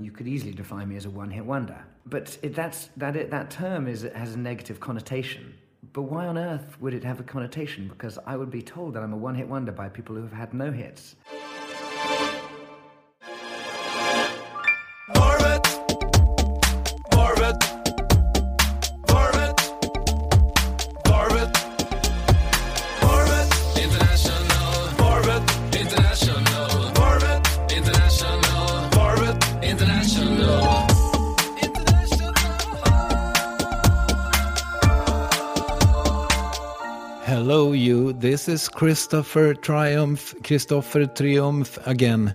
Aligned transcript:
You 0.00 0.12
could 0.12 0.28
easily 0.28 0.52
define 0.52 0.88
me 0.88 0.96
as 0.96 1.06
a 1.06 1.10
one-hit 1.10 1.44
wonder. 1.44 1.84
But 2.06 2.38
it, 2.42 2.54
that's, 2.54 2.90
that, 2.96 3.16
it, 3.16 3.30
that 3.30 3.50
term 3.50 3.88
is, 3.88 4.02
has 4.02 4.34
a 4.34 4.38
negative 4.38 4.80
connotation. 4.80 5.54
But 5.92 6.02
why 6.02 6.26
on 6.26 6.38
earth 6.38 6.76
would 6.80 6.94
it 6.94 7.04
have 7.04 7.20
a 7.20 7.24
connotation? 7.24 7.88
Because 7.88 8.18
I 8.26 8.36
would 8.36 8.50
be 8.50 8.62
told 8.62 8.94
that 8.94 9.02
I'm 9.02 9.12
a 9.12 9.16
one-hit 9.16 9.48
wonder 9.48 9.72
by 9.72 9.88
people 9.88 10.14
who 10.14 10.22
have 10.22 10.32
had 10.32 10.54
no 10.54 10.70
hits. 10.70 11.16
You. 37.88 38.12
This 38.12 38.48
is 38.48 38.68
Christopher 38.68 39.54
Triumph, 39.54 40.34
Christopher 40.44 41.06
Triumph 41.06 41.78
again. 41.86 42.34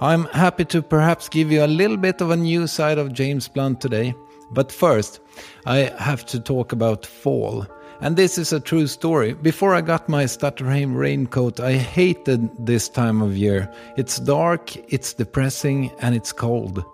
I'm 0.00 0.24
happy 0.26 0.64
to 0.66 0.82
perhaps 0.82 1.28
give 1.28 1.52
you 1.52 1.64
a 1.64 1.70
little 1.80 1.96
bit 1.96 2.20
of 2.20 2.30
a 2.30 2.36
new 2.36 2.66
side 2.66 2.98
of 2.98 3.12
James 3.12 3.46
Blunt 3.46 3.80
today. 3.80 4.14
But 4.50 4.72
first, 4.72 5.20
I 5.66 5.92
have 5.98 6.24
to 6.26 6.40
talk 6.40 6.72
about 6.72 7.06
fall. 7.06 7.66
And 8.00 8.16
this 8.16 8.38
is 8.38 8.52
a 8.52 8.60
true 8.60 8.86
story. 8.86 9.32
Before 9.34 9.74
I 9.74 9.80
got 9.80 10.08
my 10.08 10.24
Stutterheim 10.24 10.94
raincoat, 10.94 11.58
I 11.58 11.72
hated 11.72 12.48
this 12.64 12.88
time 12.88 13.20
of 13.20 13.36
year. 13.36 13.68
It's 13.96 14.20
dark, 14.20 14.76
it's 14.92 15.12
depressing, 15.12 15.90
and 15.98 16.14
it's 16.14 16.32
cold. 16.32 16.84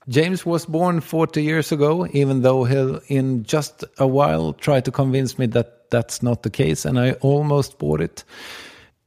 James 0.08 0.44
was 0.44 0.66
born 0.66 1.00
40 1.00 1.42
years 1.42 1.72
ago, 1.72 2.06
even 2.12 2.42
though 2.42 2.64
he'll 2.64 3.00
in 3.06 3.44
just 3.44 3.84
a 3.98 4.06
while 4.06 4.52
try 4.52 4.80
to 4.80 4.90
convince 4.90 5.38
me 5.38 5.46
that 5.46 5.90
that's 5.90 6.22
not 6.22 6.42
the 6.42 6.50
case, 6.50 6.84
and 6.84 6.98
I 6.98 7.12
almost 7.20 7.78
bought 7.78 8.00
it. 8.00 8.24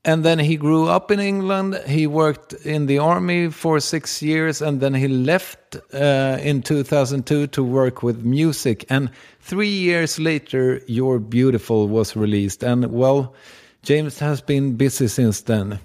And 0.06 0.24
then 0.24 0.38
he 0.38 0.56
grew 0.56 0.88
up 0.88 1.10
in 1.10 1.20
England. 1.20 1.82
He 1.88 2.06
worked 2.06 2.54
in 2.54 2.86
the 2.86 3.00
army 3.00 3.50
for 3.50 3.80
six 3.80 4.22
years, 4.22 4.62
and 4.62 4.80
then 4.80 4.94
he 4.94 5.08
left 5.08 5.78
uh, 5.94 6.38
in 6.42 6.62
2002 6.62 7.48
to 7.48 7.64
work 7.64 8.04
with 8.04 8.24
music. 8.24 8.86
And 8.88 9.10
three 9.40 9.68
years 9.68 10.20
later, 10.20 10.80
You're 10.88 11.18
Beautiful 11.18 11.88
was 11.88 12.16
released. 12.16 12.64
And 12.64 12.92
well, 12.92 13.34
James 13.82 14.20
has 14.20 14.42
been 14.42 14.78
busy 14.78 15.08
since 15.08 15.42
then. 15.42 15.80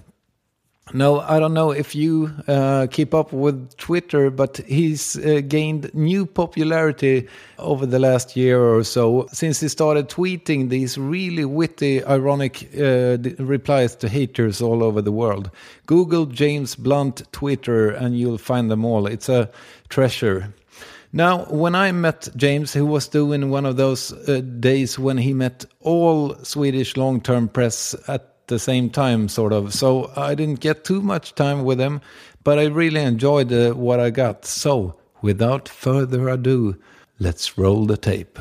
No, 0.93 1.21
I 1.21 1.39
don't 1.39 1.53
know 1.53 1.71
if 1.71 1.95
you 1.95 2.31
uh, 2.47 2.87
keep 2.91 3.13
up 3.13 3.31
with 3.31 3.77
Twitter, 3.77 4.29
but 4.29 4.57
he's 4.67 5.17
uh, 5.17 5.41
gained 5.47 5.93
new 5.93 6.25
popularity 6.25 7.29
over 7.59 7.85
the 7.85 7.97
last 7.99 8.35
year 8.35 8.61
or 8.61 8.83
so 8.83 9.27
since 9.31 9.61
he 9.61 9.69
started 9.69 10.09
tweeting 10.09 10.67
these 10.67 10.97
really 10.97 11.45
witty, 11.45 12.03
ironic 12.03 12.69
uh, 12.77 13.17
replies 13.39 13.95
to 13.97 14.09
haters 14.09 14.61
all 14.61 14.83
over 14.83 15.01
the 15.01 15.13
world. 15.13 15.49
Google 15.85 16.25
James 16.25 16.75
Blunt 16.75 17.23
Twitter 17.31 17.91
and 17.91 18.19
you'll 18.19 18.37
find 18.37 18.69
them 18.69 18.83
all. 18.83 19.07
It's 19.07 19.29
a 19.29 19.49
treasure. 19.87 20.53
Now, 21.13 21.45
when 21.45 21.75
I 21.75 21.91
met 21.91 22.29
James, 22.37 22.73
he 22.73 22.81
was 22.81 23.07
doing 23.07 23.49
one 23.49 23.65
of 23.65 23.75
those 23.75 24.13
uh, 24.13 24.41
days 24.59 24.97
when 24.97 25.17
he 25.17 25.33
met 25.33 25.65
all 25.81 26.35
Swedish 26.43 26.95
long 26.95 27.19
term 27.19 27.49
press 27.49 27.95
at 28.07 28.30
the 28.47 28.59
same 28.59 28.89
time, 28.89 29.27
sort 29.27 29.53
of. 29.53 29.73
So 29.73 30.11
I 30.15 30.35
didn't 30.35 30.59
get 30.59 30.83
too 30.83 31.01
much 31.01 31.35
time 31.35 31.63
with 31.63 31.79
him, 31.79 32.01
but 32.43 32.59
I 32.59 32.65
really 32.65 33.01
enjoyed 33.01 33.51
uh, 33.51 33.73
what 33.73 33.99
I 33.99 34.09
got. 34.09 34.45
So 34.45 34.95
without 35.21 35.69
further 35.69 36.29
ado, 36.29 36.77
let's 37.19 37.57
roll 37.57 37.85
the 37.85 37.97
tape. 37.97 38.39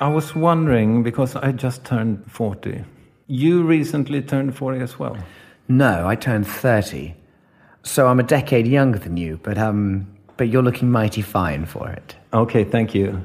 I 0.00 0.08
was 0.08 0.34
wondering 0.34 1.02
because 1.02 1.34
I 1.34 1.50
just 1.50 1.84
turned 1.84 2.30
40. 2.30 2.84
You 3.26 3.64
recently 3.64 4.22
turned 4.22 4.56
40 4.56 4.80
as 4.80 4.98
well. 4.98 5.16
No, 5.66 6.06
I 6.06 6.14
turned 6.14 6.46
30. 6.46 7.14
So 7.82 8.06
I'm 8.06 8.20
a 8.20 8.22
decade 8.22 8.66
younger 8.68 8.98
than 8.98 9.16
you, 9.16 9.40
but, 9.42 9.58
um, 9.58 10.06
but 10.36 10.48
you're 10.48 10.62
looking 10.62 10.90
mighty 10.90 11.20
fine 11.20 11.66
for 11.66 11.88
it. 11.88 12.14
Okay, 12.32 12.62
thank 12.62 12.94
you. 12.94 13.20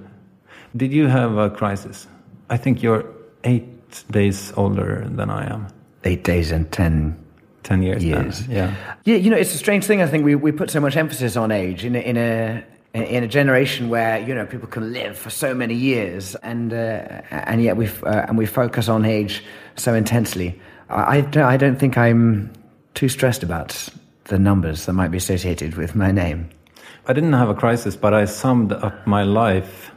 Did 0.75 0.91
you 0.91 1.07
have 1.07 1.37
a 1.37 1.49
crisis? 1.49 2.07
I 2.49 2.57
think 2.57 2.81
you're 2.81 3.05
eight 3.43 3.65
days 4.11 4.53
older 4.57 5.07
than 5.09 5.29
I 5.29 5.51
am. 5.51 5.67
Eight 6.03 6.23
days 6.23 6.51
and 6.51 6.71
ten 6.71 7.23
10 7.63 7.81
years. 7.81 8.03
years. 8.03 8.47
Yeah. 8.47 8.75
Yeah, 9.05 9.15
you 9.15 9.29
know, 9.29 9.37
it's 9.37 9.53
a 9.53 9.57
strange 9.57 9.85
thing. 9.85 10.01
I 10.01 10.07
think 10.07 10.25
we, 10.25 10.35
we 10.35 10.51
put 10.51 10.69
so 10.69 10.79
much 10.79 10.95
emphasis 10.95 11.35
on 11.35 11.51
age 11.51 11.85
in 11.85 11.95
a, 11.95 11.99
in 11.99 12.17
a 12.17 12.63
in 12.93 13.23
a 13.23 13.27
generation 13.27 13.89
where 13.89 14.19
you 14.19 14.35
know 14.35 14.45
people 14.45 14.67
can 14.67 14.93
live 14.93 15.17
for 15.17 15.31
so 15.31 15.55
many 15.55 15.73
years, 15.73 16.35
and 16.35 16.71
uh, 16.73 17.21
and 17.31 17.63
yet 17.63 17.75
we 17.75 17.87
uh, 17.87 18.25
and 18.27 18.37
we 18.37 18.45
focus 18.45 18.87
on 18.87 19.03
age 19.03 19.43
so 19.75 19.93
intensely. 19.95 20.59
I 20.89 21.25
I 21.35 21.57
don't 21.57 21.79
think 21.79 21.97
I'm 21.97 22.51
too 22.93 23.09
stressed 23.09 23.41
about 23.41 23.89
the 24.25 24.37
numbers 24.37 24.85
that 24.85 24.93
might 24.93 25.09
be 25.09 25.17
associated 25.17 25.75
with 25.75 25.95
my 25.95 26.11
name. 26.11 26.49
I 27.07 27.13
didn't 27.13 27.33
have 27.33 27.49
a 27.49 27.55
crisis, 27.55 27.95
but 27.95 28.13
I 28.13 28.25
summed 28.25 28.71
up 28.73 29.07
my 29.07 29.23
life 29.23 29.92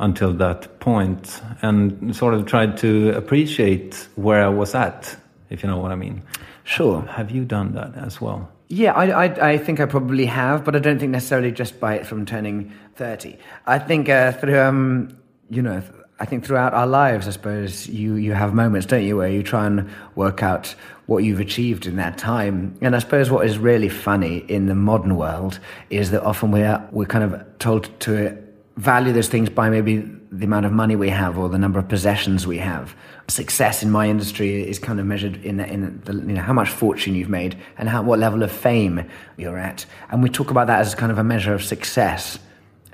until 0.00 0.32
that 0.32 0.80
point 0.80 1.40
and 1.62 2.14
sort 2.16 2.34
of 2.34 2.46
tried 2.46 2.76
to 2.78 3.10
appreciate 3.10 4.08
where 4.16 4.42
I 4.42 4.48
was 4.48 4.74
at, 4.74 5.16
if 5.50 5.62
you 5.62 5.68
know 5.68 5.76
what 5.76 5.92
I 5.92 5.96
mean. 5.96 6.22
Sure. 6.64 7.02
Have 7.02 7.30
you 7.30 7.44
done 7.44 7.74
that 7.74 7.96
as 7.96 8.20
well? 8.20 8.50
Yeah, 8.68 8.92
I, 8.92 9.26
I, 9.26 9.50
I 9.50 9.58
think 9.58 9.78
I 9.78 9.86
probably 9.86 10.26
have, 10.26 10.64
but 10.64 10.74
I 10.74 10.78
don't 10.78 10.98
think 10.98 11.12
necessarily 11.12 11.52
just 11.52 11.80
by 11.80 11.94
it 11.94 12.06
from 12.06 12.24
turning 12.24 12.72
30. 12.94 13.36
I 13.66 13.78
think 13.78 14.08
uh, 14.08 14.32
through, 14.32 14.58
um, 14.58 15.18
you 15.50 15.60
know, 15.60 15.82
I 16.18 16.24
think 16.24 16.46
throughout 16.46 16.72
our 16.72 16.86
lives, 16.86 17.26
I 17.26 17.32
suppose, 17.32 17.88
you, 17.88 18.14
you 18.14 18.32
have 18.32 18.54
moments, 18.54 18.86
don't 18.86 19.04
you, 19.04 19.16
where 19.16 19.28
you 19.28 19.42
try 19.42 19.66
and 19.66 19.90
work 20.14 20.42
out 20.42 20.74
what 21.06 21.24
you've 21.24 21.40
achieved 21.40 21.86
in 21.86 21.96
that 21.96 22.16
time. 22.16 22.78
And 22.80 22.94
I 22.94 23.00
suppose 23.00 23.30
what 23.30 23.44
is 23.44 23.58
really 23.58 23.88
funny 23.88 24.38
in 24.38 24.66
the 24.66 24.74
modern 24.74 25.16
world 25.16 25.58
is 25.90 26.12
that 26.12 26.22
often 26.22 26.52
we're, 26.52 26.88
we're 26.92 27.06
kind 27.06 27.24
of 27.24 27.58
told 27.58 27.90
to 28.00 28.40
value 28.80 29.12
those 29.12 29.28
things 29.28 29.50
by 29.50 29.68
maybe 29.68 29.98
the 30.32 30.46
amount 30.46 30.64
of 30.64 30.72
money 30.72 30.96
we 30.96 31.10
have 31.10 31.38
or 31.38 31.48
the 31.48 31.58
number 31.58 31.78
of 31.78 31.86
possessions 31.88 32.46
we 32.46 32.58
have. 32.58 32.96
Success 33.28 33.82
in 33.82 33.90
my 33.90 34.08
industry 34.08 34.66
is 34.68 34.78
kind 34.78 34.98
of 34.98 35.06
measured 35.06 35.44
in, 35.44 35.60
in 35.60 36.00
the, 36.04 36.14
you 36.14 36.32
know, 36.32 36.40
how 36.40 36.54
much 36.54 36.70
fortune 36.70 37.14
you've 37.14 37.28
made 37.28 37.58
and 37.76 37.88
how, 37.88 38.02
what 38.02 38.18
level 38.18 38.42
of 38.42 38.50
fame 38.50 39.04
you're 39.36 39.58
at. 39.58 39.84
And 40.10 40.22
we 40.22 40.30
talk 40.30 40.50
about 40.50 40.66
that 40.68 40.80
as 40.80 40.94
kind 40.94 41.12
of 41.12 41.18
a 41.18 41.24
measure 41.24 41.52
of 41.52 41.62
success. 41.62 42.38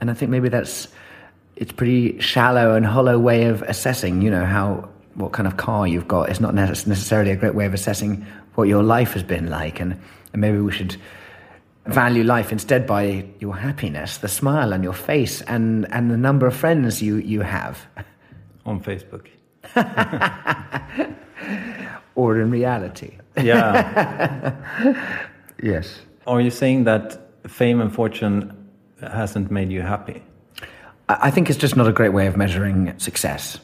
And 0.00 0.11
I 0.11 0.15
think 0.15 0.31
maybe 0.31 0.49
that's, 0.49 0.88
it's 1.55 1.73
pretty 1.73 2.19
shallow 2.21 2.75
and 2.75 2.85
hollow 2.85 3.19
way 3.19 3.44
of 3.44 3.62
assessing, 3.62 4.23
you 4.23 4.31
know, 4.31 4.44
how, 4.44 4.89
what 5.15 5.32
kind 5.32 5.47
of 5.47 5.56
car 5.56 5.87
you've 5.87 6.09
got. 6.09 6.31
It's 6.31 6.41
not 6.41 6.55
necessarily 6.55 7.31
a 7.31 7.37
great 7.37 7.55
way 7.55 7.65
of 7.65 7.75
assessing 7.75 8.27
what 8.56 8.65
your 8.65 8.82
life 8.82 9.12
has 9.12 9.23
been 9.23 9.49
like. 9.50 9.79
And, 9.79 10.00
and 10.32 10.41
maybe 10.41 10.59
we 10.59 10.73
should 10.73 10.97
value 11.88 12.25
life 12.25 12.53
instead 12.53 12.87
by 12.87 13.25
your 13.38 13.56
happiness, 13.56 14.19
the 14.19 14.29
smile 14.29 14.75
on 14.75 14.83
your 14.83 14.93
face, 14.93 15.43
and, 15.43 15.91
and 15.93 16.11
the 16.11 16.17
number 16.17 16.47
of 16.47 16.56
friends 16.56 17.03
you, 17.03 17.17
you 17.17 17.43
have. 17.43 17.87
On 18.67 18.81
Facebook. 18.83 19.29
or 22.17 22.41
in 22.41 22.50
reality. 22.50 23.19
Yeah. 23.37 24.55
Yes. 25.62 26.00
Are 26.27 26.41
you 26.41 26.50
saying 26.50 26.85
that 26.85 27.19
fame 27.49 27.81
and 27.81 27.94
fortune 27.94 28.53
hasn't 29.00 29.50
made 29.50 29.71
you 29.71 29.81
happy? 29.81 30.23
I 31.09 31.31
think 31.31 31.49
it's 31.49 31.59
just 31.59 31.77
not 31.77 31.89
a 31.89 31.93
great 31.93 32.12
way 32.12 32.27
of 32.27 32.37
measuring 32.37 32.99
success. 32.99 33.59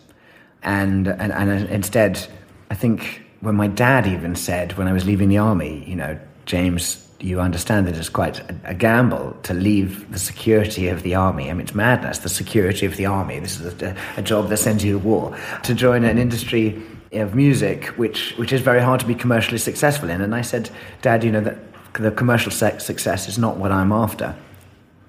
And, 0.62 1.08
and, 1.08 1.32
and 1.32 1.50
uh, 1.50 1.72
instead, 1.72 2.26
I 2.70 2.74
think 2.74 3.22
when 3.40 3.56
my 3.56 3.66
dad 3.66 4.06
even 4.06 4.36
said 4.36 4.78
when 4.78 4.86
I 4.86 4.92
was 4.92 5.04
leaving 5.04 5.28
the 5.28 5.38
army, 5.38 5.84
you 5.86 5.96
know, 5.96 6.18
James, 6.46 7.06
you 7.22 7.40
understand 7.40 7.86
that 7.86 7.96
it's 7.96 8.08
quite 8.08 8.40
a, 8.64 8.74
gamble 8.74 9.36
to 9.44 9.54
leave 9.54 10.10
the 10.10 10.18
security 10.18 10.88
of 10.88 11.02
the 11.02 11.14
army. 11.14 11.50
I 11.50 11.52
mean, 11.52 11.62
it's 11.62 11.74
madness, 11.74 12.18
the 12.18 12.28
security 12.28 12.86
of 12.86 12.96
the 12.96 13.06
army. 13.06 13.38
This 13.38 13.60
is 13.60 13.82
a, 13.82 13.96
a 14.16 14.22
job 14.22 14.48
that 14.48 14.56
sends 14.56 14.84
you 14.84 14.92
to 14.92 14.98
war. 14.98 15.36
To 15.64 15.74
join 15.74 16.04
an 16.04 16.18
industry 16.18 16.82
of 17.12 17.34
music, 17.34 17.86
which, 17.98 18.32
which 18.38 18.52
is 18.52 18.60
very 18.60 18.80
hard 18.80 19.00
to 19.00 19.06
be 19.06 19.14
commercially 19.14 19.58
successful 19.58 20.10
in. 20.10 20.20
And 20.20 20.34
I 20.34 20.42
said, 20.42 20.70
Dad, 21.02 21.22
you 21.22 21.30
know, 21.30 21.42
that 21.42 21.58
the 21.94 22.10
commercial 22.10 22.50
success 22.50 23.28
is 23.28 23.38
not 23.38 23.58
what 23.58 23.70
I'm 23.70 23.92
after. 23.92 24.34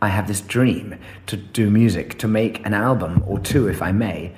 I 0.02 0.10
have 0.10 0.28
this 0.28 0.42
dream 0.42 0.96
to 1.28 1.38
do 1.38 1.70
music, 1.70 2.18
to 2.20 2.28
make 2.28 2.66
an 2.66 2.74
album 2.74 3.24
or 3.26 3.40
two, 3.40 3.70
if 3.70 3.82
I 3.82 3.94
may. 3.94 4.34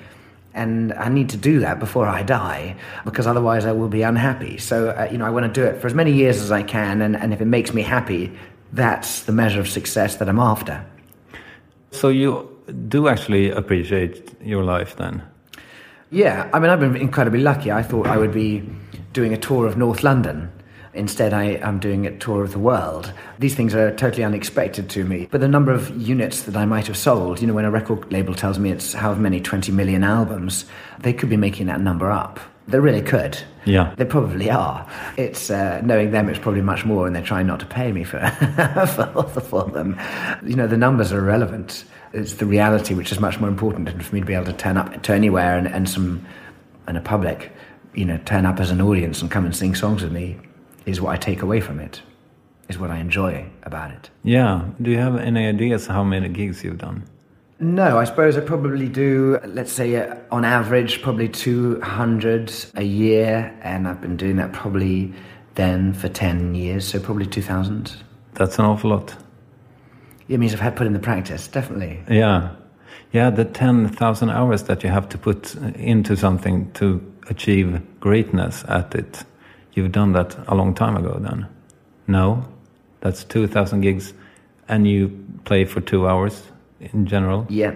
And 0.56 0.92
I 0.94 1.10
need 1.10 1.28
to 1.28 1.36
do 1.36 1.60
that 1.60 1.78
before 1.78 2.06
I 2.08 2.22
die, 2.22 2.76
because 3.04 3.26
otherwise 3.26 3.66
I 3.66 3.72
will 3.72 3.88
be 3.88 4.02
unhappy. 4.02 4.56
So, 4.56 4.88
uh, 4.88 5.06
you 5.12 5.18
know, 5.18 5.26
I 5.26 5.30
want 5.30 5.44
to 5.44 5.60
do 5.60 5.66
it 5.66 5.80
for 5.80 5.86
as 5.86 5.94
many 5.94 6.12
years 6.12 6.40
as 6.40 6.50
I 6.50 6.62
can, 6.62 7.02
and, 7.02 7.14
and 7.14 7.32
if 7.34 7.40
it 7.40 7.44
makes 7.44 7.74
me 7.74 7.82
happy, 7.82 8.32
that's 8.72 9.24
the 9.24 9.32
measure 9.32 9.60
of 9.60 9.68
success 9.68 10.16
that 10.16 10.28
I'm 10.28 10.40
after. 10.40 10.84
So 11.90 12.08
you 12.08 12.48
do 12.88 13.06
actually 13.06 13.50
appreciate 13.50 14.32
your 14.42 14.64
life 14.64 14.96
then? 14.96 15.22
Yeah, 16.10 16.48
I 16.54 16.58
mean, 16.58 16.70
I've 16.70 16.80
been 16.80 16.96
incredibly 16.96 17.40
lucky. 17.40 17.70
I 17.70 17.82
thought 17.82 18.06
I 18.06 18.16
would 18.16 18.32
be 18.32 18.62
doing 19.12 19.34
a 19.34 19.36
tour 19.36 19.66
of 19.66 19.76
North 19.76 20.02
London. 20.02 20.50
Instead, 20.96 21.34
I 21.34 21.44
am 21.44 21.78
doing 21.78 22.06
a 22.06 22.16
tour 22.18 22.42
of 22.42 22.52
the 22.52 22.58
world. 22.58 23.12
These 23.38 23.54
things 23.54 23.74
are 23.74 23.94
totally 23.94 24.24
unexpected 24.24 24.88
to 24.90 25.04
me. 25.04 25.28
But 25.30 25.40
the 25.40 25.48
number 25.48 25.72
of 25.72 25.94
units 25.96 26.42
that 26.42 26.56
I 26.56 26.64
might 26.64 26.86
have 26.86 26.96
sold, 26.96 27.40
you 27.40 27.46
know, 27.46 27.52
when 27.52 27.64
a 27.64 27.70
record 27.70 28.10
label 28.10 28.34
tells 28.34 28.58
me 28.58 28.70
it's 28.70 28.94
how 28.94 29.14
many 29.14 29.40
20 29.40 29.70
million 29.72 30.02
albums, 30.02 30.64
they 30.98 31.12
could 31.12 31.28
be 31.28 31.36
making 31.36 31.66
that 31.66 31.80
number 31.80 32.10
up. 32.10 32.40
They 32.68 32.80
really 32.80 33.02
could. 33.02 33.38
Yeah. 33.64 33.94
They 33.96 34.04
probably 34.04 34.50
are. 34.50 34.88
It's 35.16 35.50
uh, 35.50 35.80
knowing 35.84 36.10
them, 36.10 36.28
it's 36.28 36.38
probably 36.38 36.62
much 36.62 36.84
more, 36.84 37.06
and 37.06 37.14
they're 37.14 37.22
trying 37.22 37.46
not 37.46 37.60
to 37.60 37.66
pay 37.66 37.92
me 37.92 38.02
for, 38.02 38.18
for, 38.94 39.40
for 39.40 39.64
them. 39.64 40.00
You 40.44 40.56
know, 40.56 40.66
the 40.66 40.76
numbers 40.76 41.12
are 41.12 41.18
irrelevant. 41.18 41.84
It's 42.12 42.34
the 42.34 42.46
reality 42.46 42.94
which 42.94 43.12
is 43.12 43.20
much 43.20 43.38
more 43.38 43.48
important, 43.48 43.88
and 43.88 44.04
for 44.04 44.14
me 44.14 44.20
to 44.20 44.26
be 44.26 44.34
able 44.34 44.46
to 44.46 44.52
turn 44.52 44.76
up 44.76 45.02
to 45.02 45.12
anywhere 45.12 45.58
and, 45.58 45.68
and 45.68 45.88
some 45.88 46.26
and 46.88 46.96
a 46.96 47.00
public, 47.00 47.52
you 47.94 48.04
know, 48.04 48.18
turn 48.24 48.46
up 48.46 48.58
as 48.60 48.70
an 48.70 48.80
audience 48.80 49.20
and 49.20 49.30
come 49.30 49.44
and 49.44 49.54
sing 49.54 49.74
songs 49.74 50.02
with 50.02 50.12
me 50.12 50.36
is 50.86 51.00
what 51.00 51.12
I 51.12 51.16
take 51.16 51.42
away 51.42 51.60
from 51.60 51.78
it. 51.80 52.00
Is 52.68 52.78
what 52.78 52.90
I 52.90 52.98
enjoy 52.98 53.48
about 53.62 53.92
it. 53.92 54.10
Yeah. 54.24 54.64
Do 54.82 54.90
you 54.90 54.98
have 54.98 55.16
any 55.16 55.46
ideas 55.46 55.86
how 55.86 56.02
many 56.02 56.28
gigs 56.28 56.64
you've 56.64 56.78
done? 56.78 57.04
No, 57.60 57.98
I 57.98 58.04
suppose 58.04 58.36
I 58.36 58.40
probably 58.40 58.88
do, 58.88 59.38
let's 59.44 59.72
say, 59.72 59.96
uh, 59.96 60.16
on 60.30 60.44
average, 60.44 61.00
probably 61.00 61.28
200 61.28 62.52
a 62.74 62.82
year, 62.82 63.56
and 63.62 63.88
I've 63.88 64.00
been 64.00 64.16
doing 64.16 64.36
that 64.36 64.52
probably 64.52 65.14
then 65.54 65.94
for 65.94 66.08
10 66.08 66.54
years, 66.54 66.86
so 66.86 67.00
probably 67.00 67.24
2,000. 67.24 67.96
That's 68.34 68.58
an 68.58 68.66
awful 68.66 68.90
lot. 68.90 69.16
It 70.28 70.38
means 70.38 70.52
I've 70.52 70.60
had 70.60 70.76
put 70.76 70.86
in 70.86 70.92
the 70.92 70.98
practice, 70.98 71.48
definitely. 71.48 72.00
Yeah. 72.10 72.50
Yeah, 73.12 73.30
the 73.30 73.44
10,000 73.44 74.28
hours 74.28 74.64
that 74.64 74.82
you 74.82 74.90
have 74.90 75.08
to 75.10 75.18
put 75.18 75.54
into 75.76 76.16
something 76.16 76.70
to 76.72 77.00
achieve 77.30 77.80
greatness 78.00 78.64
at 78.68 78.94
it. 78.94 79.24
You've 79.76 79.92
done 79.92 80.12
that 80.12 80.36
a 80.48 80.54
long 80.54 80.74
time 80.74 80.96
ago 80.96 81.18
then. 81.20 81.46
No? 82.08 82.44
That's 83.00 83.22
2,000 83.24 83.82
gigs 83.82 84.14
and 84.68 84.88
you 84.88 85.24
play 85.44 85.64
for 85.66 85.80
two 85.80 86.08
hours 86.08 86.42
in 86.80 87.06
general? 87.06 87.46
Yeah, 87.48 87.74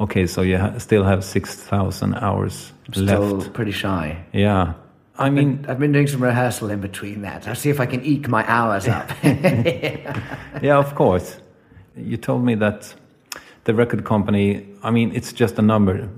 Okay, 0.00 0.26
so 0.26 0.40
you 0.40 0.56
ha- 0.56 0.78
still 0.78 1.04
have 1.04 1.22
6,000 1.24 2.14
hours 2.14 2.72
still 2.90 3.04
left. 3.36 3.52
pretty 3.52 3.70
shy. 3.70 4.24
Yeah. 4.32 4.72
I 5.18 5.28
mean, 5.28 5.66
I've 5.68 5.78
been 5.78 5.92
doing 5.92 6.06
some 6.06 6.22
rehearsal 6.22 6.70
in 6.70 6.80
between 6.80 7.20
that. 7.22 7.46
I'll 7.46 7.54
see 7.54 7.68
if 7.68 7.80
I 7.80 7.84
can 7.86 8.02
eke 8.02 8.26
my 8.28 8.42
hours 8.48 8.88
up. 8.88 9.10
yeah, 9.22 10.78
of 10.78 10.94
course. 10.94 11.36
You 11.96 12.16
told 12.16 12.44
me 12.44 12.54
that 12.54 12.94
the 13.64 13.74
record 13.74 14.04
company, 14.04 14.66
I 14.82 14.90
mean, 14.90 15.12
it's 15.14 15.34
just 15.34 15.58
a 15.58 15.62
number 15.62 16.08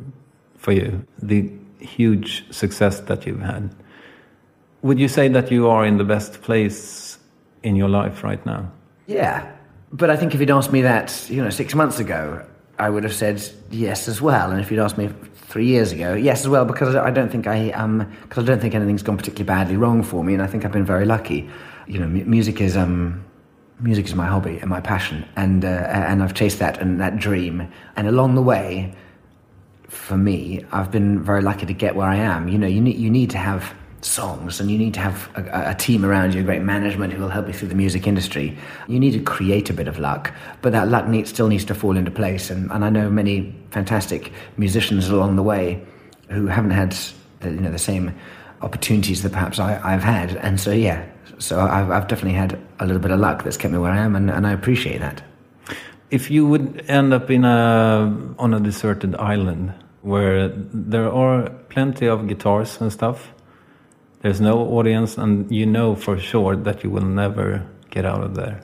for 0.58 0.70
you, 0.70 1.04
the 1.20 1.50
huge 1.80 2.44
success 2.52 3.00
that 3.00 3.26
you've 3.26 3.40
had. 3.42 3.74
Would 4.82 4.98
you 4.98 5.08
say 5.08 5.28
that 5.28 5.50
you 5.50 5.68
are 5.68 5.84
in 5.86 5.96
the 5.96 6.04
best 6.04 6.42
place 6.42 7.18
in 7.62 7.76
your 7.76 7.88
life 7.88 8.24
right 8.24 8.44
now? 8.44 8.70
Yeah, 9.06 9.50
but 9.92 10.10
I 10.10 10.16
think 10.16 10.34
if 10.34 10.40
you'd 10.40 10.50
asked 10.50 10.72
me 10.72 10.82
that, 10.82 11.26
you 11.30 11.42
know, 11.42 11.50
six 11.50 11.74
months 11.74 12.00
ago, 12.00 12.44
I 12.78 12.90
would 12.90 13.04
have 13.04 13.14
said 13.14 13.42
yes 13.70 14.08
as 14.08 14.20
well. 14.20 14.50
And 14.50 14.60
if 14.60 14.70
you'd 14.70 14.80
asked 14.80 14.98
me 14.98 15.10
three 15.34 15.66
years 15.66 15.92
ago, 15.92 16.14
yes 16.14 16.40
as 16.40 16.48
well, 16.48 16.64
because 16.64 16.96
I 16.96 17.10
don't 17.10 17.30
think 17.30 17.46
I 17.46 17.70
um, 17.70 18.10
because 18.22 18.44
I 18.44 18.46
don't 18.46 18.60
think 18.60 18.74
anything's 18.74 19.02
gone 19.02 19.16
particularly 19.16 19.46
badly 19.46 19.76
wrong 19.76 20.02
for 20.02 20.24
me, 20.24 20.34
and 20.34 20.42
I 20.42 20.46
think 20.46 20.64
I've 20.64 20.72
been 20.72 20.84
very 20.84 21.04
lucky. 21.04 21.48
You 21.86 22.00
know, 22.00 22.08
mu- 22.08 22.24
music 22.24 22.60
is 22.60 22.76
um, 22.76 23.24
music 23.78 24.06
is 24.06 24.14
my 24.14 24.26
hobby 24.26 24.58
and 24.58 24.68
my 24.68 24.80
passion, 24.80 25.24
and 25.36 25.64
uh, 25.64 25.68
and 25.68 26.22
I've 26.22 26.34
chased 26.34 26.58
that 26.58 26.78
and 26.80 27.00
that 27.00 27.18
dream, 27.18 27.68
and 27.96 28.08
along 28.08 28.34
the 28.34 28.42
way, 28.42 28.94
for 29.88 30.16
me, 30.16 30.64
I've 30.72 30.90
been 30.90 31.22
very 31.22 31.42
lucky 31.42 31.66
to 31.66 31.74
get 31.74 31.94
where 31.94 32.08
I 32.08 32.16
am. 32.16 32.48
You 32.48 32.58
know, 32.58 32.66
you 32.66 32.80
need 32.80 32.96
you 32.96 33.10
need 33.10 33.30
to 33.30 33.38
have 33.38 33.74
songs 34.04 34.60
and 34.60 34.70
you 34.70 34.78
need 34.78 34.94
to 34.94 35.00
have 35.00 35.30
a, 35.34 35.70
a 35.70 35.74
team 35.74 36.04
around 36.04 36.34
you, 36.34 36.40
a 36.40 36.44
great 36.44 36.62
management 36.62 37.12
who 37.12 37.22
will 37.22 37.28
help 37.28 37.46
you 37.46 37.52
through 37.52 37.68
the 37.68 37.74
music 37.74 38.06
industry. 38.06 38.56
You 38.88 38.98
need 38.98 39.12
to 39.12 39.20
create 39.20 39.70
a 39.70 39.72
bit 39.72 39.88
of 39.88 39.98
luck, 39.98 40.32
but 40.60 40.72
that 40.72 40.88
luck 40.88 41.06
needs, 41.06 41.30
still 41.30 41.48
needs 41.48 41.64
to 41.66 41.74
fall 41.74 41.96
into 41.96 42.10
place. 42.10 42.50
And, 42.50 42.70
and 42.72 42.84
I 42.84 42.90
know 42.90 43.08
many 43.08 43.54
fantastic 43.70 44.32
musicians 44.56 45.08
along 45.08 45.36
the 45.36 45.42
way 45.42 45.84
who 46.28 46.46
haven't 46.46 46.72
had 46.72 46.96
the, 47.40 47.50
you 47.50 47.60
know 47.60 47.70
the 47.70 47.78
same 47.78 48.14
opportunities 48.62 49.22
that 49.22 49.32
perhaps 49.32 49.58
I, 49.58 49.80
I've 49.82 50.02
had. 50.02 50.36
And 50.36 50.60
so 50.60 50.72
yeah, 50.72 51.04
so 51.38 51.60
I've, 51.60 51.90
I've 51.90 52.08
definitely 52.08 52.38
had 52.38 52.58
a 52.78 52.86
little 52.86 53.02
bit 53.02 53.10
of 53.10 53.20
luck 53.20 53.44
that's 53.44 53.56
kept 53.56 53.72
me 53.72 53.78
where 53.78 53.92
I 53.92 53.98
am, 53.98 54.16
and, 54.16 54.30
and 54.30 54.46
I 54.46 54.52
appreciate 54.52 54.98
that. 54.98 55.22
If 56.10 56.30
you 56.30 56.46
would 56.46 56.84
end 56.88 57.14
up 57.14 57.30
in 57.30 57.44
a 57.44 58.34
on 58.38 58.52
a 58.52 58.60
deserted 58.60 59.14
island 59.16 59.72
where 60.02 60.48
there 60.48 61.10
are 61.10 61.48
plenty 61.70 62.06
of 62.06 62.26
guitars 62.28 62.80
and 62.80 62.92
stuff, 62.92 63.32
there's 64.22 64.40
no 64.40 64.58
audience, 64.78 65.18
and 65.18 65.50
you 65.50 65.66
know 65.66 65.94
for 65.94 66.18
sure 66.18 66.56
that 66.56 66.82
you 66.82 66.90
will 66.90 67.04
never 67.04 67.62
get 67.90 68.04
out 68.04 68.22
of 68.22 68.34
there, 68.34 68.60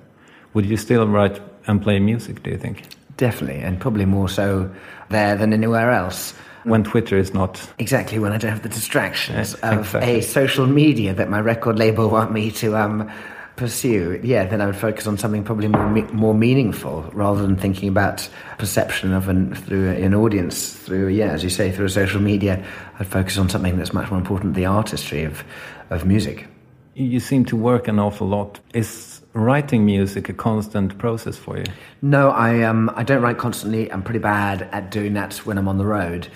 would 0.55 0.65
you 0.65 0.77
still 0.77 1.07
write 1.07 1.41
and 1.67 1.83
play 1.83 1.99
music? 1.99 2.43
Do 2.43 2.51
you 2.51 2.59
think? 2.59 2.83
Definitely, 3.17 3.61
and 3.63 3.81
probably 3.81 4.07
more 4.07 4.29
so 4.29 4.71
there 5.11 5.37
than 5.37 5.53
anywhere 5.53 5.91
else. 5.91 6.35
When 6.65 6.85
Twitter 6.85 7.17
is 7.17 7.33
not 7.33 7.67
Exactly 7.79 8.19
when 8.19 8.33
I 8.33 8.37
don't 8.39 8.51
have 8.51 8.63
the 8.63 8.69
distractions 8.69 9.57
Yeah, 9.63 9.73
of 9.73 9.81
exactly. 9.81 10.19
a 10.19 10.23
social 10.23 10.67
media 10.67 11.15
that 11.15 11.31
my 11.31 11.41
record 11.41 11.79
label 11.79 12.11
want 12.11 12.33
me 12.33 12.51
to 12.53 12.77
um, 12.77 13.11
pursue. 13.59 14.19
Yeah, 14.23 14.47
then 14.47 14.63
I 14.63 14.67
would 14.67 14.77
focus 14.77 15.07
on 15.07 15.19
something 15.19 15.45
probably 15.45 15.69
more 15.69 15.91
me- 15.91 16.03
more 16.13 16.35
meaningful 16.35 17.03
rather 17.13 17.43
than 17.43 17.57
thinking 17.57 17.89
about 17.89 18.29
perception 18.57 19.13
of 19.13 19.29
an 19.29 19.55
through 19.55 19.91
an 19.91 20.15
audience 20.15 20.73
through 20.73 21.09
yeah, 21.09 21.33
as 21.33 21.45
you 21.45 21.51
say, 21.51 21.71
through 21.71 21.89
social 21.89 22.21
media. 22.21 22.65
I'd 22.99 23.07
focus 23.07 23.37
on 23.37 23.51
something 23.51 23.77
that's 23.77 23.93
much 23.93 24.11
more 24.11 24.19
important: 24.19 24.55
the 24.55 24.67
artistry 24.67 25.25
of 25.25 25.45
of 25.91 26.07
music. 26.07 26.47
You 26.95 27.21
seem 27.21 27.45
to 27.47 27.57
work 27.57 27.87
an 27.87 27.99
awful 27.99 28.27
lot. 28.27 28.61
Is 28.73 29.21
writing 29.35 29.85
music 29.85 30.29
a 30.29 30.33
constant 30.33 30.99
process 30.99 31.37
for 31.37 31.59
you? 31.59 31.65
No, 32.01 32.31
I 32.31 32.63
um 32.63 32.91
I 32.95 33.03
don't 33.03 33.23
write 33.23 33.39
constantly. 33.39 33.93
I'm 33.93 34.03
pretty 34.03 34.21
bad 34.21 34.63
at 34.73 34.91
doing 34.91 35.15
that 35.15 35.37
when 35.47 35.59
I'm 35.59 35.69
on 35.69 35.79
the 35.79 35.87
road. 35.87 36.29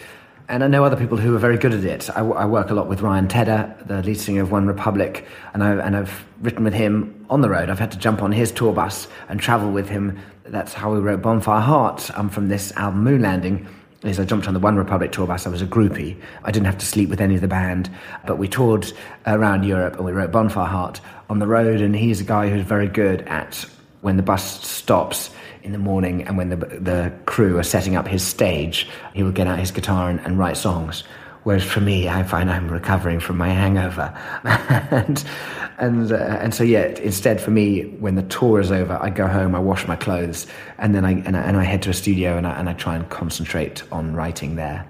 And 0.52 0.62
I 0.62 0.66
know 0.66 0.85
other 0.85 0.97
people 0.97 1.16
who 1.16 1.35
are 1.35 1.38
very 1.38 1.56
good 1.56 1.73
at 1.73 1.82
it. 1.82 2.11
I 2.11 2.44
work 2.44 2.68
a 2.68 2.75
lot 2.75 2.87
with 2.87 3.00
Ryan 3.00 3.26
Tedder, 3.26 3.75
the 3.87 4.02
lead 4.02 4.21
singer 4.21 4.42
of 4.42 4.50
OneRepublic, 4.50 5.25
and, 5.54 5.64
I, 5.64 5.76
and 5.76 5.97
I've 5.97 6.26
written 6.42 6.62
with 6.62 6.75
him 6.75 7.25
on 7.30 7.40
the 7.40 7.49
road. 7.49 7.71
I've 7.71 7.78
had 7.78 7.90
to 7.92 7.97
jump 7.97 8.21
on 8.21 8.32
his 8.32 8.52
tour 8.52 8.75
bus 8.75 9.09
and 9.30 9.40
travel 9.40 9.71
with 9.71 9.88
him. 9.88 10.18
That's 10.44 10.75
how 10.75 10.92
we 10.92 11.00
wrote 11.00 11.23
Bonfire 11.23 11.62
Heart 11.62 12.11
um, 12.18 12.28
from 12.28 12.49
this 12.49 12.71
album 12.73 13.02
Moon 13.02 13.23
Landing. 13.23 13.66
Is 14.02 14.21
I 14.21 14.26
jumped 14.26 14.47
on 14.47 14.52
the 14.52 14.61
OneRepublic 14.61 15.11
tour 15.11 15.26
bus. 15.26 15.47
I 15.47 15.49
was 15.49 15.62
a 15.62 15.66
groupie. 15.66 16.21
I 16.44 16.50
didn't 16.50 16.66
have 16.66 16.78
to 16.78 16.87
sleep 16.87 17.09
with 17.09 17.23
any 17.23 17.35
of 17.35 17.40
the 17.40 17.49
band, 17.49 17.90
but 18.26 18.37
we 18.37 18.47
toured 18.47 18.92
around 19.26 19.64
Europe 19.64 19.97
and 19.97 20.04
we 20.04 20.12
wrote 20.12 20.32
Bonfire 20.32 20.66
Heart 20.66 21.00
on 21.30 21.38
the 21.38 21.47
road. 21.47 21.80
And 21.80 21.97
he's 21.97 22.21
a 22.21 22.25
guy 22.25 22.50
who's 22.50 22.66
very 22.66 22.88
good 22.88 23.23
at 23.23 23.64
when 24.02 24.18
the 24.18 24.23
bus 24.23 24.68
stops 24.68 25.30
in 25.62 25.73
the 25.73 25.78
morning 25.78 26.23
and 26.23 26.37
when 26.37 26.49
the, 26.50 26.57
the 26.57 27.12
crew 27.26 27.59
are 27.59 27.62
setting 27.62 27.97
up 27.97 28.07
his 28.07 28.23
stage, 28.23 28.88
he 29.14 29.23
will 29.23 29.33
get 29.33 29.47
out 29.47 29.59
his 29.59 29.71
guitar 29.71 30.11
and, 30.11 30.21
and 30.21 30.38
write 30.38 30.57
songs. 30.57 31.04
Whereas 31.45 31.64
for 31.64 31.81
me, 31.81 32.09
I 32.09 32.23
find 32.23 32.50
I'm 32.50 32.69
recovering 32.69 33.19
from 33.19 33.37
my 33.37 33.49
hangover. 33.49 34.16
and 34.45 35.25
and, 35.78 36.12
uh, 36.12 36.16
and 36.16 36.54
so, 36.54 36.62
yeah, 36.62 36.87
instead 37.00 37.40
for 37.40 37.50
me, 37.50 37.83
when 37.99 38.14
the 38.14 38.23
tour 38.23 38.61
is 38.61 38.71
over, 38.71 38.97
I 39.02 39.11
go 39.11 39.26
home, 39.26 39.54
I 39.57 39.59
wash 39.59 39.88
my 39.88 39.97
clothes, 39.97 40.47
and 40.78 40.95
then 40.95 41.04
I, 41.04 41.12
and 41.23 41.37
I, 41.37 41.40
and 41.40 41.57
I 41.57 41.64
head 41.64 41.83
to 41.83 41.90
a 41.90 41.95
studio 41.95 42.37
and 42.37 42.47
I, 42.47 42.52
and 42.52 42.69
I 42.69 42.75
try 42.75 42.95
and 42.95 43.09
concentrate 43.09 43.83
on 43.90 44.14
writing 44.14 44.54
there. 44.54 44.87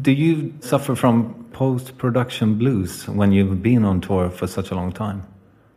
Do 0.00 0.12
you 0.12 0.54
suffer 0.60 0.94
from 0.94 1.48
post 1.52 1.98
production 1.98 2.56
blues 2.56 3.08
when 3.08 3.32
you've 3.32 3.60
been 3.62 3.84
on 3.84 4.00
tour 4.00 4.30
for 4.30 4.46
such 4.46 4.70
a 4.70 4.74
long 4.74 4.92
time? 4.92 5.26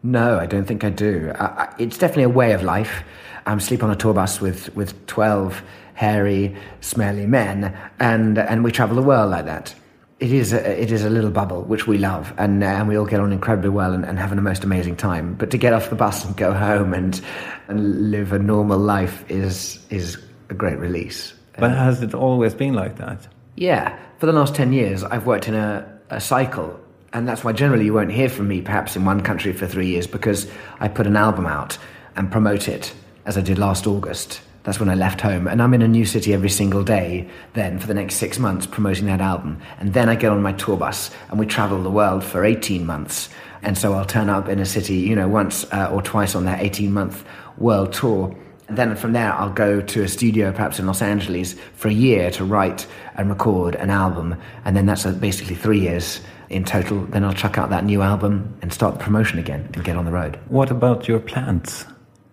No, 0.04 0.38
I 0.38 0.46
don't 0.46 0.66
think 0.66 0.84
I 0.84 0.90
do. 0.90 1.32
I, 1.36 1.46
I, 1.46 1.75
it's 1.80 1.98
definitely 1.98 2.24
a 2.24 2.30
way 2.30 2.52
of 2.52 2.62
life. 2.62 3.04
I'm 3.45 3.59
sleep 3.59 3.83
on 3.83 3.91
a 3.91 3.95
tour 3.95 4.13
bus 4.13 4.39
with, 4.39 4.73
with 4.75 5.05
12 5.07 5.62
hairy, 5.95 6.55
smelly 6.81 7.25
men, 7.25 7.77
and, 8.00 8.38
and 8.38 8.63
we 8.63 8.71
travel 8.71 8.95
the 8.95 9.01
world 9.01 9.31
like 9.31 9.45
that. 9.45 9.73
It 10.19 10.31
is, 10.31 10.53
a, 10.53 10.81
it 10.81 10.91
is 10.91 11.03
a 11.03 11.09
little 11.09 11.31
bubble, 11.31 11.63
which 11.63 11.85
we 11.85 11.97
love, 11.97 12.33
and, 12.38 12.63
and 12.63 12.88
we 12.88 12.97
all 12.97 13.05
get 13.05 13.19
on 13.19 13.33
incredibly 13.33 13.69
well 13.69 13.93
and, 13.93 14.05
and 14.05 14.17
have 14.17 14.31
a 14.31 14.35
most 14.35 14.63
amazing 14.63 14.95
time. 14.95 15.33
But 15.35 15.51
to 15.51 15.57
get 15.57 15.73
off 15.73 15.89
the 15.89 15.95
bus 15.95 16.23
and 16.23 16.35
go 16.38 16.53
home 16.53 16.93
and, 16.93 17.19
and 17.67 18.12
live 18.12 18.31
a 18.31 18.39
normal 18.39 18.79
life 18.79 19.29
is, 19.29 19.79
is 19.89 20.17
a 20.50 20.53
great 20.53 20.77
release. 20.79 21.33
But 21.57 21.71
has 21.71 22.01
it 22.01 22.13
always 22.13 22.53
been 22.53 22.73
like 22.73 22.97
that? 22.97 23.27
Yeah, 23.55 23.97
for 24.17 24.25
the 24.25 24.33
last 24.33 24.55
10 24.55 24.71
years, 24.73 25.03
I've 25.03 25.25
worked 25.25 25.47
in 25.47 25.55
a, 25.55 26.00
a 26.09 26.21
cycle. 26.21 26.79
And 27.12 27.27
that's 27.27 27.43
why 27.43 27.51
generally 27.51 27.85
you 27.85 27.93
won't 27.93 28.12
hear 28.12 28.29
from 28.29 28.47
me 28.47 28.62
perhaps 28.62 28.95
in 28.95 29.05
one 29.05 29.21
country 29.21 29.53
for 29.53 29.67
three 29.67 29.88
years 29.88 30.07
because 30.07 30.50
I 30.79 30.88
put 30.88 31.05
an 31.05 31.15
album 31.15 31.45
out 31.45 31.77
and 32.15 32.31
promote 32.31 32.67
it 32.67 32.93
as 33.25 33.38
I 33.38 33.42
did 33.42 33.58
last 33.58 33.88
August. 33.88 34.42
That's 34.63 34.80
when 34.80 34.89
I 34.89 34.96
left 34.96 35.22
home. 35.22 35.48
And 35.48 35.62
I'm 35.62 35.74
in 35.74 35.82
a 35.82 35.88
new 35.88 36.06
city 36.06 36.34
every 36.34 36.50
single 36.50 36.84
day 36.84 37.27
then 37.53 37.80
for 37.80 37.88
the 37.88 37.94
next 37.94 38.15
six 38.15 38.39
months 38.39 38.65
promoting 38.65 39.06
that 39.08 39.22
album. 39.22 39.62
And 39.80 39.94
then 39.94 40.08
I 40.10 40.15
get 40.15 40.32
on 40.32 40.42
my 40.42 40.53
tour 40.53 40.77
bus 40.77 41.12
and 41.30 41.39
we 41.39 41.46
travel 41.46 41.84
the 41.84 41.92
world 41.92 42.24
for 42.24 42.46
18 42.46 42.86
months. 42.86 43.30
And 43.62 43.77
so 43.77 43.94
I'll 43.94 44.06
turn 44.06 44.30
up 44.30 44.48
in 44.48 44.60
a 44.60 44.65
city, 44.65 44.96
you 44.96 45.15
know, 45.15 45.27
once 45.27 45.65
uh, 45.74 45.89
or 45.92 46.01
twice 46.01 46.36
on 46.36 46.46
that 46.46 46.62
18 46.62 46.92
month 46.92 47.25
world 47.58 47.94
tour. 47.94 48.36
And 48.70 48.77
then 48.77 48.96
from 48.96 49.12
there, 49.12 49.34
I'll 49.34 49.51
go 49.51 49.82
to 49.82 50.03
a 50.03 50.08
studio, 50.08 50.51
perhaps 50.53 50.80
in 50.80 50.88
Los 50.88 51.01
Angeles, 51.01 51.56
for 51.74 51.89
a 51.89 51.94
year 51.94 52.32
to 52.32 52.46
write 52.46 52.88
and 53.15 53.30
record 53.30 53.75
an 53.75 53.89
album. 53.89 54.36
And 54.63 54.75
then 54.75 54.86
that's 54.86 55.06
uh, 55.06 55.12
basically 55.12 55.56
three 55.56 55.82
years 55.82 56.22
in 56.50 56.63
total. 56.63 57.01
Then 57.06 57.25
I'll 57.25 57.34
chuck 57.34 57.58
out 57.58 57.70
that 57.72 57.84
new 57.84 58.01
album 58.01 58.58
and 58.62 58.72
start 58.72 58.98
the 58.98 59.03
promotion 59.03 59.39
again 59.39 59.70
and 59.74 59.84
get 59.84 59.98
on 59.98 60.06
the 60.06 60.12
road. 60.12 60.39
What 60.48 60.72
about 60.72 61.10
your 61.10 61.20
plants? 61.20 61.86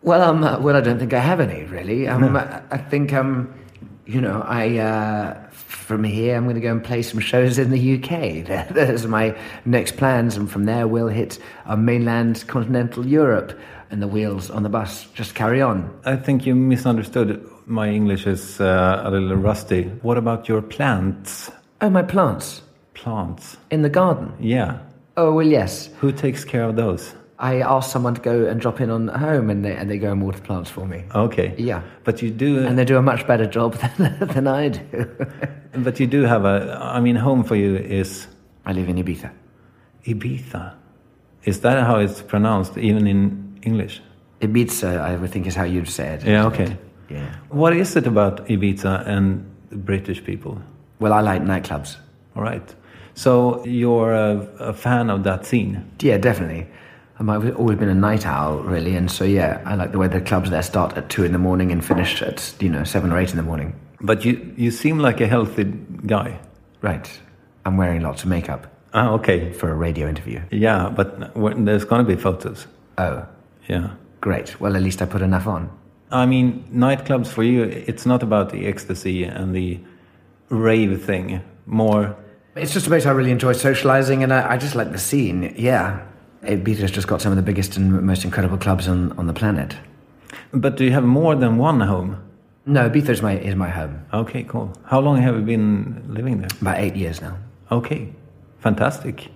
Well, 0.02 0.22
um, 0.22 0.42
uh, 0.44 0.58
well, 0.60 0.76
I 0.76 0.80
don't 0.80 0.98
think 0.98 1.12
I 1.12 1.18
have 1.20 1.40
any 1.40 1.64
really. 1.64 2.08
Um, 2.08 2.36
I, 2.36 2.62
I 2.70 2.78
think, 2.78 3.12
um, 3.12 3.52
you 4.06 4.20
know, 4.20 4.42
I 4.46 4.78
uh, 4.78 5.48
from 5.50 6.04
here 6.04 6.36
I'm 6.36 6.44
going 6.44 6.54
to 6.54 6.60
go 6.60 6.72
and 6.72 6.82
play 6.82 7.02
some 7.02 7.20
shows 7.20 7.58
in 7.58 7.70
the 7.70 7.94
UK. 7.96 8.46
There- 8.46 8.68
There's 8.72 9.06
my 9.06 9.36
next 9.64 9.96
plans, 9.96 10.36
and 10.36 10.50
from 10.50 10.64
there 10.64 10.86
we'll 10.88 11.08
hit 11.08 11.38
uh, 11.66 11.76
mainland 11.76 12.44
continental 12.46 13.06
Europe, 13.06 13.58
and 13.90 14.00
the 14.00 14.08
wheels 14.08 14.50
on 14.50 14.62
the 14.62 14.68
bus 14.70 15.06
just 15.14 15.34
carry 15.34 15.60
on. 15.60 15.90
I 16.04 16.16
think 16.16 16.46
you 16.46 16.54
misunderstood. 16.54 17.46
My 17.66 17.88
English 17.90 18.26
is 18.26 18.60
uh, 18.60 19.02
a 19.04 19.10
little 19.10 19.36
rusty. 19.36 19.84
What 20.02 20.16
about 20.18 20.48
your 20.48 20.62
plants? 20.62 21.50
Oh, 21.82 21.90
my 21.90 22.02
plants 22.02 22.62
Plants. 22.94 23.56
in 23.70 23.82
the 23.82 23.88
garden. 23.90 24.32
Yeah. 24.40 24.78
Oh 25.16 25.32
well, 25.34 25.46
yes. 25.46 25.88
Who 26.00 26.10
takes 26.12 26.44
care 26.44 26.64
of 26.64 26.76
those? 26.76 27.14
I 27.40 27.62
asked 27.62 27.90
someone 27.90 28.14
to 28.14 28.20
go 28.20 28.44
and 28.44 28.60
drop 28.60 28.82
in 28.82 28.90
on 28.90 29.08
home, 29.08 29.48
and 29.48 29.64
they 29.64 29.74
and 29.74 29.90
they 29.90 29.98
go 29.98 30.12
and 30.12 30.22
water 30.22 30.40
plants 30.40 30.70
for 30.70 30.86
me. 30.86 31.04
Okay. 31.14 31.54
Yeah. 31.56 31.82
But 32.04 32.20
you 32.20 32.30
do. 32.30 32.62
Uh, 32.62 32.68
and 32.68 32.78
they 32.78 32.84
do 32.84 32.98
a 32.98 33.02
much 33.02 33.26
better 33.26 33.46
job 33.46 33.74
than, 33.96 34.18
than 34.28 34.46
I 34.46 34.68
do. 34.68 35.08
but 35.72 35.98
you 35.98 36.06
do 36.06 36.22
have 36.24 36.44
a. 36.44 36.78
I 36.80 37.00
mean, 37.00 37.16
home 37.16 37.42
for 37.42 37.56
you 37.56 37.76
is 37.76 38.26
I 38.66 38.72
live 38.72 38.90
in 38.90 38.96
Ibiza. 38.96 39.32
Ibiza. 40.06 40.74
Is 41.44 41.60
that 41.60 41.82
how 41.86 41.98
it's 41.98 42.20
pronounced, 42.20 42.76
even 42.76 43.06
in 43.06 43.58
English? 43.62 44.02
Ibiza, 44.42 45.00
I 45.00 45.16
would 45.16 45.30
think, 45.30 45.46
is 45.46 45.54
how 45.54 45.64
you'd 45.64 45.88
say 45.88 46.08
it. 46.08 46.24
Yeah. 46.24 46.46
Okay. 46.46 46.76
Yeah. 47.08 47.34
What 47.48 47.72
is 47.72 47.96
it 47.96 48.06
about 48.06 48.46
Ibiza 48.46 49.06
and 49.06 49.44
British 49.70 50.22
people? 50.22 50.60
Well, 50.98 51.14
I 51.14 51.20
like 51.20 51.42
nightclubs. 51.42 51.96
All 52.36 52.42
right. 52.42 52.74
So 53.14 53.64
you're 53.64 54.12
a, 54.12 54.46
a 54.58 54.72
fan 54.74 55.08
of 55.08 55.24
that 55.24 55.46
scene. 55.46 55.90
Yeah, 56.00 56.18
definitely. 56.18 56.66
I've 57.28 57.56
always 57.56 57.78
been 57.78 57.88
a 57.90 57.94
night 57.94 58.24
owl, 58.26 58.58
really, 58.60 58.96
and 58.96 59.10
so 59.10 59.24
yeah, 59.24 59.60
I 59.66 59.74
like 59.74 59.92
the 59.92 59.98
way 59.98 60.08
the 60.08 60.20
clubs 60.20 60.48
there 60.50 60.62
start 60.62 60.96
at 60.96 61.08
two 61.10 61.24
in 61.24 61.32
the 61.32 61.38
morning 61.38 61.70
and 61.72 61.84
finish 61.84 62.22
at 62.22 62.54
you 62.60 62.70
know 62.70 62.84
seven 62.84 63.12
or 63.12 63.18
eight 63.18 63.30
in 63.30 63.36
the 63.36 63.42
morning. 63.42 63.74
But 64.00 64.24
you 64.24 64.54
you 64.56 64.70
seem 64.70 64.98
like 64.98 65.20
a 65.20 65.26
healthy 65.26 65.64
guy. 66.06 66.38
Right. 66.80 67.20
I'm 67.66 67.76
wearing 67.76 68.00
lots 68.00 68.22
of 68.22 68.28
makeup 68.30 68.66
Ah, 68.94 69.10
okay. 69.10 69.52
for 69.52 69.70
a 69.70 69.74
radio 69.74 70.08
interview. 70.08 70.40
Yeah, 70.50 70.88
but 70.88 71.34
there's 71.64 71.84
going 71.84 72.04
to 72.06 72.14
be 72.16 72.20
photos. 72.20 72.66
Oh, 72.96 73.26
Yeah. 73.68 73.90
great. 74.22 74.58
Well, 74.60 74.74
at 74.76 74.82
least 74.82 75.02
I 75.02 75.04
put 75.06 75.20
enough 75.22 75.46
on. 75.46 75.68
I 76.10 76.24
mean, 76.26 76.64
nightclubs 76.72 77.26
for 77.28 77.42
you, 77.44 77.62
it's 77.64 78.06
not 78.06 78.22
about 78.22 78.48
the 78.50 78.66
ecstasy 78.66 79.24
and 79.24 79.54
the 79.54 79.78
rave 80.48 81.04
thing. 81.04 81.42
More, 81.66 82.16
It's 82.56 82.72
just 82.72 82.86
a 82.86 82.90
place 82.90 83.06
I 83.06 83.10
really 83.12 83.30
enjoy 83.30 83.52
socializing, 83.52 84.22
and 84.24 84.32
I, 84.32 84.52
I 84.54 84.56
just 84.56 84.74
like 84.74 84.90
the 84.90 84.98
scene. 84.98 85.54
Yeah, 85.56 86.00
Ibiza's 86.42 86.90
just 86.90 87.06
got 87.06 87.20
some 87.20 87.32
of 87.32 87.36
the 87.36 87.42
biggest 87.42 87.76
and 87.76 88.02
most 88.02 88.24
incredible 88.24 88.56
clubs 88.58 88.88
on, 88.88 89.12
on 89.18 89.26
the 89.26 89.32
planet. 89.32 89.76
but 90.52 90.76
do 90.76 90.84
you 90.84 90.92
have 90.92 91.04
more 91.04 91.34
than 91.34 91.58
one 91.58 91.80
home? 91.80 92.16
No, 92.66 92.88
Ibiza 92.88 93.10
is 93.10 93.22
my 93.22 93.38
is 93.38 93.54
my 93.56 93.68
home. 93.68 94.04
Okay, 94.12 94.44
cool. 94.44 94.72
How 94.84 95.00
long 95.00 95.16
have 95.20 95.34
you 95.34 95.42
been 95.42 96.04
living 96.08 96.38
there? 96.38 96.48
About 96.60 96.78
eight 96.78 96.94
years 96.94 97.20
now. 97.20 97.36
Okay, 97.70 98.12
fantastic. 98.60 99.28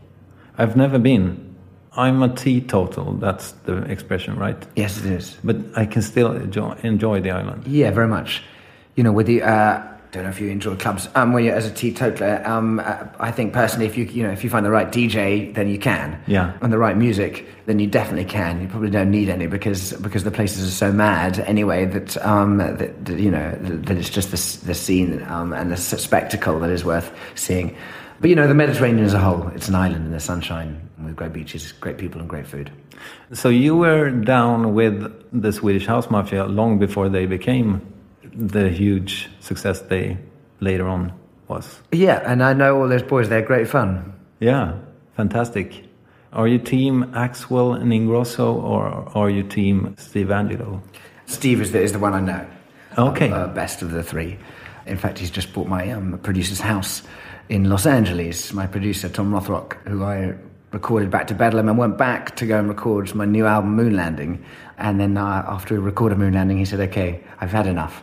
I've 0.58 0.76
never 0.76 0.98
been. 0.98 1.54
I'm 1.96 2.22
a 2.22 2.28
teetotal. 2.28 3.14
That's 3.14 3.52
the 3.66 3.78
expression, 3.90 4.36
right? 4.36 4.56
Yes, 4.76 4.98
it 4.98 5.06
is. 5.06 5.36
But 5.44 5.56
I 5.76 5.86
can 5.86 6.02
still 6.02 6.32
enjoy, 6.32 6.76
enjoy 6.82 7.20
the 7.20 7.30
island. 7.30 7.66
Yeah, 7.66 7.90
very 7.92 8.08
much. 8.08 8.42
You 8.96 9.04
know, 9.04 9.12
with 9.12 9.26
the 9.26 9.42
uh, 9.42 9.93
don't 10.14 10.24
know 10.24 10.30
if 10.30 10.40
you 10.40 10.48
enjoy 10.48 10.76
clubs. 10.76 11.08
Um, 11.14 11.32
when 11.32 11.44
you're 11.44 11.54
as 11.54 11.66
a 11.66 11.72
teetotaler, 11.72 12.42
um, 12.46 12.78
uh, 12.78 13.06
I 13.18 13.32
think 13.32 13.52
personally, 13.52 13.86
if 13.86 13.96
you 13.96 14.04
you 14.04 14.22
know 14.22 14.30
if 14.30 14.44
you 14.44 14.50
find 14.50 14.64
the 14.64 14.70
right 14.70 14.88
DJ, 14.90 15.52
then 15.54 15.68
you 15.68 15.78
can. 15.78 16.22
Yeah. 16.26 16.56
And 16.62 16.72
the 16.72 16.78
right 16.78 16.96
music, 16.96 17.46
then 17.66 17.78
you 17.78 17.86
definitely 17.86 18.24
can. 18.24 18.62
You 18.62 18.68
probably 18.68 18.90
don't 18.90 19.10
need 19.10 19.28
any 19.28 19.46
because 19.46 19.92
because 19.94 20.24
the 20.24 20.30
places 20.30 20.66
are 20.66 20.70
so 20.70 20.92
mad 20.92 21.40
anyway 21.40 21.84
that 21.86 22.16
um 22.24 22.58
that, 22.58 22.78
that 22.78 23.18
you 23.18 23.30
know 23.30 23.50
that, 23.60 23.86
that 23.86 23.96
it's 23.98 24.10
just 24.10 24.30
the 24.30 24.66
the 24.66 24.74
scene 24.74 25.22
um 25.24 25.52
and 25.52 25.72
the 25.72 25.76
spectacle 25.76 26.60
that 26.60 26.70
is 26.70 26.84
worth 26.84 27.12
seeing. 27.34 27.76
But 28.20 28.30
you 28.30 28.36
know, 28.36 28.46
the 28.46 28.54
Mediterranean 28.54 29.04
as 29.04 29.12
a 29.12 29.18
whole, 29.18 29.48
it's 29.48 29.68
an 29.68 29.74
island 29.74 30.06
in 30.06 30.12
the 30.12 30.20
sunshine 30.20 30.88
with 31.04 31.16
great 31.16 31.32
beaches, 31.32 31.72
great 31.72 31.98
people, 31.98 32.20
and 32.20 32.30
great 32.30 32.46
food. 32.46 32.70
So 33.32 33.48
you 33.48 33.76
were 33.76 34.10
down 34.10 34.74
with 34.74 35.12
the 35.32 35.52
Swedish 35.52 35.86
House 35.86 36.08
Mafia 36.08 36.46
long 36.46 36.78
before 36.78 37.08
they 37.08 37.26
became 37.26 37.82
the 38.36 38.68
huge 38.68 39.28
success 39.40 39.80
they 39.80 40.18
later 40.60 40.86
on 40.86 41.12
was. 41.48 41.80
Yeah, 41.92 42.22
and 42.24 42.42
I 42.42 42.52
know 42.52 42.80
all 42.80 42.88
those 42.88 43.02
boys. 43.02 43.28
They're 43.28 43.42
great 43.42 43.68
fun. 43.68 44.12
Yeah, 44.40 44.78
fantastic. 45.16 45.84
Are 46.32 46.48
you 46.48 46.58
team 46.58 47.04
Axwell 47.12 47.80
and 47.80 47.92
Ingrosso 47.92 48.54
or 48.54 48.86
are 49.16 49.30
you 49.30 49.44
team 49.44 49.94
Steve 49.98 50.26
Angello? 50.28 50.82
Steve 51.26 51.60
is 51.60 51.72
the, 51.72 51.80
is 51.80 51.92
the 51.92 51.98
one 51.98 52.12
I 52.12 52.20
know. 52.20 52.46
Okay. 52.98 53.30
Uh, 53.30 53.46
best 53.48 53.82
of 53.82 53.92
the 53.92 54.02
three. 54.02 54.36
In 54.86 54.96
fact, 54.96 55.18
he's 55.18 55.30
just 55.30 55.52
bought 55.52 55.68
my 55.68 55.90
um, 55.90 56.18
producer's 56.18 56.60
house 56.60 57.02
in 57.48 57.70
Los 57.70 57.86
Angeles. 57.86 58.52
My 58.52 58.66
producer, 58.66 59.08
Tom 59.08 59.32
Rothrock, 59.32 59.74
who 59.86 60.04
I 60.04 60.34
recorded 60.74 61.08
back 61.08 61.28
to 61.28 61.34
Bedlam 61.34 61.68
and 61.68 61.78
went 61.78 61.96
back 61.96 62.36
to 62.36 62.46
go 62.46 62.58
and 62.58 62.68
record 62.68 63.14
my 63.14 63.24
new 63.24 63.46
album, 63.46 63.74
Moon 63.74 63.96
Landing. 63.96 64.44
And 64.76 65.00
then 65.00 65.16
uh, 65.16 65.44
after 65.46 65.74
we 65.74 65.80
recorded 65.80 66.18
Moon 66.18 66.34
Landing, 66.34 66.58
he 66.58 66.64
said, 66.66 66.80
okay, 66.80 67.22
I've 67.40 67.52
had 67.52 67.66
enough. 67.66 68.02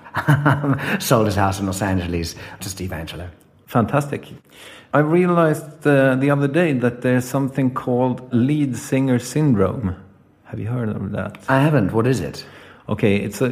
Sold 0.99 1.27
his 1.27 1.35
house 1.35 1.59
in 1.59 1.65
Los 1.67 1.81
Angeles 1.81 2.33
to 2.61 2.69
Steve 2.69 2.91
Angello. 2.91 3.29
Fantastic. 3.67 4.27
I 4.93 4.99
realized 4.99 5.85
uh, 5.85 6.15
the 6.15 6.31
other 6.31 6.47
day 6.47 6.73
that 6.73 7.01
there's 7.01 7.25
something 7.25 7.73
called 7.73 8.33
lead 8.33 8.75
singer 8.77 9.19
syndrome. 9.19 9.95
Have 10.45 10.59
you 10.59 10.67
heard 10.67 10.89
of 10.89 11.11
that? 11.11 11.37
I 11.49 11.59
haven't. 11.59 11.93
What 11.93 12.07
is 12.07 12.21
it? 12.21 12.45
Okay, 12.89 13.17
it's 13.17 13.41
a, 13.41 13.51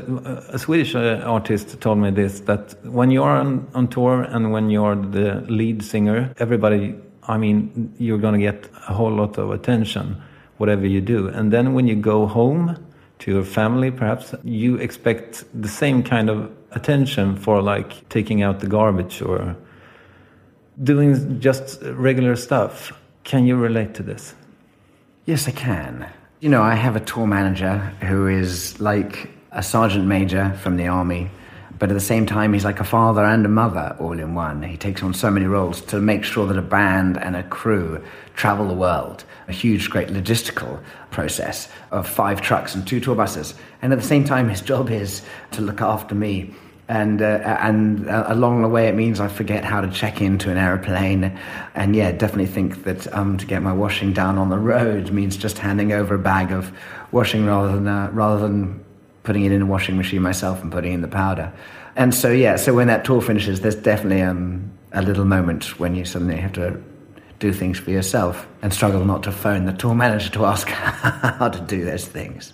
a 0.50 0.60
Swedish 0.60 0.96
uh, 0.96 1.22
artist 1.24 1.80
told 1.80 1.98
me 1.98 2.12
this 2.12 2.42
that 2.42 2.76
when 2.84 3.12
you're 3.12 3.30
on, 3.30 3.68
on 3.74 3.88
tour 3.88 4.24
and 4.24 4.52
when 4.52 4.70
you're 4.70 4.96
the 4.96 5.42
lead 5.48 5.84
singer, 5.84 6.34
everybody, 6.40 6.96
I 7.30 7.38
mean, 7.38 7.94
you're 8.00 8.18
going 8.18 8.34
to 8.34 8.40
get 8.40 8.68
a 8.90 8.94
whole 8.94 9.12
lot 9.12 9.38
of 9.38 9.52
attention, 9.52 10.22
whatever 10.58 10.86
you 10.88 11.00
do. 11.00 11.28
And 11.28 11.54
then 11.54 11.74
when 11.74 11.88
you 11.88 11.96
go 11.96 12.26
home 12.26 12.76
to 13.20 13.32
your 13.32 13.44
family, 13.44 13.92
perhaps 13.92 14.34
you 14.44 14.76
expect 14.78 15.44
the 15.54 15.68
same 15.68 16.02
kind 16.02 16.30
of 16.30 16.52
attention 16.72 17.36
for 17.36 17.62
like 17.62 18.10
taking 18.10 18.42
out 18.42 18.60
the 18.60 18.68
garbage 18.68 19.22
or 19.22 19.56
doing 20.84 21.40
just 21.40 21.82
regular 21.84 22.36
stuff. 22.36 22.92
Can 23.24 23.46
you 23.46 23.56
relate 23.58 23.94
to 23.96 24.04
this? 24.04 24.34
Yes, 25.26 25.48
I 25.48 25.52
can. 25.52 26.08
You 26.40 26.50
know, 26.50 26.64
I 26.64 26.74
have 26.74 26.96
a 26.96 27.00
tour 27.00 27.28
manager 27.28 27.78
who 28.02 28.28
is 28.28 28.80
like 28.80 29.30
a 29.52 29.62
sergeant 29.62 30.06
major 30.06 30.54
from 30.64 30.78
the 30.78 30.88
army, 30.88 31.30
but 31.80 31.90
at 31.90 31.94
the 31.94 32.02
same 32.02 32.26
time, 32.26 32.54
he's 32.54 32.66
like 32.66 32.82
a 32.82 32.84
father 32.84 33.24
and 33.24 33.46
a 33.46 33.50
mother 33.50 33.96
all 34.00 34.20
in 34.20 34.36
one. 34.36 34.62
He 34.64 34.76
takes 34.76 35.02
on 35.02 35.14
so 35.14 35.32
many 35.32 35.46
roles 35.46 35.80
to 35.84 36.00
make 36.00 36.26
sure 36.26 36.46
that 36.48 36.58
a 36.58 36.62
band 36.62 37.18
and 37.18 37.38
a 37.38 37.44
crew 37.44 38.04
travel 38.36 38.68
the 38.68 38.74
world. 38.74 39.24
A 39.48 39.54
huge, 39.54 39.90
great 39.90 40.10
logistical 40.10 40.84
process 41.10 41.70
of 41.92 42.08
five 42.08 42.42
trucks 42.42 42.76
and 42.76 42.86
two 42.86 43.00
tour 43.00 43.16
buses. 43.16 43.56
And 43.82 43.94
at 43.94 44.00
the 44.00 44.06
same 44.06 44.26
time, 44.26 44.50
his 44.50 44.62
job 44.62 44.92
is 44.92 45.22
to 45.52 45.62
look 45.62 45.82
after 45.82 46.14
me 46.14 46.54
and 46.90 47.22
uh, 47.22 47.58
and 47.62 48.10
uh, 48.10 48.26
along 48.28 48.64
the 48.64 48.68
way 48.68 48.88
it 48.88 48.96
means 48.96 49.20
I 49.20 49.28
forget 49.28 49.64
how 49.64 49.80
to 49.80 49.90
check 49.92 50.22
into 50.22 50.50
an 50.50 50.58
aeroplane, 50.58 51.38
and 51.76 51.96
yeah, 51.96 52.12
definitely 52.12 52.48
think 52.48 52.84
that 52.84 53.14
um, 53.14 53.38
to 53.38 53.46
get 53.46 53.62
my 53.62 53.72
washing 53.72 54.12
down 54.12 54.40
on 54.40 54.50
the 54.50 54.58
road 54.58 55.12
means 55.12 55.38
just 55.38 55.60
handing 55.60 55.94
over 55.94 56.16
a 56.16 56.20
bag 56.20 56.52
of 56.52 56.76
washing 57.12 57.46
rather 57.46 57.74
than 57.74 57.88
uh, 57.88 58.10
rather 58.12 58.42
than 58.42 58.84
putting 59.30 59.46
it 59.46 59.52
in 59.52 59.62
a 59.62 59.66
washing 59.68 59.96
machine 59.96 60.24
myself 60.24 60.60
and 60.64 60.72
putting 60.72 60.92
in 60.92 61.02
the 61.02 61.08
powder. 61.08 61.54
And 61.96 62.16
so 62.16 62.32
yeah, 62.32 62.56
so 62.56 62.74
when 62.74 62.88
that 62.88 63.06
tour 63.06 63.22
finishes, 63.22 63.62
there's 63.62 63.76
definitely 63.76 64.24
um, 64.24 64.72
a 64.92 65.04
little 65.04 65.24
moment 65.24 65.80
when 65.80 65.94
you 65.94 66.04
suddenly 66.04 66.38
have 66.38 66.54
to 66.54 66.82
do 67.38 67.54
things 67.54 67.78
for 67.78 67.92
yourself 67.92 68.48
and 68.64 68.74
struggle 68.74 69.06
not 69.06 69.22
to 69.22 69.32
phone 69.32 69.66
the 69.66 69.74
tour 69.74 69.94
manager 69.94 70.32
to 70.32 70.46
ask 70.46 70.68
how 71.38 71.48
to 71.48 71.62
do 71.62 71.86
those 71.86 72.08
things. 72.08 72.54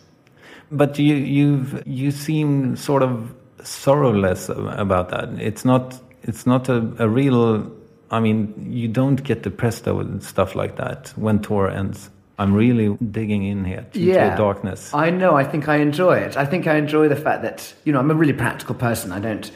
But 0.69 0.99
you 0.99 1.15
you've 1.15 1.81
you 1.87 2.11
seem 2.11 2.75
sort 2.75 3.03
of 3.03 3.33
sorrowless 3.63 4.49
about 4.49 5.11
that. 5.11 5.29
It's 5.39 5.63
not 5.63 5.97
it's 6.23 6.45
not 6.45 6.67
a, 6.67 6.91
a 6.99 7.07
real. 7.07 7.71
I 8.11 8.19
mean, 8.19 8.53
you 8.69 8.89
don't 8.89 9.23
get 9.23 9.43
depressed 9.43 9.87
over 9.87 10.19
stuff 10.19 10.55
like 10.55 10.75
that 10.75 11.13
when 11.15 11.39
tour 11.39 11.69
ends. 11.69 12.09
I'm 12.37 12.53
really 12.53 12.95
digging 12.97 13.43
in 13.43 13.63
here 13.63 13.85
into 13.93 13.99
the 14.31 14.35
darkness. 14.35 14.93
I 14.93 15.09
know. 15.09 15.35
I 15.35 15.43
think 15.43 15.69
I 15.69 15.77
enjoy 15.77 16.17
it. 16.19 16.35
I 16.35 16.45
think 16.45 16.67
I 16.67 16.75
enjoy 16.75 17.07
the 17.07 17.15
fact 17.15 17.43
that 17.43 17.73
you 17.83 17.93
know 17.93 17.99
I'm 17.99 18.11
a 18.11 18.15
really 18.15 18.33
practical 18.33 18.75
person. 18.75 19.11
I 19.11 19.19
don't, 19.19 19.49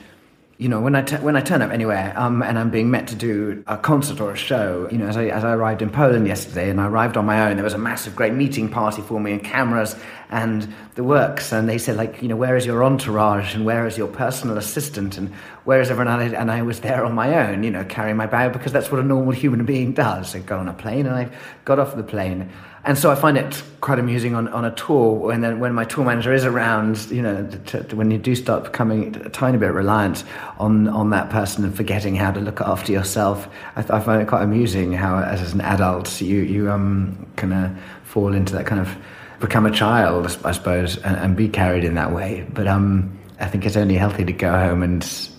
you 0.58 0.70
know, 0.70 0.80
when 0.80 0.96
I 0.96 1.02
t- 1.02 1.18
when 1.18 1.36
I 1.36 1.42
turn 1.42 1.62
up 1.62 1.72
anywhere 1.72 2.14
um, 2.16 2.42
and 2.42 2.58
I'm 2.58 2.70
being 2.70 2.90
met 2.90 3.08
to 3.08 3.16
do 3.16 3.64
a 3.68 3.78
concert 3.78 4.22
or 4.22 4.32
a 4.32 4.38
show. 4.38 4.88
You 4.92 4.98
know, 4.98 5.08
as 5.08 5.18
I 5.18 5.26
as 5.26 5.44
I 5.44 5.54
arrived 5.54 5.82
in 5.82 5.90
Poland 5.90 6.28
yesterday 6.28 6.70
and 6.70 6.80
I 6.80 6.88
arrived 6.88 7.18
on 7.18 7.26
my 7.26 7.50
own, 7.50 7.58
there 7.58 7.66
was 7.66 7.74
a 7.74 7.78
massive, 7.80 8.16
great 8.16 8.34
meeting 8.34 8.70
party 8.70 9.02
for 9.02 9.20
me 9.20 9.34
and 9.34 9.44
cameras 9.44 9.96
and 10.30 10.72
the 10.96 11.04
works. 11.04 11.52
And 11.52 11.68
they 11.68 11.78
said 11.78 11.98
like, 11.98 12.22
you 12.22 12.28
know, 12.28 12.36
where 12.36 12.56
is 12.56 12.66
your 12.66 12.84
entourage 12.84 13.56
and 13.56 13.66
where 13.66 13.88
is 13.88 13.98
your 13.98 14.08
personal 14.08 14.58
assistant 14.58 15.18
and 15.18 15.34
where 15.66 15.82
is 15.82 15.90
everyone? 15.90 16.22
And 16.22 16.52
I, 16.52 16.62
was 16.62 16.82
there 16.82 17.04
on 17.06 17.14
my 17.14 17.48
own, 17.48 17.64
you 17.64 17.72
know, 17.72 17.84
carrying 17.86 18.18
my 18.18 18.28
bag 18.28 18.54
because 18.54 18.72
that's 18.72 18.92
what 18.92 19.00
a 19.00 19.04
normal 19.04 19.32
human 19.32 19.66
being 19.66 19.94
does. 19.94 20.36
I 20.36 20.40
got 20.40 20.60
on 20.60 20.68
a 20.68 20.74
plane 20.74 21.06
and 21.06 21.16
I 21.16 21.30
got 21.66 21.80
off 21.80 21.96
the 21.96 22.04
plane. 22.04 22.52
And 22.86 22.98
so 22.98 23.12
I 23.12 23.16
find 23.16 23.38
it 23.38 23.62
quite 23.82 24.00
amusing 24.00 24.36
on, 24.36 24.48
on 24.50 24.64
a 24.64 24.72
tour 24.72 25.14
when 25.14 25.42
then 25.42 25.60
when 25.60 25.74
my 25.74 25.84
tour 25.84 26.06
manager 26.06 26.34
is 26.34 26.46
around, 26.46 27.12
you 27.12 27.22
know, 27.22 27.46
to, 27.68 27.84
to, 27.84 27.96
when 27.96 28.10
you 28.10 28.18
do 28.18 28.36
start 28.36 28.64
becoming 28.64 29.16
a 29.18 29.30
tiny 29.30 29.58
bit 29.58 29.74
reliant 29.74 30.24
on, 30.60 30.88
on 30.88 31.10
that 31.10 31.30
person 31.30 31.66
and 31.66 31.76
forgetting 31.76 32.16
how 32.16 32.32
to 32.32 32.40
look 32.40 32.62
after 32.62 32.92
yourself. 32.92 33.50
I, 33.76 33.82
I 33.82 34.00
find 34.00 34.22
it 34.22 34.28
quite 34.28 34.44
amusing 34.44 34.94
how, 34.94 35.20
as 35.20 35.54
an 35.54 35.62
adult, 35.62 36.22
you 36.22 36.40
you 36.40 36.72
um 36.72 37.28
kind 37.36 37.54
of 37.54 37.78
fall 38.04 38.34
into 38.34 38.54
that 38.54 38.66
kind 38.66 38.80
of 38.80 38.96
become 39.40 39.66
a 39.66 39.72
child, 39.72 40.26
I 40.44 40.52
suppose, 40.52 40.98
and, 40.98 41.16
and 41.18 41.38
be 41.38 41.50
carried 41.50 41.84
in 41.84 41.96
that 41.96 42.12
way. 42.14 42.46
But 42.54 42.68
um, 42.68 43.18
I 43.40 43.48
think 43.48 43.66
it's 43.66 43.78
only 43.78 43.96
healthy 43.96 44.26
to 44.26 44.34
go 44.34 44.52
home 44.52 44.84
and 44.84 45.30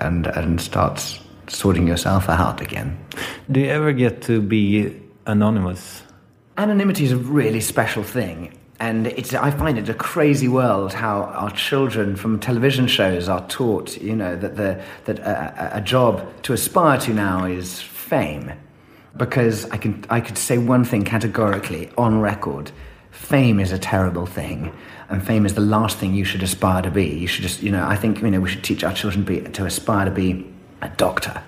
and 0.00 0.26
and 0.28 0.60
start 0.60 1.20
sorting 1.48 1.86
yourself 1.88 2.28
out 2.28 2.60
again. 2.60 2.96
Do 3.50 3.60
you 3.60 3.66
ever 3.66 3.92
get 3.92 4.22
to 4.22 4.40
be 4.40 4.94
anonymous? 5.26 6.02
Anonymity 6.56 7.04
is 7.04 7.12
a 7.12 7.16
really 7.16 7.60
special 7.60 8.02
thing. 8.02 8.54
And 8.80 9.08
it's, 9.08 9.34
I 9.34 9.50
find 9.50 9.76
it 9.76 9.88
a 9.88 9.94
crazy 9.94 10.46
world 10.46 10.92
how 10.92 11.22
our 11.22 11.50
children 11.50 12.14
from 12.14 12.38
television 12.38 12.86
shows 12.86 13.28
are 13.28 13.44
taught, 13.48 14.00
you 14.00 14.14
know, 14.14 14.36
that, 14.36 14.54
the, 14.54 14.80
that 15.06 15.18
a, 15.18 15.78
a 15.78 15.80
job 15.80 16.24
to 16.42 16.52
aspire 16.52 16.98
to 17.00 17.12
now 17.12 17.44
is 17.44 17.80
fame. 17.80 18.52
Because 19.16 19.68
I, 19.70 19.78
can, 19.78 20.04
I 20.10 20.20
could 20.20 20.38
say 20.38 20.58
one 20.58 20.84
thing 20.84 21.02
categorically 21.02 21.90
on 21.98 22.20
record 22.20 22.70
fame 23.18 23.60
is 23.60 23.72
a 23.72 23.78
terrible 23.78 24.26
thing. 24.26 24.72
And 25.10 25.26
fame 25.26 25.44
is 25.44 25.54
the 25.54 25.60
last 25.60 25.98
thing 25.98 26.14
you 26.14 26.24
should 26.24 26.42
aspire 26.42 26.82
to 26.82 26.90
be. 26.90 27.06
You 27.06 27.26
should 27.26 27.42
just, 27.42 27.62
you 27.62 27.70
know, 27.70 27.84
I 27.86 27.96
think, 27.96 28.22
you 28.22 28.30
know, 28.30 28.40
we 28.40 28.48
should 28.48 28.62
teach 28.62 28.84
our 28.84 28.94
children 28.94 29.24
to, 29.24 29.40
be, 29.40 29.50
to 29.50 29.66
aspire 29.66 30.04
to 30.04 30.10
be 30.10 30.46
a 30.80 30.88
doctor, 30.90 31.42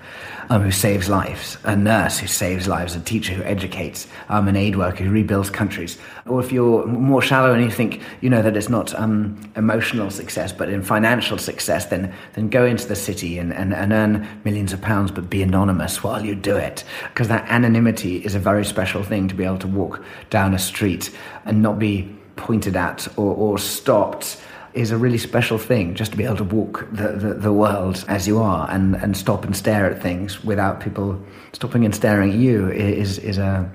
um, 0.51 0.63
who 0.63 0.71
saves 0.71 1.07
lives, 1.07 1.57
a 1.63 1.77
nurse 1.77 2.19
who 2.19 2.27
saves 2.27 2.67
lives, 2.67 2.93
a 2.93 2.99
teacher 2.99 3.33
who 3.33 3.41
educates, 3.43 4.05
um, 4.27 4.49
an 4.49 4.57
aid 4.57 4.75
worker 4.75 5.05
who 5.05 5.09
rebuilds 5.09 5.49
countries. 5.49 5.97
Or 6.27 6.41
if 6.41 6.51
you're 6.51 6.85
more 6.87 7.21
shallow 7.21 7.53
and 7.53 7.63
you 7.63 7.71
think, 7.71 8.01
you 8.19 8.29
know, 8.29 8.41
that 8.41 8.57
it's 8.57 8.67
not 8.67 8.93
um, 8.95 9.39
emotional 9.55 10.11
success, 10.11 10.51
but 10.51 10.67
in 10.67 10.83
financial 10.83 11.37
success, 11.37 11.85
then, 11.85 12.13
then 12.33 12.49
go 12.49 12.65
into 12.65 12.85
the 12.85 12.97
city 12.97 13.39
and, 13.39 13.53
and, 13.53 13.73
and 13.73 13.93
earn 13.93 14.27
millions 14.43 14.73
of 14.73 14.81
pounds, 14.81 15.09
but 15.09 15.29
be 15.29 15.41
anonymous 15.41 16.03
while 16.03 16.25
you 16.25 16.35
do 16.35 16.57
it. 16.57 16.83
Because 17.13 17.29
that 17.29 17.49
anonymity 17.49 18.17
is 18.17 18.35
a 18.35 18.39
very 18.39 18.65
special 18.65 19.03
thing 19.03 19.29
to 19.29 19.35
be 19.35 19.45
able 19.45 19.59
to 19.59 19.67
walk 19.67 20.03
down 20.29 20.53
a 20.53 20.59
street 20.59 21.15
and 21.45 21.61
not 21.61 21.79
be 21.79 22.13
pointed 22.35 22.75
at 22.75 23.07
or, 23.17 23.33
or 23.33 23.57
stopped 23.57 24.35
is 24.73 24.91
a 24.91 24.97
really 24.97 25.17
special 25.17 25.57
thing 25.57 25.95
just 25.95 26.11
to 26.11 26.17
be 26.17 26.23
able 26.23 26.37
to 26.37 26.43
walk 26.43 26.87
the, 26.91 27.09
the, 27.09 27.33
the, 27.33 27.53
world 27.53 28.03
as 28.07 28.27
you 28.27 28.39
are 28.39 28.69
and, 28.71 28.95
and 28.95 29.17
stop 29.17 29.43
and 29.43 29.55
stare 29.55 29.89
at 29.89 30.01
things 30.01 30.43
without 30.43 30.79
people 30.79 31.21
stopping 31.53 31.85
and 31.85 31.93
staring 31.93 32.31
at 32.31 32.37
you 32.37 32.69
is, 32.69 33.17
is, 33.19 33.37
a, 33.37 33.69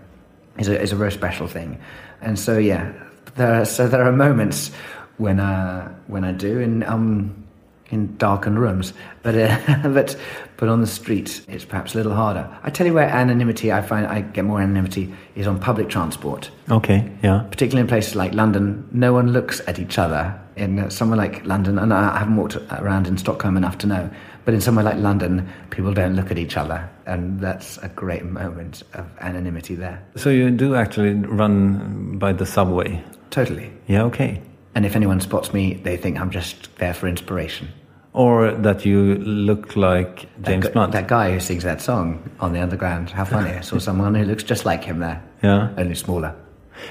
is, 0.59 0.69
a, 0.69 0.81
is 0.81 0.93
a 0.93 0.97
very 0.97 1.13
special 1.13 1.47
thing. 1.47 1.79
And 2.23 2.39
so, 2.39 2.59
yeah, 2.59 2.93
there 3.35 3.61
are, 3.61 3.65
so 3.65 3.89
there 3.89 4.03
are 4.03 4.13
moments 4.13 4.71
when, 5.19 5.41
uh, 5.41 5.95
when 6.07 6.25
I 6.25 6.33
do 6.33 6.61
And 6.61 6.85
um, 6.85 7.46
in 7.91 8.17
darkened 8.17 8.59
rooms, 8.59 8.93
but, 9.23 9.35
uh, 9.35 9.79
but, 9.89 10.17
but 10.57 10.69
on 10.69 10.81
the 10.81 10.87
streets 10.87 11.43
it's 11.49 11.65
perhaps 11.65 11.95
a 11.95 11.97
little 11.97 12.15
harder. 12.15 12.49
I 12.63 12.71
tell 12.71 12.87
you 12.87 12.95
where 12.95 13.09
anonymity, 13.09 13.73
I 13.73 13.83
find 13.83 14.07
I 14.07 14.23
get 14.23 14.45
more 14.45 14.61
anonymity, 14.61 15.15
is 15.35 15.47
on 15.47 15.59
public 15.59 15.89
transport. 15.89 16.51
Okay, 16.71 17.11
yeah. 17.23 17.47
Particularly 17.51 17.83
in 17.83 17.89
places 17.89 18.17
like 18.17 18.35
London, 18.35 18.89
no 18.93 19.13
one 19.13 19.33
looks 19.33 19.61
at 19.67 19.79
each 19.79 19.99
other 19.99 20.39
in 20.57 20.91
somewhere 20.91 21.19
like 21.19 21.45
London, 21.45 21.79
and 21.79 21.93
I 21.93 22.19
haven't 22.19 22.37
walked 22.37 22.57
around 22.71 23.07
in 23.07 23.19
Stockholm 23.19 23.57
enough 23.57 23.79
to 23.79 23.87
know, 23.87 24.11
but 24.45 24.55
in 24.55 24.61
somewhere 24.61 24.85
like 24.85 24.97
London, 24.97 25.49
people 25.71 25.93
don't 25.93 26.17
look 26.17 26.31
at 26.31 26.39
each 26.39 26.57
other, 26.57 26.89
and 27.07 27.39
that's 27.41 27.79
a 27.79 27.89
great 27.89 28.25
moment 28.25 28.83
of 28.95 29.07
anonymity 29.21 29.75
there. 29.75 30.03
So 30.17 30.31
you 30.31 30.51
do 30.51 30.75
actually 30.75 31.15
run 31.15 32.19
by 32.19 32.33
the 32.33 32.47
subway? 32.47 33.03
Totally. 33.31 33.71
Yeah, 33.87 34.05
okay. 34.05 34.41
And 34.77 34.85
if 34.85 34.95
anyone 34.95 35.21
spots 35.23 35.55
me, 35.55 35.73
they 35.73 35.97
think 35.97 36.21
I'm 36.21 36.31
just 36.31 36.77
there 36.77 36.93
for 36.93 37.09
inspiration. 37.09 37.69
Or 38.13 38.53
that 38.53 38.85
you 38.85 39.15
look 39.17 39.75
like 39.75 40.29
James 40.43 40.65
that, 40.65 40.75
Blunt. 40.75 40.93
That 40.93 41.09
guy 41.09 41.33
who 41.33 41.41
sings 41.41 41.63
that 41.65 41.81
song 41.81 42.31
on 42.41 42.53
the 42.53 42.61
underground. 42.61 43.09
How 43.09 43.25
funny. 43.25 43.51
I 43.51 43.63
saw 43.63 43.79
someone 43.79 44.15
who 44.15 44.25
looks 44.25 44.43
just 44.43 44.67
like 44.67 44.85
him 44.85 44.99
there. 44.99 45.23
Yeah. 45.43 45.73
Only 45.79 45.95
smaller. 45.95 46.37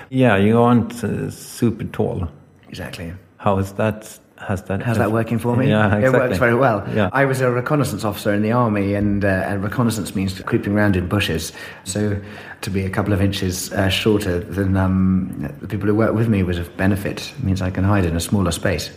Yeah, 0.09 0.35
you 0.35 0.59
aren't 0.59 1.03
uh, 1.03 1.29
super 1.29 1.83
tall. 1.83 2.27
Exactly. 2.69 3.13
How 3.37 3.59
is 3.59 3.73
that? 3.73 4.19
Has 4.47 4.61
that? 4.63 4.83
How's 4.83 4.97
that 4.97 5.11
working 5.11 5.39
for 5.39 5.55
me? 5.55 5.69
Yeah, 5.75 5.87
exactly. 5.87 6.05
It 6.05 6.11
works 6.11 6.37
very 6.37 6.55
well. 6.55 6.87
Yeah. 6.93 7.09
I 7.11 7.25
was 7.25 7.41
a 7.41 7.49
reconnaissance 7.51 8.03
officer 8.03 8.31
in 8.33 8.43
the 8.43 8.51
army, 8.51 8.93
and, 8.93 9.25
uh, 9.25 9.27
and 9.27 9.63
reconnaissance 9.63 10.15
means 10.15 10.39
creeping 10.41 10.73
around 10.73 10.95
in 10.95 11.07
bushes. 11.07 11.51
So 11.83 12.21
to 12.61 12.69
be 12.69 12.85
a 12.85 12.89
couple 12.89 13.13
of 13.13 13.21
inches 13.21 13.73
uh, 13.73 13.89
shorter 13.89 14.39
than 14.39 14.77
um, 14.77 15.51
the 15.61 15.67
people 15.67 15.87
who 15.87 15.95
work 15.95 16.13
with 16.13 16.27
me 16.27 16.43
was 16.43 16.59
of 16.59 16.75
benefit. 16.77 17.33
It 17.37 17.43
means 17.43 17.61
I 17.61 17.71
can 17.71 17.83
hide 17.83 18.05
in 18.05 18.15
a 18.15 18.19
smaller 18.19 18.51
space. 18.51 18.91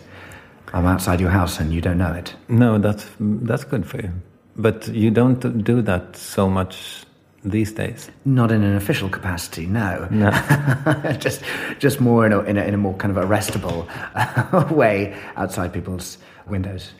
I'm 0.75 0.87
outside 0.87 1.21
your 1.21 1.31
house, 1.31 1.61
and 1.61 1.73
you 1.73 1.81
don't 1.81 1.99
know 1.99 2.13
it. 2.13 2.35
No, 2.49 2.79
that's 2.79 3.07
that's 3.19 3.65
good 3.65 3.87
for 3.87 3.97
you. 4.03 4.11
But 4.57 4.89
you 4.89 5.11
don't 5.11 5.65
do 5.65 5.81
that 5.83 6.17
so 6.17 6.51
much 6.51 7.07
these 7.45 7.73
days. 7.73 8.11
Not 8.25 8.51
in 8.51 8.63
an 8.63 8.77
official 8.77 9.09
capacity, 9.09 9.67
no. 9.67 10.09
No. 10.11 10.31
just, 11.19 11.43
just 11.79 12.01
more 12.01 12.27
in 12.27 12.33
a, 12.33 12.41
in 12.41 12.57
a, 12.57 12.65
in 12.65 12.75
a 12.75 12.79
more 12.79 12.95
kind 12.95 13.17
of 13.17 13.25
arrestable 13.25 13.87
way 14.71 15.17
outside 15.37 15.73
people's 15.73 16.19
windows. 16.47 16.93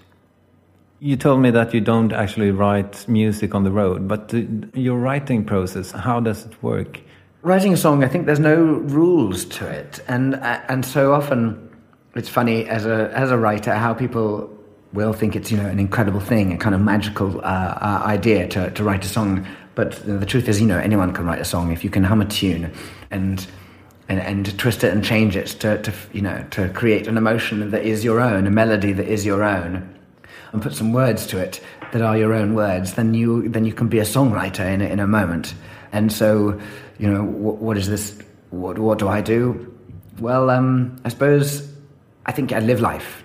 You 1.01 1.17
told 1.17 1.41
me 1.41 1.51
that 1.51 1.73
you 1.73 1.81
don't 1.81 2.13
actually 2.13 2.51
write 2.51 3.07
music 3.09 3.55
on 3.55 3.63
the 3.63 3.71
road, 3.71 4.09
but 4.09 4.33
your 4.75 4.99
writing 4.99 5.45
process, 5.45 5.93
how 5.93 6.19
does 6.19 6.45
it 6.45 6.61
work? 6.63 7.01
Writing 7.43 7.73
a 7.73 7.77
song, 7.77 8.03
I 8.03 8.09
think 8.09 8.27
there's 8.27 8.41
no 8.41 8.57
rules 8.57 9.45
to 9.45 9.67
it, 9.67 10.01
and 10.09 10.35
uh, 10.35 10.61
and 10.69 10.85
so 10.85 11.13
often 11.13 11.71
it's 12.17 12.29
funny 12.29 12.67
as 12.67 12.85
a 12.85 13.13
as 13.15 13.31
a 13.31 13.39
writer 13.39 13.73
how 13.75 13.95
people 13.95 14.51
will 14.93 15.13
think 15.13 15.37
it's 15.37 15.51
you 15.53 15.57
know 15.57 15.67
an 15.67 15.79
incredible 15.79 16.19
thing, 16.19 16.53
a 16.53 16.59
kind 16.59 16.75
of 16.75 16.81
magical 16.81 17.41
uh, 17.41 17.43
uh, 17.43 18.03
idea 18.05 18.49
to, 18.49 18.71
to 18.73 18.83
write 18.83 19.05
a 19.05 19.09
song. 19.09 19.47
But 19.79 19.93
the 20.05 20.27
truth 20.27 20.49
is, 20.49 20.61
you 20.61 20.67
know, 20.67 20.77
anyone 20.77 21.13
can 21.13 21.25
write 21.25 21.41
a 21.41 21.45
song 21.45 21.71
if 21.71 21.85
you 21.85 21.89
can 21.89 22.03
hum 22.03 22.21
a 22.21 22.25
tune 22.25 22.73
and 23.13 23.47
and, 24.09 24.19
and 24.19 24.59
twist 24.59 24.83
it 24.83 24.93
and 24.93 25.05
change 25.05 25.37
it 25.37 25.47
to, 25.61 25.81
to 25.81 25.93
you 26.13 26.21
know 26.21 26.45
to 26.51 26.69
create 26.71 27.07
an 27.07 27.17
emotion 27.17 27.71
that 27.71 27.85
is 27.85 28.03
your 28.03 28.19
own, 28.19 28.49
a 28.49 28.51
melody 28.51 28.93
that 28.93 29.07
is 29.07 29.25
your 29.25 29.45
own, 29.45 29.89
and 30.51 30.61
put 30.61 30.75
some 30.75 30.93
words 30.93 31.29
to 31.29 31.39
it 31.39 31.61
that 31.93 32.03
are 32.03 32.19
your 32.19 32.35
own 32.35 32.57
words. 32.57 32.95
Then 32.95 33.15
you 33.15 33.49
then 33.51 33.65
you 33.65 33.73
can 33.73 33.87
be 33.87 34.01
a 34.01 34.05
songwriter 34.17 34.67
in 34.67 34.81
a, 34.81 34.87
in 34.87 34.99
a 34.99 35.07
moment. 35.07 35.55
And 35.93 36.13
so, 36.13 36.61
you 36.99 37.09
know, 37.09 37.23
what, 37.23 37.59
what 37.59 37.77
is 37.79 37.89
this? 37.89 38.19
What 38.51 38.81
what 38.81 38.99
do 38.99 39.07
I 39.07 39.21
do? 39.21 39.73
Well, 40.19 40.51
um, 40.51 41.01
I 41.05 41.09
suppose 41.11 41.73
I 42.27 42.33
think 42.33 42.53
I 42.53 42.59
live 42.59 42.81
life 42.81 43.23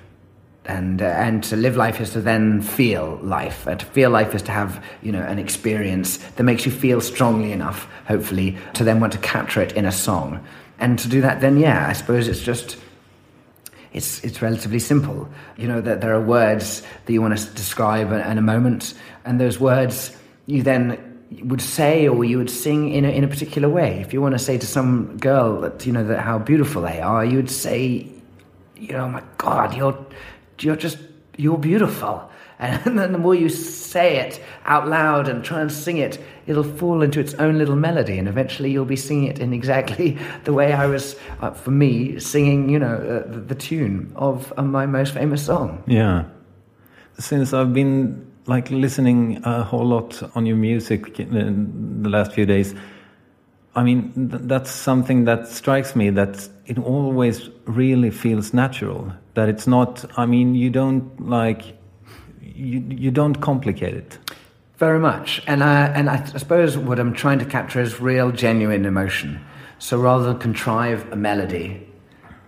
and 0.66 1.02
uh, 1.02 1.06
and 1.06 1.44
to 1.46 1.56
live 1.56 1.76
life 1.76 2.00
is 2.00 2.12
to 2.12 2.22
then 2.22 2.62
feel 2.62 3.20
life. 3.22 3.68
And 3.68 3.80
to 3.80 3.86
feel 3.86 4.10
life 4.10 4.34
is 4.34 4.42
to 4.44 4.52
have 4.52 4.84
you 5.02 5.12
know 5.12 5.22
an 5.22 5.40
experience 5.40 6.18
that 6.18 6.44
makes 6.44 6.66
you 6.66 6.72
feel 6.72 7.02
strongly 7.02 7.52
enough, 7.52 7.88
hopefully, 8.08 8.58
to 8.74 8.84
then 8.84 9.00
want 9.00 9.14
to 9.14 9.20
capture 9.20 9.62
it 9.62 9.74
in 9.74 9.86
a 9.86 9.92
song. 9.92 10.46
And 10.80 10.98
to 11.00 11.08
do 11.08 11.22
that, 11.22 11.42
then 11.42 11.58
yeah, 11.58 11.88
I 11.88 11.94
suppose 11.94 12.28
it's 12.28 12.42
just 12.42 12.78
it's 13.94 14.24
it's 14.24 14.42
relatively 14.42 14.80
simple. 14.80 15.30
You 15.58 15.68
know 15.68 15.82
that 15.82 16.02
there 16.02 16.14
are 16.14 16.22
words 16.22 16.84
that 17.06 17.14
you 17.14 17.22
want 17.22 17.38
to 17.38 17.46
describe 17.54 18.12
in, 18.12 18.38
a 18.38 18.42
moment, 18.42 18.94
and 19.26 19.40
those 19.40 19.60
words 19.60 20.16
you 20.46 20.64
then 20.64 21.10
would 21.44 21.62
say 21.62 22.08
or 22.08 22.24
you 22.24 22.38
would 22.38 22.50
sing 22.50 22.92
in 22.92 23.06
a, 23.06 23.10
in 23.10 23.24
a 23.24 23.28
particular 23.28 23.68
way. 23.68 24.00
If 24.02 24.14
you 24.14 24.22
want 24.22 24.36
to 24.36 24.40
say 24.40 24.58
to 24.58 24.68
some 24.68 25.18
girl 25.18 25.62
that 25.62 25.86
you 25.86 25.92
know 25.92 26.04
that 26.06 26.20
how 26.20 26.40
beautiful 26.40 26.82
they 26.82 27.02
are, 27.02 27.26
you 27.26 27.38
would 27.38 27.52
say, 27.52 28.08
you 28.76 28.94
know, 28.94 29.08
my 29.10 29.24
God, 29.38 29.76
you're 29.76 29.98
you're 30.60 30.76
just 30.76 30.98
you're 31.38 31.58
beautiful. 31.58 32.30
And 32.60 32.98
then 32.98 33.12
the 33.12 33.18
more 33.18 33.36
you 33.36 33.50
say 33.50 34.18
it 34.18 34.42
out 34.66 34.88
loud 34.88 35.28
and 35.28 35.44
try 35.44 35.60
and 35.60 35.70
sing 35.70 35.98
it, 35.98 36.24
it'll 36.48 36.64
fall 36.64 37.02
into 37.02 37.20
its 37.20 37.34
own 37.34 37.58
little 37.58 37.76
melody, 37.76 38.18
and 38.18 38.28
eventually 38.28 38.72
you'll 38.72 38.86
be 38.86 38.96
singing 38.96 39.28
it 39.28 39.40
in 39.40 39.52
exactly 39.52 40.18
the 40.46 40.54
way 40.54 40.72
I 40.72 40.86
was, 40.86 41.18
uh, 41.42 41.52
for 41.52 41.72
me, 41.72 42.20
singing, 42.20 42.70
you 42.70 42.80
know, 42.80 42.96
uh, 42.96 43.30
the, 43.30 43.40
the, 43.40 43.56
tune 43.56 44.14
of 44.16 44.54
uh, 44.56 44.62
my 44.62 44.86
most 44.86 45.14
famous 45.14 45.46
song. 45.46 45.84
Yeah. 45.88 46.26
Since 47.18 47.54
I've 47.54 47.74
been 47.74 48.32
like 48.46 48.70
listening 48.70 49.42
a 49.44 49.64
whole 49.64 49.86
lot 49.86 50.22
on 50.36 50.46
your 50.46 50.58
music 50.58 51.20
in 51.20 52.04
the 52.04 52.10
last 52.10 52.32
few 52.32 52.46
days, 52.46 52.76
I 53.76 53.84
mean, 53.84 54.14
th 54.14 54.42
that's 54.44 54.72
something 54.72 55.26
that 55.26 55.48
strikes 55.48 55.96
me 55.96 56.12
that 56.12 56.50
it 56.66 56.78
always 56.78 57.50
really 57.66 58.12
feels 58.12 58.54
natural. 58.54 59.12
That 59.34 59.50
it's 59.50 59.66
not, 59.66 60.06
I 60.18 60.26
mean, 60.26 60.56
you 60.56 60.70
don't 60.70 61.28
like, 61.28 61.78
you, 62.42 62.84
you 62.88 63.12
don't 63.12 63.36
complicate 63.36 63.96
it. 63.96 64.18
Very 64.78 65.00
much. 65.00 65.42
And 65.48 65.64
I, 65.64 65.88
and 65.88 66.10
I 66.10 66.24
suppose 66.26 66.78
what 66.78 67.00
I'm 67.00 67.14
trying 67.14 67.40
to 67.40 67.46
capture 67.46 67.82
is 67.82 68.00
real, 68.00 68.32
genuine 68.32 68.86
emotion. 68.86 69.44
So 69.80 70.00
rather 70.00 70.26
than 70.26 70.40
contrive 70.40 71.12
a 71.12 71.16
melody 71.16 71.88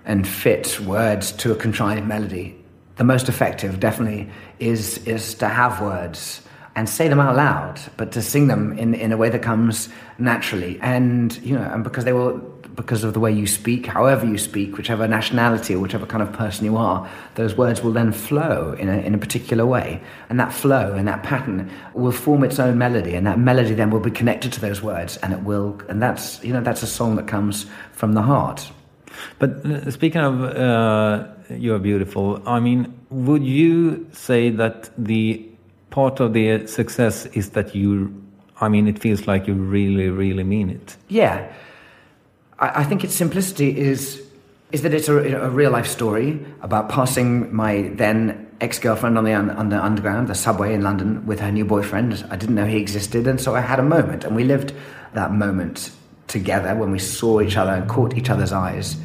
and 0.06 0.28
fit 0.28 0.80
words 0.82 1.32
to 1.34 1.52
a 1.52 1.56
contrived 1.56 2.08
melody, 2.08 2.56
the 2.98 3.04
most 3.04 3.30
effective 3.30 3.80
definitely 3.80 4.30
is, 4.60 5.00
is 5.08 5.34
to 5.36 5.48
have 5.48 5.82
words 5.82 6.42
and 6.76 6.90
say 6.90 7.08
them 7.08 7.20
out 7.20 7.36
loud, 7.36 7.80
but 7.98 8.12
to 8.12 8.22
sing 8.22 8.48
them 8.48 8.78
in, 8.78 8.94
in 8.94 9.12
a 9.12 9.18
way 9.18 9.30
that 9.30 9.42
comes 9.42 9.90
naturally. 10.18 10.78
And, 10.82 11.36
you 11.38 11.56
know, 11.56 11.64
and 11.64 11.84
because 11.84 12.04
they 12.06 12.14
will, 12.14 12.40
because 12.76 13.04
of 13.04 13.14
the 13.14 13.20
way 13.20 13.32
you 13.32 13.48
speak, 13.48 13.86
however 13.86 14.26
you 14.26 14.38
speak, 14.38 14.78
whichever 14.78 15.08
nationality 15.08 15.74
or 15.76 15.80
whichever 15.80 16.06
kind 16.06 16.22
of 16.22 16.32
person 16.34 16.66
you 16.66 16.78
are, 16.78 17.10
those 17.36 17.56
words 17.56 17.82
will 17.82 17.94
then 17.94 18.12
flow 18.12 18.74
in 18.74 18.90
a, 18.90 18.98
in 18.98 19.16
a 19.16 19.18
particular 19.18 19.66
way. 19.66 20.02
And 20.30 20.40
that 20.40 20.54
flow 20.54 20.94
and 20.94 21.08
that 21.08 21.24
pattern 21.24 21.72
will 21.94 22.12
form 22.12 22.44
its 22.44 22.60
own 22.60 22.78
melody. 22.78 23.16
And 23.16 23.26
that 23.28 23.40
melody 23.40 23.74
then 23.74 23.90
will 23.92 24.00
be 24.00 24.12
connected 24.12 24.52
to 24.54 24.62
those 24.62 24.82
words. 24.82 25.18
And 25.18 25.34
it 25.34 25.42
will, 25.42 25.80
and 25.90 26.02
that's, 26.02 26.44
you 26.44 26.54
know, 26.54 26.62
that's 26.62 26.84
a 26.84 26.88
song 26.88 27.16
that 27.16 27.28
comes 27.28 27.66
from 27.94 28.14
the 28.14 28.22
heart. 28.22 28.70
But 29.40 29.66
uh, 29.66 29.90
speaking 29.92 30.22
of 30.22 30.42
uh, 30.44 31.28
You 31.50 31.76
Are 31.76 31.80
Beautiful, 31.80 32.42
I 32.46 32.60
mean, 32.60 32.94
would 33.10 33.44
you 33.44 34.08
say 34.12 34.50
that 34.50 34.90
the 34.98 35.46
part 35.90 36.20
of 36.20 36.34
the 36.34 36.68
success 36.68 37.26
is 37.28 37.52
that 37.52 37.74
you 37.74 38.22
I 38.62 38.70
mean, 38.70 38.88
it 38.88 39.00
feels 39.00 39.28
like 39.28 39.48
you 39.48 39.54
really, 39.54 40.10
really 40.10 40.44
mean 40.44 40.70
it. 40.70 40.96
Yeah, 41.10 41.52
I, 42.60 42.82
I 42.82 42.84
think 42.84 43.04
its 43.04 43.16
simplicity 43.16 43.78
is 43.78 44.22
is 44.72 44.82
that 44.82 44.94
it's 44.94 45.08
a, 45.08 45.16
a, 45.16 45.50
real 45.50 45.72
life 45.72 45.88
story 45.88 46.44
about 46.62 46.90
passing 46.90 47.54
my 47.56 47.92
then 47.94 48.48
ex 48.62 48.80
girlfriend 48.80 49.18
on 49.18 49.24
the 49.24 49.34
on 49.34 49.70
the 49.70 49.84
underground, 49.84 50.28
the 50.28 50.36
subway 50.36 50.74
in 50.74 50.82
London, 50.82 51.26
with 51.26 51.40
her 51.40 51.52
new 51.52 51.66
boyfriend. 51.66 52.26
I 52.30 52.36
didn't 52.36 52.56
know 52.56 52.66
he 52.66 52.78
existed, 52.78 53.28
and 53.28 53.40
so 53.40 53.56
I 53.56 53.62
had 53.62 53.80
a 53.80 53.84
moment, 53.84 54.24
and 54.24 54.36
we 54.36 54.44
lived 54.44 54.74
that 55.14 55.32
moment 55.32 55.92
together 56.28 56.76
when 56.76 56.92
we 56.92 57.00
saw 57.00 57.42
each 57.42 57.58
other 57.58 57.72
and 57.72 57.88
caught 57.90 58.18
each 58.18 58.30
other's 58.30 58.52
eyes, 58.52 58.98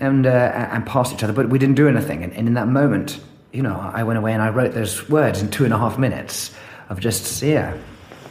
and 0.00 0.26
uh, 0.26 0.68
and 0.72 0.86
passed 0.86 1.12
each 1.12 1.22
other, 1.22 1.32
but 1.32 1.48
we 1.48 1.58
didn't 1.58 1.76
do 1.76 1.88
anything. 1.88 2.24
And, 2.24 2.32
and 2.32 2.48
in 2.48 2.54
that 2.54 2.68
moment, 2.68 3.20
you 3.52 3.62
know, 3.62 3.78
I 3.78 4.02
went 4.02 4.18
away 4.18 4.32
and 4.32 4.42
I 4.42 4.48
wrote 4.48 4.72
those 4.72 5.08
words 5.08 5.40
in 5.42 5.50
two 5.50 5.64
and 5.64 5.72
a 5.72 5.78
half 5.78 5.98
minutes 5.98 6.52
of 6.88 7.00
just 7.00 7.42
yeah 7.42 7.76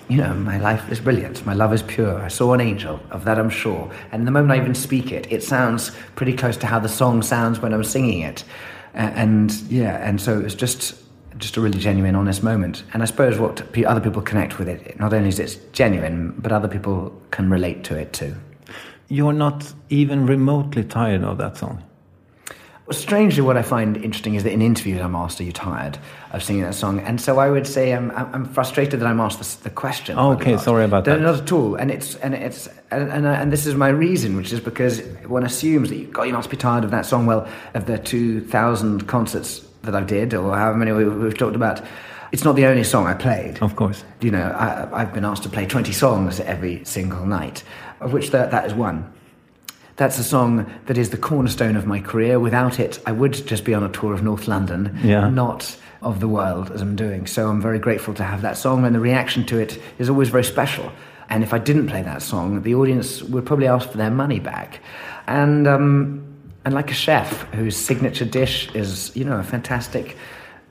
you 0.10 0.18
know, 0.18 0.34
my 0.34 0.58
life 0.58 0.92
is 0.92 1.00
brilliant. 1.00 1.46
My 1.46 1.54
love 1.54 1.74
is 1.74 1.82
pure. 1.82 2.20
I 2.20 2.28
saw 2.28 2.54
an 2.54 2.62
angel, 2.62 3.00
of 3.12 3.26
that 3.26 3.40
I'm 3.40 3.50
sure. 3.50 3.92
And 4.12 4.28
the 4.28 4.32
moment 4.32 4.52
I 4.52 4.62
even 4.62 4.76
speak 4.76 5.12
it, 5.12 5.32
it 5.32 5.44
sounds 5.44 5.92
pretty 6.16 6.34
close 6.34 6.58
to 6.58 6.68
how 6.68 6.80
the 6.80 6.90
song 6.90 7.22
sounds 7.22 7.60
when 7.60 7.74
I'm 7.74 7.84
singing 7.84 8.22
it. 8.22 8.44
and 8.94 9.52
yeah, 9.70 10.08
and 10.08 10.22
so 10.22 10.40
it's 10.40 10.56
just 10.56 11.04
just 11.38 11.58
a 11.58 11.62
really 11.62 11.80
genuine, 11.80 12.16
honest 12.16 12.44
moment. 12.44 12.84
And 12.94 13.02
I 13.02 13.06
suppose 13.06 13.40
what 13.40 13.62
other 13.86 14.00
people 14.00 14.22
connect 14.22 14.60
with 14.60 14.68
it, 14.68 15.00
not 15.00 15.14
only 15.14 15.30
is 15.30 15.40
it 15.40 15.74
genuine, 15.74 16.36
but 16.38 16.52
other 16.52 16.68
people 16.68 17.20
can 17.32 17.50
relate 17.50 17.84
to 17.86 17.98
it 17.98 18.14
too. 18.14 18.36
You're 19.10 19.34
not 19.34 19.74
even 19.90 20.26
remotely 20.26 20.84
tired 20.84 21.24
of 21.24 21.38
that 21.40 21.58
song. 21.58 21.84
Well, 22.86 22.98
strangely, 22.98 23.42
what 23.42 23.56
I 23.56 23.62
find 23.62 23.96
interesting 23.96 24.36
is 24.36 24.44
that 24.44 24.52
in 24.52 24.62
interviews 24.62 25.00
I'm 25.00 25.16
asked, 25.16 25.40
"Are 25.40 25.44
you 25.46 25.54
tired 25.54 25.98
of 26.34 26.44
singing 26.44 26.64
that 26.64 26.76
song?" 26.76 27.00
And 27.00 27.20
so 27.22 27.40
I 27.40 27.50
would 27.50 27.66
say 27.66 27.94
um, 27.94 28.12
I'm, 28.14 28.36
I'm 28.36 28.46
frustrated 28.46 29.00
that 29.00 29.06
I'm 29.06 29.22
asked 29.22 29.40
the, 29.40 29.64
the 29.64 29.70
question. 29.70 30.20
Oh, 30.20 30.34
okay, 30.34 30.58
sorry 30.58 30.84
about 30.84 31.06
that. 31.06 31.22
Not 31.22 31.40
at 31.40 31.52
all. 31.54 31.76
And 31.76 31.90
it's 31.90 32.16
and 32.16 32.34
it's 32.34 32.68
and, 32.92 33.10
and, 33.10 33.26
and 33.26 33.54
this 33.54 33.66
is 33.66 33.76
my 33.76 33.88
reason, 33.88 34.36
which 34.36 34.52
is 34.52 34.60
because 34.60 35.02
one 35.28 35.46
assumes 35.46 35.90
that 35.90 35.96
you, 35.96 36.08
God, 36.08 36.24
you 36.24 36.34
must 36.34 36.50
be 36.50 36.58
tired 36.58 36.84
of 36.84 36.92
that 36.92 37.06
song. 37.06 37.26
Well, 37.26 37.48
of 37.74 37.86
the 37.86 37.98
two 37.98 38.42
thousand 38.42 39.08
concerts 39.08 39.66
that 39.84 39.96
I 39.96 40.04
did, 40.04 40.34
or 40.34 40.54
however 40.54 40.78
many 40.78 40.92
we, 40.92 41.08
we've 41.08 41.38
talked 41.38 41.56
about. 41.56 41.82
It's 42.34 42.44
not 42.44 42.56
the 42.56 42.66
only 42.66 42.84
song 42.84 43.06
I 43.06 43.14
played. 43.14 43.62
Of 43.62 43.76
course. 43.76 44.04
You 44.20 44.32
know, 44.32 44.56
I, 44.58 45.02
have 45.02 45.14
been 45.14 45.24
asked 45.24 45.44
to 45.44 45.50
play 45.50 45.68
20 45.68 45.92
songs 45.92 46.40
every 46.40 46.84
single 46.84 47.28
night, 47.28 47.64
of 48.00 48.12
which 48.12 48.32
that, 48.32 48.50
that 48.50 48.66
is 48.66 48.74
one. 48.74 49.14
That's 49.96 50.18
a 50.18 50.24
song 50.24 50.72
that 50.88 50.98
is 50.98 51.12
the 51.12 51.18
cornerstone 51.18 51.76
of 51.76 51.86
my 51.86 52.00
career. 52.00 52.40
Without 52.40 52.80
it, 52.80 53.00
I 53.06 53.12
would 53.12 53.34
just 53.34 53.64
be 53.64 53.74
on 53.74 53.84
a 53.84 53.90
tour 53.90 54.14
of 54.14 54.24
North 54.24 54.48
London, 54.48 54.98
yeah. 55.04 55.30
not 55.30 55.78
of 56.02 56.20
the 56.20 56.28
world 56.28 56.72
as 56.72 56.82
I'm 56.82 56.96
doing. 56.96 57.28
So 57.28 57.48
I'm 57.48 57.62
very 57.62 57.80
grateful 57.80 58.14
to 58.16 58.24
have 58.24 58.42
that 58.42 58.58
song, 58.58 58.86
and 58.86 58.96
the 58.96 59.00
reaction 59.00 59.46
to 59.46 59.60
it 59.60 59.80
is 60.00 60.10
always 60.10 60.30
very 60.30 60.44
special. 60.44 60.92
And 61.30 61.44
if 61.44 61.54
I 61.54 61.58
didn't 61.58 61.88
play 61.88 62.02
that 62.02 62.22
song, 62.22 62.64
the 62.64 62.76
audience 62.76 63.24
would 63.24 63.46
probably 63.46 63.68
ask 63.68 63.90
for 63.90 63.98
their 63.98 64.12
money 64.12 64.40
back. 64.40 64.82
And 65.28 65.68
um, 65.68 66.34
and 66.66 66.74
like 66.74 66.92
a 66.92 66.94
chef 66.94 67.44
whose 67.54 67.76
signature 67.76 68.26
dish 68.26 68.74
is, 68.74 69.16
you 69.16 69.26
know, 69.26 69.38
a 69.38 69.44
fantastic 69.44 70.18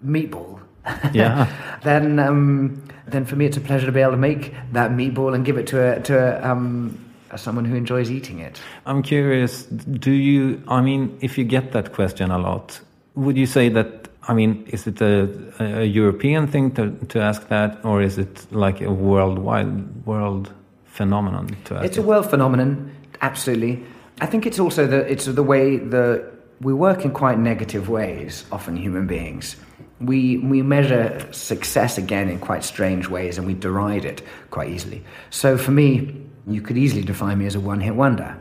meatball. 0.05 0.61
Yeah. 1.13 1.47
then 1.85 2.19
um, 2.19 2.83
then 3.07 3.25
for 3.25 3.37
me, 3.37 3.47
it's 3.47 3.57
a 3.57 3.61
pleasure 3.61 3.87
to 3.87 3.93
be 3.93 4.01
able 4.01 4.13
to 4.13 4.17
make 4.17 4.55
that 4.73 4.91
meatball 4.91 5.35
and 5.35 5.45
give 5.45 5.57
it 5.57 5.69
to 5.69 5.97
a 5.97 6.01
to 6.03 6.19
a 6.19 6.51
um, 6.51 6.99
as 7.33 7.41
someone 7.41 7.65
who 7.65 7.75
enjoys 7.75 8.11
eating 8.11 8.39
it. 8.39 8.61
I'm 8.87 9.03
curious, 9.03 9.65
do 9.65 10.13
you, 10.13 10.63
I 10.69 10.83
mean, 10.83 11.17
if 11.21 11.39
you 11.39 11.45
get 11.45 11.73
that 11.73 11.93
question 11.93 12.31
a 12.31 12.39
lot, 12.39 12.79
would 13.15 13.37
you 13.37 13.47
say 13.47 13.69
that, 13.71 14.09
I 14.29 14.35
mean, 14.35 14.65
is 14.69 14.87
it 14.87 15.01
a, 15.01 15.29
a 15.59 15.85
European 15.85 16.47
thing 16.47 16.71
to, 16.73 16.91
to 17.09 17.21
ask 17.21 17.49
that, 17.49 17.85
or 17.85 18.03
is 18.03 18.19
it 18.19 18.47
like 18.53 18.81
a 18.81 18.93
worldwide, 18.93 20.07
world 20.07 20.53
phenomenon 20.85 21.57
to 21.65 21.77
ask 21.77 21.87
It's 21.87 21.99
a 21.99 22.03
world 22.03 22.29
phenomenon, 22.29 22.95
absolutely. 23.23 23.83
I 24.21 24.27
think 24.27 24.47
it's 24.47 24.61
also 24.61 24.87
the, 24.87 25.11
it's 25.11 25.25
the 25.25 25.43
way 25.43 25.79
that 25.79 26.31
we 26.61 26.75
work 26.75 27.05
in 27.05 27.13
quite 27.13 27.39
negative 27.39 27.89
ways, 27.89 28.45
often 28.53 28.77
human 28.77 29.07
beings. 29.07 29.57
We, 30.01 30.39
we 30.39 30.63
measure 30.63 31.27
success 31.33 31.97
again 31.97 32.29
in 32.29 32.39
quite 32.41 32.63
strange 32.65 33.09
ways 33.09 33.39
and 33.39 33.47
we 33.47 33.55
deride 33.55 34.05
it 34.05 34.23
quite 34.51 34.71
easily. 34.71 35.03
So 35.31 35.57
for 35.57 35.71
me, 35.71 36.23
you 36.47 36.61
could 36.61 36.77
easily 36.77 37.03
define 37.03 37.39
me 37.39 37.47
as 37.47 37.55
a 37.55 37.61
one-hit 37.61 37.95
wonder. 37.95 38.37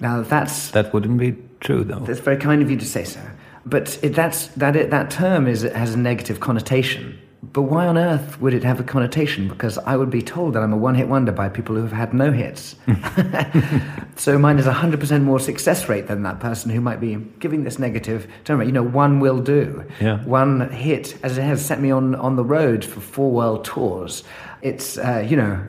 Now 0.00 0.22
that's 0.22 0.70
that 0.72 0.92
wouldn't 0.92 1.18
be 1.18 1.36
true, 1.60 1.84
though. 1.84 2.00
That's 2.00 2.20
very 2.20 2.36
kind 2.36 2.62
of 2.62 2.70
you 2.70 2.76
to 2.76 2.86
say 2.86 3.04
so. 3.04 3.20
But 3.66 3.98
it, 4.02 4.14
that's 4.14 4.48
that 4.48 4.76
it, 4.76 4.90
that 4.90 5.10
term 5.10 5.46
is 5.46 5.62
has 5.62 5.94
a 5.94 5.98
negative 5.98 6.40
connotation 6.40 7.18
But 7.52 7.62
why 7.62 7.86
on 7.86 7.98
earth 7.98 8.40
would 8.40 8.54
it 8.54 8.64
have 8.64 8.80
a 8.80 8.82
connotation? 8.82 9.48
Because 9.48 9.78
I 9.78 9.96
would 9.96 10.10
be 10.10 10.22
told 10.22 10.54
that 10.54 10.62
I'm 10.62 10.72
a 10.72 10.76
one 10.76 10.94
hit 10.94 11.08
wonder 11.08 11.32
by 11.32 11.48
people 11.48 11.74
who 11.76 11.82
have 11.82 11.92
had 11.92 12.14
no 12.14 12.32
hits. 12.32 12.76
so 14.16 14.38
mine 14.38 14.58
is 14.58 14.66
a 14.66 14.72
100% 14.72 15.22
more 15.22 15.38
success 15.38 15.88
rate 15.88 16.06
than 16.06 16.22
that 16.22 16.40
person 16.40 16.70
who 16.70 16.80
might 16.80 17.00
be 17.00 17.16
giving 17.38 17.64
this 17.64 17.78
negative. 17.78 18.26
Don't 18.44 18.64
you 18.64 18.72
know, 18.72 18.82
one 18.82 19.20
will 19.20 19.40
do. 19.40 19.84
Yeah. 20.00 20.22
One 20.24 20.70
hit, 20.70 21.18
as 21.22 21.36
it 21.36 21.42
has 21.42 21.64
set 21.64 21.80
me 21.80 21.90
on, 21.90 22.14
on 22.14 22.36
the 22.36 22.44
road 22.44 22.84
for 22.84 23.00
four 23.00 23.30
world 23.30 23.64
tours. 23.64 24.24
It's, 24.62 24.96
uh, 24.96 25.26
you 25.28 25.36
know, 25.36 25.62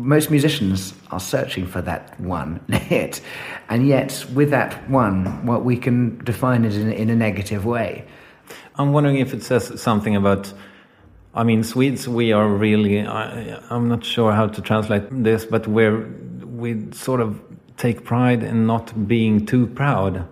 most 0.00 0.30
musicians 0.30 0.94
are 1.10 1.20
searching 1.20 1.66
for 1.66 1.82
that 1.82 2.18
one 2.18 2.60
hit. 2.68 3.20
And 3.68 3.86
yet, 3.86 4.24
with 4.34 4.50
that 4.50 4.88
one, 4.88 5.46
what 5.46 5.64
we 5.64 5.76
can 5.76 6.18
define 6.24 6.64
it 6.64 6.74
in, 6.74 6.90
in 6.92 7.10
a 7.10 7.16
negative 7.16 7.64
way. 7.64 8.06
I'm 8.76 8.92
wondering 8.92 9.18
if 9.18 9.34
it 9.34 9.42
says 9.42 9.80
something 9.80 10.16
about. 10.16 10.52
I 11.32 11.44
mean, 11.44 11.62
Swedes, 11.62 12.08
we 12.08 12.32
are 12.32 12.48
really. 12.48 13.06
I, 13.06 13.60
I'm 13.70 13.88
not 13.88 14.04
sure 14.04 14.32
how 14.32 14.48
to 14.48 14.62
translate 14.62 15.04
this, 15.10 15.44
but 15.44 15.66
we're 15.66 16.08
we 16.44 16.90
sort 16.92 17.20
of 17.20 17.40
take 17.76 18.04
pride 18.04 18.42
in 18.42 18.66
not 18.66 19.06
being 19.06 19.46
too 19.46 19.66
proud 19.66 20.26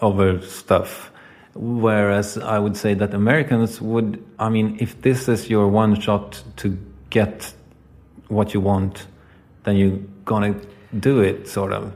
over 0.00 0.40
stuff. 0.40 1.10
Whereas 1.54 2.38
I 2.38 2.58
would 2.58 2.76
say 2.76 2.94
that 2.94 3.14
Americans 3.14 3.80
would. 3.80 4.24
I 4.38 4.48
mean, 4.48 4.76
if 4.80 5.02
this 5.02 5.28
is 5.28 5.50
your 5.50 5.68
one 5.68 6.00
shot 6.00 6.42
to 6.58 6.78
get 7.10 7.52
what 8.28 8.54
you 8.54 8.60
want, 8.60 9.06
then 9.64 9.76
you're 9.76 9.98
gonna 10.24 10.54
do 10.98 11.20
it, 11.20 11.48
sort 11.48 11.72
of. 11.72 11.92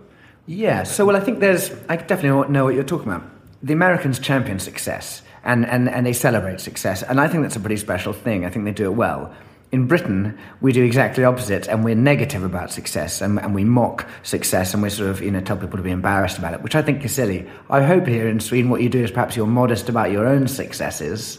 Yeah, 0.47 0.83
so 0.83 1.05
well, 1.05 1.17
I 1.17 1.21
think 1.21 1.41
there's. 1.41 1.71
I 1.89 1.97
definitely 1.97 2.53
know 2.53 2.65
what 2.65 2.75
you're 2.75 2.85
talking 2.85 3.09
about. 3.09 3.25
The 3.63 3.73
Americans 3.73 4.19
champion 4.19 4.59
success 4.59 5.23
and, 5.45 5.67
and, 5.67 5.89
and 5.89 6.05
they 6.05 6.13
celebrate 6.13 6.61
success, 6.61 7.03
and 7.03 7.21
I 7.21 7.29
think 7.29 7.43
that's 7.43 7.57
a 7.57 7.61
pretty 7.61 7.77
special 7.77 8.13
thing. 8.13 8.45
I 8.45 8.51
think 8.51 8.65
they 8.65 8.73
do 8.73 8.85
it 8.85 8.95
well. 8.95 9.33
In 9.71 9.87
Britain, 9.87 10.39
we 10.61 10.73
do 10.73 10.85
exactly 10.85 11.25
opposite, 11.25 11.67
and 11.69 11.85
we're 11.85 11.95
negative 11.95 12.45
about 12.45 12.71
success, 12.71 13.21
and, 13.21 13.41
and 13.41 13.55
we 13.55 13.65
mock 13.65 14.07
success, 14.23 14.75
and 14.75 14.83
we 14.83 14.91
sort 14.91 15.11
of, 15.11 15.23
you 15.23 15.31
know, 15.31 15.41
tell 15.41 15.57
people 15.57 15.79
to 15.79 15.83
be 15.83 15.91
embarrassed 15.91 16.39
about 16.39 16.55
it, 16.55 16.63
which 16.63 16.75
I 16.75 16.83
think 16.83 17.05
is 17.05 17.15
silly. 17.15 17.49
I 17.71 17.83
hope 17.83 18.07
here 18.07 18.29
in 18.29 18.41
Sweden, 18.41 18.71
what 18.71 18.83
you 18.83 18.89
do 18.89 19.03
is 19.03 19.11
perhaps 19.11 19.37
you're 19.37 19.47
modest 19.47 19.89
about 19.89 20.11
your 20.11 20.27
own 20.27 20.47
successes. 20.47 21.39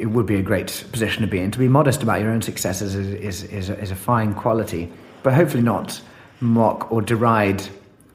It 0.00 0.06
would 0.06 0.26
be 0.26 0.36
a 0.36 0.42
great 0.42 0.84
position 0.92 1.22
to 1.22 1.28
be 1.28 1.40
in. 1.40 1.50
To 1.50 1.58
be 1.58 1.68
modest 1.68 2.02
about 2.02 2.20
your 2.20 2.30
own 2.30 2.42
successes 2.42 2.94
is, 2.94 3.08
is, 3.08 3.42
is, 3.44 3.70
a, 3.70 3.78
is 3.78 3.90
a 3.90 3.96
fine 3.96 4.34
quality, 4.34 4.90
but 5.22 5.34
hopefully 5.34 5.62
not 5.62 6.00
mock 6.40 6.90
or 6.90 7.02
deride 7.02 7.68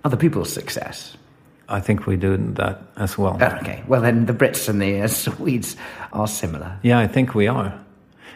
other 0.03 0.17
people's 0.17 0.51
success. 0.51 1.15
I 1.67 1.79
think 1.79 2.05
we 2.05 2.15
do 2.15 2.37
that 2.53 2.81
as 2.97 3.17
well. 3.17 3.37
Oh, 3.41 3.57
okay, 3.61 3.83
well 3.87 4.01
then 4.01 4.25
the 4.25 4.33
Brits 4.33 4.69
and 4.69 4.81
the 4.81 5.01
uh, 5.01 5.07
Swedes 5.23 5.75
are 6.13 6.27
similar. 6.27 6.77
Yeah, 6.83 6.99
I 6.99 7.07
think 7.07 7.33
we 7.33 7.47
are. 7.47 7.79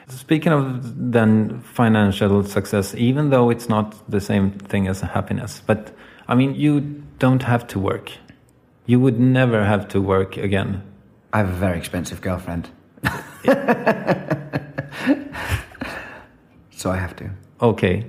Speaking 0.07 0.51
of 0.51 1.11
then 1.11 1.61
financial 1.61 2.43
success, 2.43 2.95
even 2.95 3.29
though 3.29 3.51
it's 3.51 3.69
not 3.69 3.93
the 4.09 4.19
same 4.19 4.51
thing 4.51 4.87
as 4.87 5.01
happiness, 5.01 5.61
but 5.65 5.91
I 6.27 6.35
mean, 6.35 6.55
you 6.55 7.03
don't 7.19 7.43
have 7.43 7.67
to 7.67 7.79
work. 7.79 8.11
You 8.87 8.99
would 8.99 9.19
never 9.19 9.63
have 9.63 9.87
to 9.89 10.01
work 10.01 10.37
again. 10.37 10.81
I 11.31 11.39
have 11.39 11.49
a 11.49 11.53
very 11.53 11.77
expensive 11.77 12.21
girlfriend. 12.21 12.69
so 16.71 16.91
I 16.91 16.97
have 16.97 17.15
to. 17.17 17.29
Okay. 17.61 18.05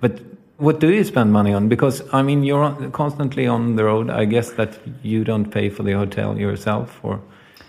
But 0.00 0.20
what 0.58 0.80
do 0.80 0.90
you 0.92 1.04
spend 1.04 1.32
money 1.32 1.52
on? 1.52 1.68
Because, 1.68 2.02
I 2.12 2.22
mean, 2.22 2.42
you're 2.44 2.90
constantly 2.90 3.46
on 3.46 3.76
the 3.76 3.84
road. 3.84 4.10
I 4.10 4.24
guess 4.24 4.50
that 4.52 4.78
you 5.02 5.24
don't 5.24 5.50
pay 5.50 5.68
for 5.70 5.82
the 5.82 5.92
hotel 5.92 6.38
yourself, 6.38 6.98
or 7.02 7.20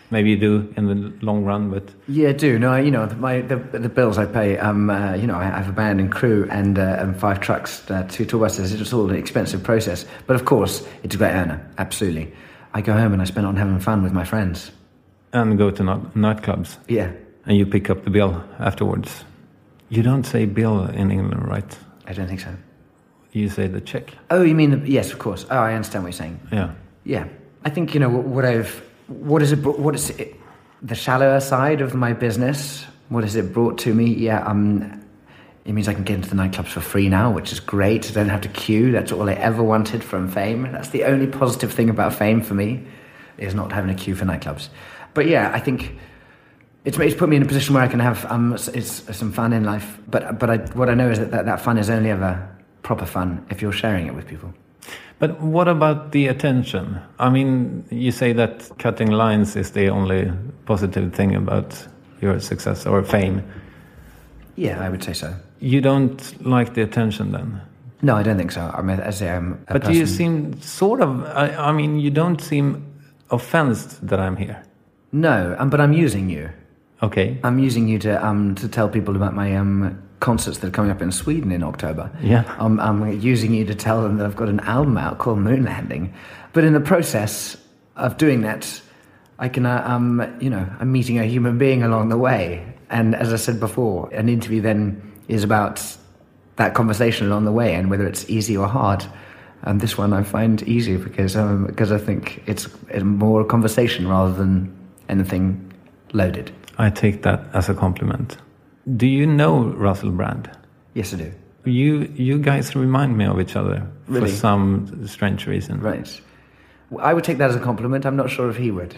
maybe 0.10 0.30
you 0.32 0.38
do 0.38 0.74
in 0.78 0.86
the 0.88 1.26
long 1.26 1.44
run, 1.44 1.70
but 1.70 1.84
Yeah, 2.08 2.30
I 2.30 2.34
do. 2.34 2.58
No, 2.60 2.72
I- 2.72 2.80
you 2.82 2.92
know, 2.92 3.06
my 3.20 3.42
the, 3.42 3.58
the 3.58 3.90
bills 3.90 4.18
I 4.18 4.26
pay. 4.26 4.58
Um, 4.58 4.90
uh, 4.90 5.16
you 5.16 5.28
know, 5.28 5.36
I 5.36 5.44
have 5.46 5.68
a 5.70 5.74
band 5.74 6.00
and 6.00 6.12
crew 6.12 6.48
and, 6.50 6.80
uh, 6.80 6.98
and 7.00 7.18
five 7.20 7.40
trucks, 7.42 7.90
uh, 7.92 8.04
two 8.10 8.24
tour 8.26 8.40
buses. 8.40 8.74
It's 8.74 8.94
all 8.94 9.10
an 9.10 9.16
expensive 9.18 9.64
process, 9.64 10.06
but 10.28 10.36
of 10.36 10.46
course, 10.46 10.88
it's 11.04 11.16
a 11.16 11.18
great 11.18 11.32
earner. 11.34 11.60
Absolutely. 11.78 12.32
I 12.74 12.82
go 12.82 12.94
home 12.94 13.12
and 13.14 13.22
I 13.22 13.26
spend 13.26 13.46
it 13.46 13.50
on 13.50 13.56
having 13.58 13.80
fun 13.80 14.04
with 14.04 14.14
my 14.14 14.24
friends. 14.24 14.72
And 15.34 15.58
go 15.58 15.72
to 15.72 15.84
night- 15.84 16.14
nightclubs 16.16 16.78
Yeah, 16.88 17.12
and 17.46 17.58
you 17.58 17.66
pick 17.66 17.90
up 17.90 18.04
the 18.04 18.10
bill 18.10 18.44
afterwards. 18.60 19.24
You 19.90 20.04
don't 20.04 20.26
say 20.26 20.46
bill 20.46 20.86
in 20.88 21.12
England, 21.12 21.48
right? 21.48 21.78
I 22.06 22.14
don't 22.14 22.28
think 22.28 22.42
so. 22.42 22.54
You 23.32 23.50
say 23.50 23.68
the 23.68 23.82
check. 23.82 24.12
Oh, 24.30 24.42
you 24.42 24.56
mean 24.56 24.72
the, 24.72 24.90
yes, 24.90 25.12
of 25.14 25.20
course. 25.20 25.46
Oh, 25.50 25.58
I 25.58 25.74
understand 25.74 26.04
what 26.04 26.10
you're 26.10 26.18
saying. 26.18 26.40
Yeah. 26.52 26.72
Yeah, 27.04 27.28
I 27.64 27.70
think 27.70 27.94
you 27.94 28.00
know 28.00 28.10
what, 28.10 28.24
what 28.26 28.46
I've 28.46 28.82
what 29.08 29.42
is 29.42 29.52
it 29.52 29.60
what 29.64 29.96
is 29.96 30.10
it, 30.12 30.36
the 30.82 30.96
shallower 30.96 31.40
side 31.40 31.82
of 31.82 31.94
my 31.94 32.14
business. 32.14 32.86
What 33.10 33.24
has 33.24 33.36
it 33.36 33.54
brought 33.54 33.78
to 33.80 33.94
me? 33.94 34.14
Yeah, 34.14 34.44
um, 34.46 35.02
it 35.64 35.72
means 35.74 35.88
I 35.88 35.94
can 35.94 36.04
get 36.04 36.16
into 36.16 36.30
the 36.30 36.36
nightclubs 36.36 36.68
for 36.68 36.82
free 36.82 37.08
now, 37.08 37.32
which 37.32 37.52
is 37.54 37.60
great. 37.62 38.10
I 38.10 38.14
don't 38.14 38.30
have 38.30 38.42
to 38.42 38.50
queue. 38.50 38.92
That's 38.92 39.12
all 39.14 39.30
I 39.30 39.34
ever 39.34 39.64
wanted 39.64 40.04
from 40.04 40.28
fame. 40.30 40.64
That's 40.72 40.90
the 40.90 41.06
only 41.06 41.28
positive 41.28 41.72
thing 41.72 41.90
about 41.90 42.14
fame 42.14 42.42
for 42.42 42.54
me, 42.54 42.84
is 43.38 43.54
not 43.54 43.72
having 43.72 43.90
a 43.90 43.96
queue 43.96 44.16
for 44.16 44.26
nightclubs. 44.26 44.68
But 45.18 45.26
yeah, 45.28 45.50
I 45.52 45.60
think 45.60 45.98
it's, 46.86 47.00
it's 47.00 47.16
put 47.16 47.28
me 47.28 47.38
in 47.38 47.42
a 47.42 47.48
position 47.48 47.74
where 47.74 47.82
I 47.84 47.88
can 47.88 48.00
have 48.00 48.24
um, 48.32 48.54
s- 48.54 48.68
it's, 48.68 49.18
some 49.18 49.32
fun 49.32 49.52
in 49.52 49.64
life. 49.64 49.98
But 50.08 50.38
but 50.38 50.50
I, 50.50 50.58
what 50.78 50.90
I 50.90 50.94
know 50.94 51.10
is 51.10 51.18
that, 51.18 51.32
that 51.32 51.46
that 51.46 51.60
fun 51.60 51.80
is 51.80 51.90
only 51.90 52.12
ever 52.12 52.48
proper 52.84 53.06
fun 53.08 53.44
if 53.50 53.60
you're 53.60 53.72
sharing 53.74 54.06
it 54.06 54.14
with 54.14 54.28
people. 54.28 54.54
But 55.18 55.42
what 55.42 55.68
about 55.68 56.12
the 56.12 56.28
attention? 56.28 57.00
I 57.18 57.30
mean, 57.32 57.84
you 57.90 58.12
say 58.12 58.32
that 58.34 58.70
cutting 58.78 59.10
lines 59.10 59.56
is 59.56 59.72
the 59.72 59.90
only 59.90 60.32
positive 60.68 61.12
thing 61.16 61.36
about 61.36 61.88
your 62.22 62.40
success 62.40 62.86
or 62.86 63.04
fame. 63.04 63.42
Yeah, 64.56 64.86
I 64.86 64.90
would 64.90 65.04
say 65.04 65.14
so. 65.14 65.34
You 65.60 65.82
don't 65.82 66.46
like 66.46 66.76
the 66.76 66.84
attention 66.84 67.32
then? 67.32 67.60
No, 68.04 68.16
I 68.16 68.22
don't 68.22 68.38
think 68.38 68.52
so. 68.52 68.62
I 68.62 68.84
mean, 68.84 69.00
as 69.00 69.22
I 69.24 69.26
am. 69.36 69.58
But 69.68 69.82
person, 69.82 69.96
you 69.96 70.06
seem 70.06 70.62
sort 70.62 71.02
of, 71.02 71.24
I, 71.26 71.70
I 71.70 71.72
mean, 71.72 72.00
you 72.00 72.12
don't 72.12 72.40
seem 72.40 72.84
offensed 73.32 74.08
that 74.08 74.20
I'm 74.20 74.36
here. 74.38 74.62
No, 75.12 75.56
um, 75.58 75.70
but 75.70 75.80
I'm 75.80 75.94
using 75.94 76.30
you. 76.30 76.50
Okay. 77.02 77.38
I'm 77.44 77.60
using 77.60 77.88
you 77.88 78.00
to 78.00 78.26
um 78.26 78.56
to 78.56 78.68
tell 78.68 78.90
people 78.90 79.16
about 79.16 79.36
my 79.36 79.56
um 79.56 80.02
concerts 80.20 80.60
that 80.60 80.68
are 80.68 80.72
coming 80.72 80.92
up 80.92 81.02
in 81.02 81.12
Sweden 81.12 81.52
in 81.52 81.64
October. 81.64 82.12
Yeah. 82.22 82.44
I'm 82.60 82.80
I'm 82.80 83.20
using 83.22 83.54
you 83.54 83.66
to 83.66 83.76
tell 83.76 84.02
them 84.02 84.18
that 84.18 84.26
I've 84.26 84.36
got 84.36 84.50
an 84.50 84.60
album 84.62 84.98
out 84.98 85.20
called 85.20 85.40
Moon 85.40 85.64
Landing, 85.64 86.14
but 86.54 86.64
in 86.64 86.74
the 86.74 86.80
process 86.80 87.56
of 87.96 88.18
doing 88.18 88.42
that, 88.42 88.82
I 89.40 89.50
can 89.50 89.66
uh, 89.66 89.84
um 89.86 90.38
you 90.40 90.50
know 90.50 90.68
I'm 90.80 90.92
meeting 90.92 91.20
a 91.20 91.26
human 91.26 91.58
being 91.58 91.84
along 91.84 92.10
the 92.10 92.18
way, 92.18 92.66
and 92.90 93.16
as 93.16 93.32
I 93.32 93.38
said 93.38 93.60
before, 93.60 94.10
an 94.12 94.30
interview 94.30 94.62
then 94.62 95.02
is 95.28 95.44
about 95.44 95.84
that 96.56 96.74
conversation 96.74 97.28
along 97.28 97.46
the 97.46 97.52
way 97.52 97.76
and 97.76 97.90
whether 97.90 98.08
it's 98.08 98.30
easy 98.30 98.58
or 98.58 98.68
hard. 98.68 99.06
And 99.64 99.82
this 99.82 99.98
one 99.98 100.14
I 100.14 100.24
find 100.24 100.62
easy 100.64 100.98
because 100.98 101.36
um, 101.36 101.66
because 101.66 101.92
I 101.92 101.98
think 101.98 102.44
it's, 102.48 102.68
it's 102.90 103.04
more 103.04 103.42
a 103.42 103.46
conversation 103.46 104.08
rather 104.08 104.34
than 104.34 104.77
anything 105.10 105.72
loaded. 106.14 106.52
I 106.78 106.90
take 106.90 107.24
that 107.24 107.44
as 107.54 107.70
a 107.70 107.74
compliment. 107.74 108.38
Do 108.96 109.08
you 109.08 109.26
know 109.26 109.66
Russell 109.66 110.12
Brand? 110.12 110.50
Yes, 110.94 111.14
I 111.14 111.18
do. 111.18 111.32
You, 111.66 112.12
you 112.16 112.38
guys 112.40 112.76
remind 112.76 113.18
me 113.18 113.26
of 113.26 113.40
each 113.42 113.56
other 113.56 113.86
Really? 114.08 114.30
for 114.30 114.36
some 114.36 115.06
strange 115.08 115.46
reason. 115.48 115.82
Right. 115.82 116.22
I 117.00 117.14
would 117.14 117.24
take 117.26 117.38
that 117.40 117.50
as 117.50 117.56
a 117.56 117.60
compliment. 117.60 118.06
I'm 118.06 118.16
not 118.16 118.30
sure 118.30 118.50
if 118.50 118.56
he 118.56 118.72
would. 118.72 118.96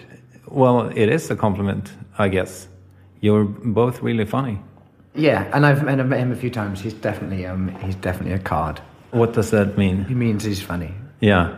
Well, 0.48 0.90
it 0.96 1.10
is 1.10 1.32
a 1.32 1.36
compliment, 1.36 1.92
I 2.18 2.28
guess. 2.28 2.68
You're 3.22 3.46
both 3.46 4.02
really 4.04 4.26
funny. 4.26 4.60
Yeah, 5.16 5.50
and 5.54 5.66
I've, 5.66 5.86
and 5.88 6.00
I've 6.00 6.08
met 6.08 6.20
him 6.20 6.32
a 6.32 6.36
few 6.36 6.52
times. 6.52 6.82
He's 6.82 6.94
definitely 6.94 7.46
um, 7.48 7.70
he's 7.82 7.96
definitely 7.96 8.34
a 8.34 8.40
card. 8.40 8.80
What 9.12 9.34
does 9.34 9.50
that 9.50 9.76
mean? 9.78 10.06
He 10.06 10.14
means 10.14 10.44
he's 10.44 10.62
funny. 10.62 10.94
Yeah. 11.20 11.56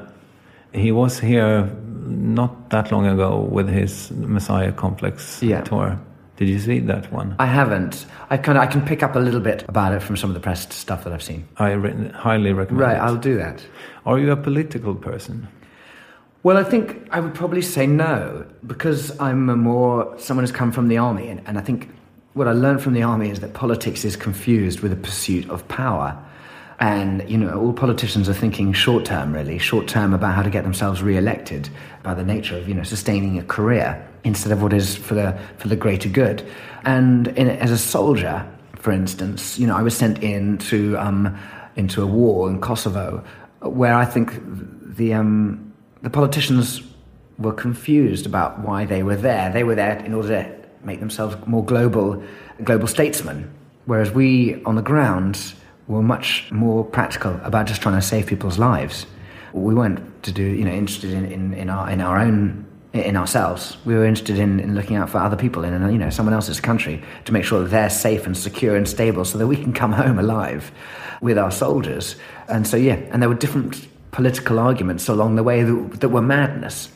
He 0.74 0.92
was 0.94 1.20
here 1.20 1.70
not 2.06 2.70
that 2.70 2.92
long 2.92 3.06
ago 3.06 3.40
with 3.40 3.70
his 3.70 4.12
Messiah 4.12 4.72
Complex 4.72 5.42
Yeah. 5.42 5.62
tour. 5.62 5.98
Did 6.38 6.50
you 6.50 6.60
see 6.60 6.80
that 6.80 7.12
one? 7.14 7.36
I 7.38 7.46
haven't. 7.46 8.06
I 8.32 8.38
kind 8.38 8.58
of 8.58 8.64
I 8.64 8.68
can 8.68 8.82
pick 8.82 9.04
up 9.04 9.16
a 9.16 9.20
little 9.20 9.40
bit 9.40 9.64
about 9.68 9.94
it 9.94 10.02
from 10.02 10.18
some 10.18 10.30
of 10.30 10.34
the 10.34 10.40
press 10.40 10.74
stuff 10.76 11.04
that 11.04 11.14
I've 11.14 11.22
seen. 11.22 11.44
I 11.58 11.72
re- 11.74 12.10
highly 12.16 12.52
recommend 12.54 12.82
Right, 12.82 12.96
it. 12.98 13.00
I'll 13.00 13.16
do 13.18 13.38
that. 13.38 13.64
Are 14.06 14.18
you 14.18 14.32
a 14.32 14.36
political 14.36 14.96
person? 14.96 15.48
Well, 16.44 16.58
I 16.58 16.64
think 16.64 17.08
I 17.12 17.20
would 17.20 17.36
probably 17.36 17.62
say 17.62 17.86
no 17.86 18.46
because 18.66 19.16
I'm 19.20 19.50
a 19.50 19.56
more 19.56 20.12
someone 20.18 20.44
who's 20.44 20.52
come 20.52 20.72
from 20.72 20.88
the 20.88 20.98
army, 20.98 21.28
and, 21.30 21.42
and 21.46 21.60
I 21.60 21.62
think 21.62 21.90
what 22.34 22.48
I 22.48 22.54
learned 22.54 22.82
from 22.82 22.94
the 22.94 23.04
army 23.04 23.30
is 23.30 23.42
that 23.42 23.54
politics 23.54 24.04
is 24.04 24.16
confused 24.16 24.80
with 24.80 24.92
a 24.92 24.96
pursuit 24.96 25.48
of 25.52 25.68
power. 25.68 26.18
And, 26.82 27.30
you 27.30 27.38
know, 27.38 27.60
all 27.60 27.74
politicians 27.74 28.28
are 28.28 28.34
thinking 28.34 28.74
short 28.74 29.06
term, 29.06 29.34
really, 29.34 29.60
short 29.60 29.88
term 29.88 30.16
about 30.16 30.34
how 30.34 30.42
to 30.42 30.50
get 30.50 30.64
themselves 30.64 31.04
re 31.04 31.16
elected 31.16 31.70
by 32.02 32.16
the 32.16 32.24
nature 32.24 32.58
of, 32.58 32.68
you 32.68 32.74
know, 32.74 32.82
sustaining 32.82 33.38
a 33.38 33.44
career 33.44 34.04
instead 34.24 34.52
of 34.52 34.64
what 34.64 34.74
is 34.74 34.96
for 34.96 35.14
the, 35.14 35.40
for 35.58 35.68
the 35.68 35.76
greater 35.76 36.10
good. 36.10 36.44
And 36.84 37.28
in, 37.30 37.50
as 37.50 37.70
a 37.70 37.78
soldier, 37.78 38.52
for 38.78 38.92
instance, 38.92 39.60
you 39.60 39.68
know, 39.68 39.78
I 39.78 39.84
was 39.84 39.96
sent 39.96 40.24
in 40.24 40.58
to, 40.58 40.98
um, 40.98 41.38
into 41.76 42.02
a 42.02 42.08
war 42.08 42.50
in 42.50 42.60
Kosovo 42.60 43.24
where 43.60 43.94
I 43.94 44.06
think 44.06 44.34
the, 44.98 45.14
um, 45.14 45.72
the 46.02 46.10
politicians 46.10 46.82
were 47.38 47.54
confused 47.54 48.26
about 48.26 48.60
why 48.62 48.86
they 48.86 49.04
were 49.04 49.16
there. 49.16 49.52
They 49.52 49.64
were 49.64 49.76
there 49.76 50.04
in 50.04 50.16
order 50.16 50.30
to 50.30 50.56
make 50.84 51.00
themselves 51.00 51.36
more 51.46 51.64
global, 51.64 52.24
global 52.64 52.88
statesmen. 52.88 53.54
Whereas 53.86 54.10
we 54.10 54.64
on 54.64 54.76
the 54.76 54.82
ground 54.82 55.54
were 55.88 56.02
much 56.02 56.50
more 56.52 56.84
practical 56.84 57.40
about 57.44 57.68
just 57.68 57.82
trying 57.82 57.96
to 57.96 58.02
save 58.02 58.28
people's 58.28 58.58
lives. 58.58 59.06
We 59.54 59.74
weren't 59.74 60.24
to 60.24 60.32
do, 60.32 60.44
you 60.44 60.64
know, 60.64 60.72
interested 60.72 61.12
in, 61.12 61.26
in, 61.26 61.54
in 61.54 61.70
our 61.70 61.90
in 61.90 62.02
our 62.02 62.20
own 62.20 62.66
in 62.94 63.16
ourselves. 63.16 63.78
We 63.86 63.94
were 63.94 64.06
interested 64.06 64.38
in, 64.38 64.60
in 64.60 64.76
looking 64.76 64.98
out 64.98 65.10
for 65.10 65.18
other 65.18 65.38
people 65.38 65.64
in 65.64 65.92
you 65.92 65.98
know 65.98 66.10
someone 66.10 66.34
else's 66.34 66.60
country 66.60 67.04
to 67.26 67.34
make 67.34 67.44
sure 67.44 67.62
that 67.62 67.70
they're 67.70 67.90
safe 67.90 68.26
and 68.26 68.38
secure 68.38 68.76
and 68.76 68.88
stable, 68.88 69.26
so 69.26 69.38
that 69.38 69.48
we 69.48 69.56
can 69.56 69.74
come 69.74 69.92
home 70.04 70.20
alive 70.20 70.72
with 71.22 71.38
our 71.38 71.52
soldiers. 71.52 72.16
And 72.48 72.68
so 72.68 72.78
yeah, 72.78 72.96
and 73.12 73.22
there 73.22 73.30
were 73.30 73.36
different 73.36 73.88
political 74.12 74.60
arguments 74.60 75.08
along 75.08 75.36
the 75.36 75.44
way 75.44 75.64
that, 75.64 76.02
that 76.02 76.10
were 76.10 76.22
madness. 76.22 76.90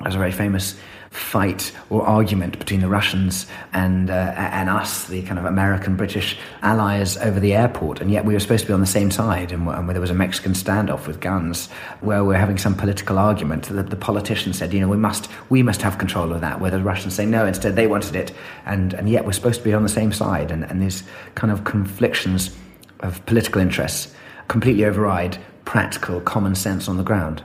There's 0.00 0.14
a 0.14 0.18
very 0.18 0.32
famous 0.32 0.76
fight 1.16 1.72
or 1.90 2.02
argument 2.02 2.58
between 2.58 2.80
the 2.80 2.88
Russians 2.88 3.46
and 3.72 4.10
uh, 4.10 4.34
and 4.36 4.68
us, 4.68 5.06
the 5.06 5.22
kind 5.22 5.38
of 5.38 5.44
American 5.44 5.96
British 5.96 6.36
allies, 6.62 7.16
over 7.16 7.40
the 7.40 7.54
airport, 7.54 8.00
and 8.00 8.10
yet 8.10 8.24
we 8.24 8.34
were 8.34 8.40
supposed 8.40 8.62
to 8.62 8.68
be 8.68 8.72
on 8.72 8.80
the 8.80 8.86
same 8.86 9.10
side, 9.10 9.52
and, 9.52 9.68
and 9.68 9.88
there 9.88 10.00
was 10.00 10.10
a 10.10 10.14
Mexican 10.14 10.52
standoff 10.52 11.06
with 11.06 11.20
guns, 11.20 11.68
where 12.00 12.22
we 12.22 12.28
we're 12.28 12.38
having 12.38 12.58
some 12.58 12.74
political 12.74 13.18
argument. 13.18 13.64
that 13.64 13.90
the 13.90 13.96
politicians 13.96 14.58
said, 14.58 14.72
you 14.72 14.80
know, 14.80 14.88
we 14.88 14.96
must 14.96 15.28
we 15.48 15.62
must 15.62 15.82
have 15.82 15.98
control 15.98 16.32
of 16.32 16.40
that, 16.42 16.60
where 16.60 16.70
the 16.70 16.80
Russians 16.80 17.14
say 17.14 17.26
no, 17.26 17.46
instead 17.46 17.76
they 17.76 17.86
wanted 17.86 18.14
it, 18.14 18.32
and 18.66 18.92
and 18.94 19.08
yet 19.08 19.24
we're 19.24 19.32
supposed 19.32 19.60
to 19.60 19.64
be 19.64 19.72
on 19.72 19.82
the 19.82 19.88
same 19.88 20.12
side, 20.12 20.50
and, 20.50 20.64
and 20.64 20.82
these 20.82 21.02
kind 21.34 21.52
of 21.52 21.64
conflictions 21.64 22.54
of 23.00 23.24
political 23.26 23.60
interests 23.60 24.14
completely 24.48 24.84
override 24.84 25.38
practical 25.64 26.20
common 26.20 26.54
sense 26.54 26.88
on 26.88 26.96
the 26.96 27.02
ground. 27.02 27.42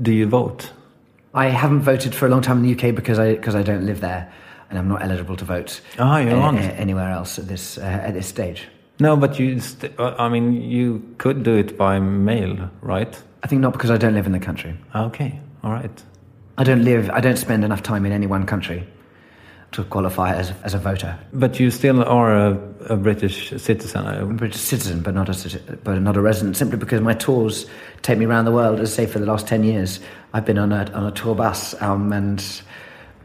Do 0.00 0.12
you 0.12 0.26
vote? 0.26 0.72
I 1.34 1.46
haven't 1.48 1.80
voted 1.80 2.14
for 2.14 2.26
a 2.26 2.28
long 2.28 2.42
time 2.42 2.58
in 2.58 2.62
the 2.62 2.72
UK 2.88 2.94
because 2.94 3.18
I 3.18 3.34
because 3.34 3.54
I 3.54 3.62
don't 3.62 3.86
live 3.86 4.00
there, 4.00 4.30
and 4.70 4.78
I'm 4.78 4.88
not 4.88 5.02
eligible 5.02 5.36
to 5.36 5.44
vote 5.44 5.80
Ah, 5.98 6.18
you're 6.18 6.36
on. 6.36 6.58
anywhere 6.58 7.10
else 7.10 7.38
at 7.38 7.48
this 7.48 7.78
uh, 7.78 7.82
at 7.82 8.12
this 8.14 8.26
stage. 8.26 8.68
No, 9.00 9.16
but 9.16 9.38
you. 9.38 9.58
St- 9.60 9.98
uh, 9.98 10.14
I 10.18 10.28
mean, 10.28 10.52
you 10.62 11.02
could 11.18 11.42
do 11.42 11.54
it 11.56 11.76
by 11.78 11.98
mail, 12.00 12.70
right? 12.82 13.22
I 13.42 13.46
think 13.48 13.60
not 13.62 13.72
because 13.72 13.90
I 13.90 13.96
don't 13.96 14.14
live 14.14 14.26
in 14.26 14.32
the 14.32 14.38
country. 14.46 14.76
Okay, 14.94 15.40
all 15.64 15.72
right. 15.72 16.02
I 16.58 16.64
don't 16.64 16.84
live. 16.84 17.08
I 17.10 17.20
don't 17.20 17.38
spend 17.38 17.64
enough 17.64 17.82
time 17.82 18.04
in 18.06 18.12
any 18.12 18.26
one 18.26 18.44
country 18.46 18.86
to 19.72 19.84
qualify 19.84 20.34
as 20.34 20.52
as 20.62 20.74
a 20.74 20.78
voter. 20.78 21.18
But 21.32 21.58
you 21.58 21.70
still 21.70 22.02
are 22.04 22.34
a, 22.34 22.58
a 22.88 22.96
British 22.96 23.50
citizen. 23.56 24.06
I'm 24.06 24.30
a 24.30 24.34
British 24.34 24.60
citizen, 24.60 25.02
but 25.02 25.14
not 25.14 25.28
a 25.28 25.58
but 25.84 26.00
not 26.00 26.16
a 26.16 26.20
resident. 26.20 26.56
Simply 26.56 26.78
because 26.78 27.00
my 27.00 27.14
tours 27.14 27.66
take 28.02 28.18
me 28.18 28.26
around 28.26 28.44
the 28.44 28.52
world. 28.52 28.80
As 28.80 28.92
I 28.92 29.04
say, 29.04 29.12
for 29.12 29.18
the 29.18 29.26
last 29.26 29.46
ten 29.46 29.64
years, 29.64 30.00
I've 30.32 30.44
been 30.44 30.58
on 30.58 30.72
a 30.72 30.90
on 30.92 31.06
a 31.06 31.10
tour 31.10 31.34
bus, 31.34 31.74
um, 31.82 32.12
and 32.12 32.62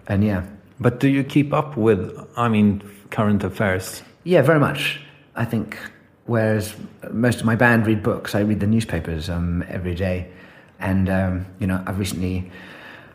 and 0.08 0.24
yeah, 0.24 0.44
But 0.80 1.00
do 1.00 1.08
you 1.08 1.24
keep 1.24 1.54
up 1.54 1.76
with, 1.76 2.18
I 2.36 2.50
mean, 2.50 2.82
current 3.10 3.44
affairs? 3.44 4.04
Yeah, 4.24 4.42
very 4.42 4.60
much. 4.60 5.02
I 5.36 5.46
think 5.46 5.78
whereas 6.26 6.76
most 7.12 7.40
of 7.40 7.46
my 7.46 7.56
band 7.56 7.88
read 7.88 8.04
books, 8.04 8.36
I 8.36 8.42
read 8.42 8.60
the 8.60 8.68
newspapers 8.68 9.30
um, 9.30 9.64
every 9.70 9.96
day. 9.96 10.30
And 10.80 11.10
um, 11.10 11.46
you 11.60 11.66
know, 11.66 11.82
I've 11.88 11.98
recently 11.98 12.52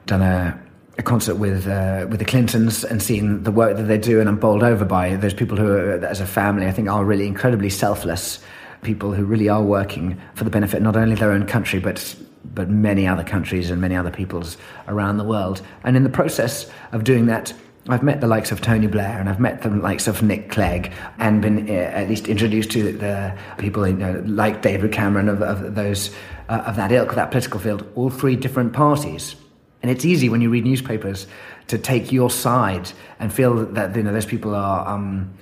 done 0.07 0.23
a, 0.23 0.61
a 0.99 1.03
concert 1.03 1.37
with 1.37 1.67
uh, 1.67 2.07
with 2.09 2.19
the 2.19 2.25
Clintons 2.25 2.85
and 2.85 3.03
seeing 3.03 3.43
the 3.45 3.53
work 3.53 3.77
that 3.77 3.85
they 3.85 3.99
do, 3.99 4.21
and 4.21 4.29
I'm 4.29 4.39
bowled 4.39 4.63
over 4.63 4.85
by 4.85 5.17
those 5.17 5.35
people 5.35 5.57
who, 5.57 5.73
are, 5.73 6.05
as 6.05 6.21
a 6.21 6.27
family, 6.27 6.67
I 6.67 6.73
think 6.73 6.89
are 6.89 7.05
really 7.05 7.27
incredibly 7.27 7.71
selfless 7.71 8.41
people 8.83 9.13
who 9.13 9.25
really 9.25 9.49
are 9.49 9.63
working 9.63 10.21
for 10.35 10.45
the 10.45 10.51
benefit 10.51 10.83
not 10.83 10.97
only 10.97 11.13
of 11.13 11.21
their 11.21 11.31
own 11.31 11.47
country 11.47 11.79
but 11.79 12.17
but 12.55 12.69
many 12.69 13.07
other 13.07 13.23
countries 13.23 13.71
and 13.71 13.81
many 13.81 13.95
other 13.95 14.11
peoples 14.11 14.57
around 14.89 15.17
the 15.17 15.25
world. 15.25 15.63
And 15.85 15.97
in 15.97 16.03
the 16.03 16.11
process 16.11 16.69
of 16.91 17.05
doing 17.05 17.27
that, 17.27 17.55
I've 17.89 18.03
met 18.03 18.21
the 18.21 18.27
likes 18.27 18.53
of 18.53 18.61
Tony 18.61 18.89
Blair 18.89 19.19
and 19.19 19.29
I've 19.29 19.41
met 19.41 19.63
the 19.63 19.71
likes 19.71 20.07
of 20.07 20.23
Nick 20.23 20.51
Clegg 20.51 20.93
and 21.19 21.41
been 21.41 21.69
uh, 21.69 21.73
at 21.73 22.09
least 22.09 22.29
introduced 22.29 22.71
to 22.73 22.93
the 22.93 23.37
people 23.59 23.87
you 23.87 23.95
know, 23.95 24.23
like 24.27 24.61
David 24.61 24.93
Cameron 24.93 25.29
of, 25.29 25.41
of 25.41 25.75
those 25.75 26.11
uh, 26.49 26.65
of 26.67 26.77
that 26.77 26.93
ilk, 26.93 27.15
that 27.15 27.31
political 27.31 27.61
field, 27.61 27.87
all 27.95 28.11
three 28.11 28.37
different 28.37 28.73
parties. 28.73 29.37
And 29.83 29.91
it's 29.91 30.05
easy 30.05 30.29
when 30.29 30.41
you 30.41 30.51
read 30.51 30.65
newspapers 30.65 31.27
to 31.69 31.79
take 31.79 32.13
your 32.13 32.31
side 32.31 32.91
and 33.19 33.33
feel 33.33 33.67
that 33.67 33.97
you 33.97 34.03
know 34.03 34.13
those 34.13 34.27
people 34.27 34.55
are 34.55 34.87
um, 34.89 35.33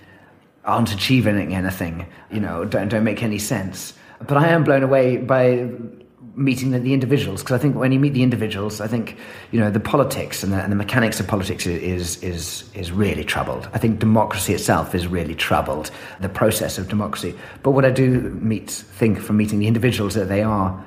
aren't 0.64 0.92
achieving 0.92 1.55
anything, 1.55 2.07
you 2.31 2.40
know, 2.40 2.64
don't 2.64 2.88
don't 2.88 3.05
make 3.05 3.22
any 3.22 3.38
sense. 3.38 3.94
But 4.26 4.37
I 4.37 4.48
am 4.48 4.64
blown 4.64 4.83
away 4.83 5.16
by 5.16 5.70
meeting 6.35 6.70
the, 6.70 6.79
the 6.79 6.94
individuals 6.94 7.42
because 7.42 7.55
I 7.55 7.59
think 7.59 7.76
when 7.76 7.92
you 7.92 7.98
meet 7.98 8.14
the 8.14 8.22
individuals, 8.22 8.81
I 8.81 8.87
think 8.87 9.16
you 9.50 9.61
know 9.61 9.70
the 9.70 9.81
politics 9.81 10.42
and 10.42 10.53
the, 10.53 10.57
and 10.57 10.72
the 10.72 10.76
mechanics 10.76 11.20
of 11.20 11.26
politics 11.26 11.66
is 11.66 12.22
is 12.22 12.64
is 12.74 12.92
really 12.92 13.24
troubled. 13.24 13.68
I 13.72 13.79
think 13.79 13.98
democracy 13.98 14.55
itself 14.55 14.94
is 14.94 15.07
really 15.07 15.35
troubled, 15.35 15.90
the 16.20 16.29
process 16.29 16.79
of 16.79 16.88
democracy. 16.88 17.35
But 17.62 17.72
what 17.72 17.85
I 17.85 17.90
do 17.90 18.20
meet 18.40 18.70
think 18.70 19.20
from 19.20 19.37
meeting 19.37 19.59
the 19.59 19.66
individuals 19.66 20.14
that 20.14 20.29
they 20.29 20.42
are 20.42 20.85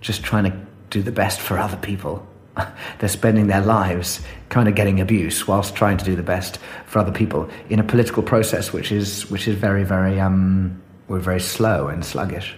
just 0.00 0.22
trying 0.22 0.44
to 0.44 0.66
do 0.90 1.02
the 1.02 1.12
best 1.12 1.40
for 1.40 1.58
other 1.58 1.76
people. 1.76 2.26
They're 2.98 3.08
spending 3.08 3.46
their 3.46 3.60
lives 3.60 4.20
kind 4.48 4.68
of 4.68 4.74
getting 4.74 5.00
abuse 5.00 5.46
whilst 5.46 5.74
trying 5.74 5.96
to 5.98 6.04
do 6.04 6.14
the 6.14 6.22
best 6.22 6.58
for 6.86 6.98
other 6.98 7.12
people 7.12 7.48
in 7.68 7.80
a 7.80 7.84
political 7.84 8.22
process 8.22 8.72
which 8.72 8.92
is 8.92 9.28
which 9.30 9.48
is 9.48 9.56
very 9.56 9.84
very 9.84 10.20
um 10.20 10.80
we're 11.08 11.18
very 11.18 11.40
slow 11.40 11.88
and 11.88 12.04
sluggish. 12.04 12.56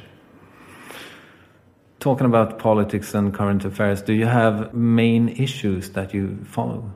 Talking 1.98 2.26
about 2.26 2.58
politics 2.58 3.14
and 3.14 3.34
current 3.34 3.64
affairs, 3.64 4.02
do 4.02 4.12
you 4.12 4.26
have 4.26 4.72
main 4.74 5.28
issues 5.30 5.90
that 5.90 6.14
you 6.14 6.38
follow? 6.44 6.90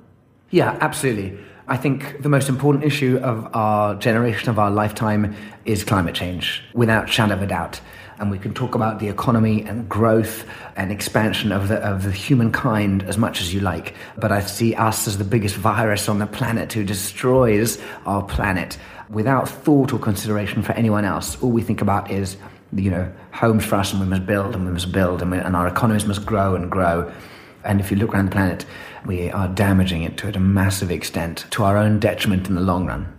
Yeah, 0.50 0.76
absolutely. 0.80 1.38
I 1.68 1.76
think 1.76 2.22
the 2.22 2.28
most 2.28 2.48
important 2.48 2.84
issue 2.84 3.18
of 3.22 3.48
our 3.54 3.94
generation, 3.94 4.50
of 4.50 4.58
our 4.58 4.70
lifetime, 4.70 5.34
is 5.64 5.84
climate 5.84 6.14
change, 6.14 6.62
without 6.74 7.08
shadow 7.08 7.34
of 7.34 7.42
a 7.42 7.46
doubt. 7.46 7.80
And 8.20 8.30
we 8.30 8.38
can 8.38 8.52
talk 8.52 8.74
about 8.74 8.98
the 8.98 9.08
economy 9.08 9.64
and 9.64 9.88
growth 9.88 10.44
and 10.76 10.92
expansion 10.92 11.52
of 11.52 11.68
the, 11.68 11.76
of 11.76 12.04
the 12.04 12.12
humankind 12.12 13.02
as 13.04 13.16
much 13.16 13.40
as 13.40 13.54
you 13.54 13.60
like. 13.60 13.94
But 14.18 14.30
I 14.30 14.40
see 14.40 14.74
us 14.74 15.08
as 15.08 15.16
the 15.16 15.24
biggest 15.24 15.56
virus 15.56 16.06
on 16.06 16.18
the 16.18 16.26
planet 16.26 16.70
who 16.74 16.84
destroys 16.84 17.80
our 18.04 18.22
planet 18.22 18.76
without 19.08 19.48
thought 19.48 19.94
or 19.94 19.98
consideration 19.98 20.62
for 20.62 20.72
anyone 20.72 21.06
else. 21.06 21.42
All 21.42 21.50
we 21.50 21.62
think 21.62 21.80
about 21.80 22.10
is, 22.10 22.36
you 22.74 22.90
know, 22.90 23.10
homes 23.32 23.64
for 23.64 23.76
us 23.76 23.92
and 23.92 24.02
we 24.02 24.06
must 24.06 24.26
build 24.26 24.54
and 24.54 24.66
we 24.66 24.72
must 24.72 24.92
build 24.92 25.22
and, 25.22 25.30
we, 25.30 25.38
and 25.38 25.56
our 25.56 25.66
economies 25.66 26.04
must 26.04 26.26
grow 26.26 26.54
and 26.54 26.70
grow. 26.70 27.10
And 27.64 27.80
if 27.80 27.90
you 27.90 27.96
look 27.96 28.12
around 28.12 28.26
the 28.26 28.32
planet, 28.32 28.66
we 29.06 29.30
are 29.30 29.48
damaging 29.48 30.02
it 30.02 30.18
to 30.18 30.28
a 30.28 30.38
massive 30.38 30.90
extent, 30.90 31.46
to 31.52 31.64
our 31.64 31.78
own 31.78 31.98
detriment 31.98 32.48
in 32.48 32.54
the 32.54 32.60
long 32.60 32.84
run. 32.84 33.10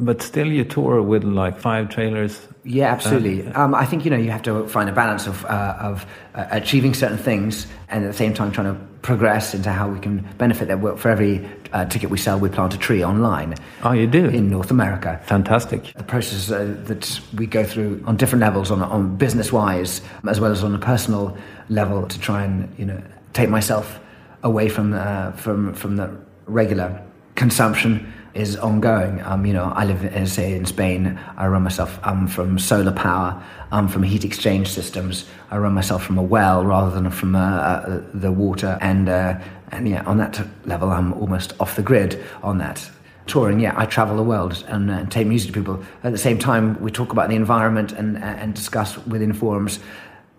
But 0.00 0.20
still, 0.20 0.48
you 0.48 0.64
tour 0.64 1.00
with 1.00 1.22
like 1.22 1.58
five 1.58 1.88
trailers. 1.88 2.40
Yeah, 2.68 2.90
absolutely. 2.92 3.46
Um, 3.52 3.74
I 3.74 3.86
think 3.86 4.04
you 4.04 4.10
know 4.10 4.16
you 4.16 4.30
have 4.32 4.42
to 4.42 4.66
find 4.68 4.88
a 4.88 4.92
balance 4.92 5.26
of 5.28 5.44
uh, 5.44 5.76
of 5.80 6.04
uh, 6.34 6.46
achieving 6.50 6.94
certain 6.94 7.16
things 7.18 7.66
and 7.88 8.04
at 8.04 8.08
the 8.10 8.16
same 8.16 8.34
time 8.34 8.50
trying 8.50 8.74
to 8.74 8.80
progress 9.02 9.54
into 9.54 9.70
how 9.70 9.88
we 9.88 10.00
can 10.00 10.26
benefit 10.36 10.66
that. 10.68 10.80
work. 10.80 10.98
For 10.98 11.08
every 11.10 11.46
uh, 11.72 11.84
ticket 11.84 12.10
we 12.10 12.18
sell, 12.18 12.40
we 12.40 12.48
plant 12.48 12.74
a 12.74 12.78
tree 12.78 13.04
online 13.04 13.54
Oh, 13.84 13.92
you 13.92 14.08
do? 14.08 14.24
in 14.26 14.50
North 14.50 14.70
America. 14.72 15.20
Fantastic. 15.26 15.92
the 15.96 16.02
process 16.02 16.50
uh, 16.50 16.74
that 16.86 17.20
we 17.36 17.46
go 17.46 17.62
through 17.62 18.02
on 18.04 18.16
different 18.16 18.40
levels, 18.40 18.70
on, 18.72 18.82
on 18.82 19.16
business 19.16 19.52
wise, 19.52 20.00
as 20.28 20.40
well 20.40 20.50
as 20.50 20.64
on 20.64 20.74
a 20.74 20.78
personal 20.78 21.36
level, 21.68 22.06
to 22.08 22.18
try 22.18 22.42
and 22.44 22.68
you 22.78 22.84
know 22.84 23.00
take 23.32 23.48
myself 23.48 24.00
away 24.42 24.68
from 24.68 24.92
uh, 24.92 25.30
from 25.32 25.72
from 25.74 25.96
the 25.96 26.10
regular 26.46 27.00
consumption 27.36 28.12
is 28.36 28.56
ongoing. 28.56 29.22
Um, 29.22 29.46
you 29.46 29.52
know, 29.52 29.72
I 29.74 29.84
live, 29.84 30.04
as 30.04 30.32
I 30.32 30.34
say, 30.34 30.54
in 30.54 30.66
Spain. 30.66 31.18
I 31.36 31.46
run 31.46 31.62
myself 31.62 31.98
um, 32.02 32.28
from 32.28 32.58
solar 32.58 32.92
power, 32.92 33.42
um, 33.72 33.88
from 33.88 34.02
heat 34.02 34.24
exchange 34.24 34.68
systems. 34.68 35.24
I 35.50 35.58
run 35.58 35.72
myself 35.72 36.04
from 36.04 36.18
a 36.18 36.22
well 36.22 36.64
rather 36.64 36.90
than 36.90 37.10
from 37.10 37.34
uh, 37.34 37.40
uh, 37.40 38.02
the 38.14 38.30
water. 38.30 38.78
And 38.80 39.08
uh, 39.08 39.40
and 39.72 39.88
yeah, 39.88 40.04
on 40.04 40.18
that 40.18 40.46
level, 40.66 40.90
I'm 40.90 41.12
almost 41.14 41.54
off 41.58 41.76
the 41.76 41.82
grid 41.82 42.22
on 42.42 42.58
that 42.58 42.88
touring, 43.26 43.60
yeah, 43.60 43.74
I 43.76 43.86
travel 43.86 44.16
the 44.16 44.22
world 44.22 44.64
and, 44.68 44.90
uh, 44.90 45.04
take 45.06 45.26
music 45.26 45.52
to 45.52 45.60
people. 45.60 45.82
At 46.04 46.12
the 46.12 46.18
same 46.18 46.38
time, 46.38 46.80
we 46.80 46.90
talk 46.90 47.12
about 47.12 47.28
the 47.28 47.34
environment 47.34 47.92
and, 47.92 48.18
and 48.18 48.54
discuss 48.54 48.96
within 49.06 49.32
forums 49.32 49.80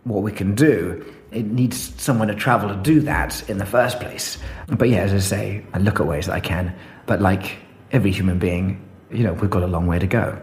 what 0.06 0.24
we 0.24 0.32
can 0.32 0.56
do. 0.56 1.06
It 1.32 1.48
needs 1.48 1.94
someone 2.02 2.30
to 2.30 2.36
travel 2.36 2.70
to 2.70 2.76
do 2.76 3.02
that 3.02 3.48
in 3.50 3.58
the 3.58 3.66
first 3.66 4.00
place. 4.00 4.38
But 4.68 4.90
yeah, 4.90 5.00
as 5.00 5.14
I 5.14 5.20
say, 5.20 5.66
I 5.74 5.80
look 5.80 6.00
at 6.00 6.08
ways 6.08 6.28
that 6.28 6.34
I 6.34 6.40
can. 6.40 6.74
But 7.06 7.22
like 7.22 7.58
every 7.92 8.12
human 8.12 8.40
being, 8.40 8.84
you 9.12 9.24
know, 9.24 9.34
we've 9.34 9.50
got 9.50 9.64
a 9.64 9.68
long 9.68 9.88
way 9.88 10.00
to 10.00 10.08
go. 10.08 10.40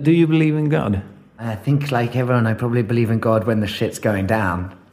Do 0.00 0.12
you 0.12 0.26
believe 0.26 0.56
in 0.56 0.68
God? 0.68 1.02
I 1.38 1.54
think, 1.54 1.90
like 1.90 2.16
everyone, 2.16 2.46
I 2.46 2.54
probably 2.54 2.82
believe 2.82 3.10
in 3.10 3.18
God 3.18 3.44
when 3.44 3.60
the 3.60 3.66
shit's 3.66 3.98
going 3.98 4.26
down. 4.26 4.76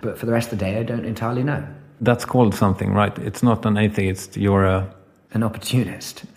but 0.00 0.18
for 0.18 0.26
the 0.26 0.32
rest 0.32 0.52
of 0.52 0.58
the 0.58 0.64
day, 0.64 0.78
I 0.78 0.82
don't 0.82 1.04
entirely 1.04 1.42
know. 1.42 1.66
That's 2.00 2.24
called 2.24 2.54
something, 2.54 2.92
right? 2.92 3.16
It's 3.18 3.42
not 3.42 3.64
an 3.64 3.76
atheist. 3.76 4.36
You're 4.36 4.64
a. 4.64 4.94
An 5.32 5.42
opportunist. 5.42 6.24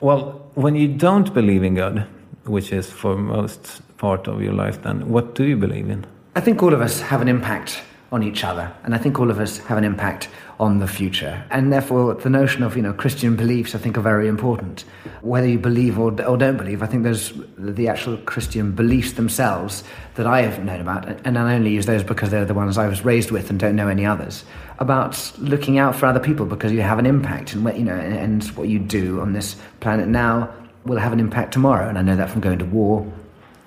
Well, 0.00 0.52
when 0.54 0.76
you 0.76 0.86
don't 0.86 1.34
believe 1.34 1.64
in 1.64 1.74
God, 1.74 2.06
which 2.44 2.72
is 2.72 2.88
for 2.88 3.16
most 3.16 3.82
part 3.98 4.28
of 4.28 4.40
your 4.40 4.52
life, 4.52 4.80
then 4.82 5.08
what 5.08 5.34
do 5.34 5.44
you 5.44 5.56
believe 5.56 5.90
in? 5.90 6.06
I 6.36 6.40
think 6.40 6.62
all 6.62 6.72
of 6.72 6.80
us 6.80 7.00
have 7.00 7.20
an 7.20 7.26
impact 7.26 7.82
on 8.10 8.22
each 8.22 8.42
other. 8.42 8.72
And 8.84 8.94
I 8.94 8.98
think 8.98 9.18
all 9.18 9.30
of 9.30 9.38
us 9.38 9.58
have 9.58 9.76
an 9.76 9.84
impact 9.84 10.28
on 10.58 10.78
the 10.78 10.88
future. 10.88 11.44
And 11.50 11.72
therefore, 11.72 12.14
the 12.14 12.30
notion 12.30 12.62
of, 12.62 12.74
you 12.74 12.82
know, 12.82 12.92
Christian 12.92 13.36
beliefs, 13.36 13.74
I 13.74 13.78
think, 13.78 13.98
are 13.98 14.02
very 14.02 14.28
important. 14.28 14.84
Whether 15.20 15.46
you 15.46 15.58
believe 15.58 15.98
or, 15.98 16.10
or 16.22 16.36
don't 16.36 16.56
believe, 16.56 16.82
I 16.82 16.86
think 16.86 17.02
there's 17.02 17.32
the 17.58 17.86
actual 17.86 18.16
Christian 18.18 18.72
beliefs 18.72 19.12
themselves 19.12 19.84
that 20.14 20.26
I 20.26 20.42
have 20.42 20.64
known 20.64 20.80
about, 20.80 21.06
and 21.24 21.38
I 21.38 21.54
only 21.54 21.70
use 21.70 21.86
those 21.86 22.02
because 22.02 22.30
they're 22.30 22.44
the 22.44 22.54
ones 22.54 22.78
I 22.78 22.88
was 22.88 23.04
raised 23.04 23.30
with 23.30 23.50
and 23.50 23.60
don't 23.60 23.76
know 23.76 23.88
any 23.88 24.06
others, 24.06 24.44
about 24.78 25.32
looking 25.38 25.78
out 25.78 25.94
for 25.94 26.06
other 26.06 26.20
people 26.20 26.46
because 26.46 26.72
you 26.72 26.80
have 26.80 26.98
an 26.98 27.06
impact 27.06 27.52
and, 27.52 27.64
you 27.76 27.84
know, 27.84 27.94
and 27.94 28.42
what 28.56 28.68
you 28.68 28.78
do 28.78 29.20
on 29.20 29.34
this 29.34 29.54
planet 29.80 30.08
now 30.08 30.52
will 30.84 30.98
have 30.98 31.12
an 31.12 31.20
impact 31.20 31.52
tomorrow. 31.52 31.88
And 31.88 31.98
I 31.98 32.02
know 32.02 32.16
that 32.16 32.30
from 32.30 32.40
going 32.40 32.58
to 32.58 32.64
war. 32.64 33.06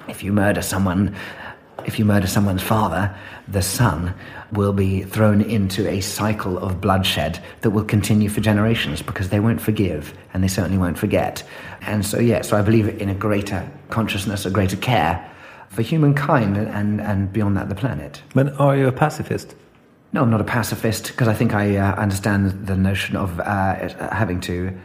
If 0.07 0.23
you 0.23 0.33
murder 0.33 0.61
someone, 0.61 1.15
if 1.85 1.99
you 1.99 2.05
murder 2.05 2.27
someone's 2.27 2.63
father, 2.63 3.15
the 3.47 3.61
son 3.61 4.13
will 4.51 4.73
be 4.73 5.03
thrown 5.03 5.41
into 5.41 5.87
a 5.87 6.01
cycle 6.01 6.57
of 6.57 6.81
bloodshed 6.81 7.39
that 7.61 7.71
will 7.71 7.83
continue 7.83 8.29
for 8.29 8.41
generations 8.41 9.01
because 9.01 9.29
they 9.29 9.39
won't 9.39 9.61
forgive 9.61 10.13
and 10.33 10.43
they 10.43 10.47
certainly 10.47 10.77
won't 10.77 10.97
forget. 10.97 11.43
And 11.81 12.05
so, 12.05 12.19
yeah, 12.19 12.41
so 12.41 12.57
I 12.57 12.61
believe 12.61 12.87
in 13.01 13.09
a 13.09 13.15
greater 13.15 13.69
consciousness, 13.89 14.45
a 14.45 14.51
greater 14.51 14.77
care 14.77 15.27
for 15.69 15.81
humankind 15.81 16.57
and, 16.57 16.99
and 17.01 17.31
beyond 17.31 17.57
that, 17.57 17.69
the 17.69 17.75
planet. 17.75 18.21
But 18.33 18.59
are 18.59 18.75
you 18.75 18.87
a 18.87 18.91
pacifist? 18.91 19.55
No, 20.13 20.21
I'm 20.23 20.29
not 20.29 20.41
a 20.41 20.45
pacifist 20.45 21.07
because 21.07 21.29
I 21.29 21.33
think 21.33 21.53
I 21.53 21.77
uh, 21.77 21.95
understand 21.95 22.67
the 22.67 22.75
notion 22.75 23.15
of 23.15 23.39
uh, 23.39 23.89
having 24.13 24.41
to 24.41 24.77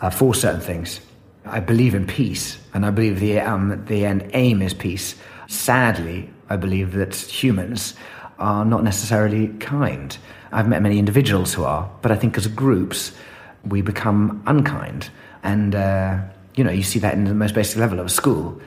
uh, 0.00 0.08
force 0.08 0.40
certain 0.40 0.62
things. 0.62 1.00
I 1.44 1.60
believe 1.60 1.94
in 1.94 2.06
peace, 2.06 2.58
and 2.74 2.84
I 2.84 2.90
believe 2.90 3.20
the 3.20 3.38
um, 3.38 3.84
the 3.86 4.04
end 4.04 4.30
aim 4.32 4.62
is 4.62 4.74
peace. 4.74 5.14
Sadly, 5.48 6.30
I 6.48 6.56
believe 6.56 6.92
that 6.92 7.14
humans 7.14 7.94
are 8.38 8.64
not 8.64 8.84
necessarily 8.84 9.48
kind. 9.58 10.16
I've 10.52 10.68
met 10.68 10.82
many 10.82 10.98
individuals 10.98 11.54
who 11.54 11.64
are, 11.64 11.90
but 12.02 12.10
I 12.10 12.16
think 12.16 12.36
as 12.36 12.46
groups 12.48 13.12
we 13.64 13.82
become 13.82 14.42
unkind, 14.46 15.10
and 15.42 15.74
uh, 15.74 16.18
you 16.54 16.64
know 16.64 16.70
you 16.70 16.82
see 16.82 16.98
that 17.00 17.14
in 17.14 17.24
the 17.24 17.34
most 17.34 17.54
basic 17.54 17.78
level 17.78 17.98
of 18.00 18.06
a 18.06 18.10
school 18.10 18.60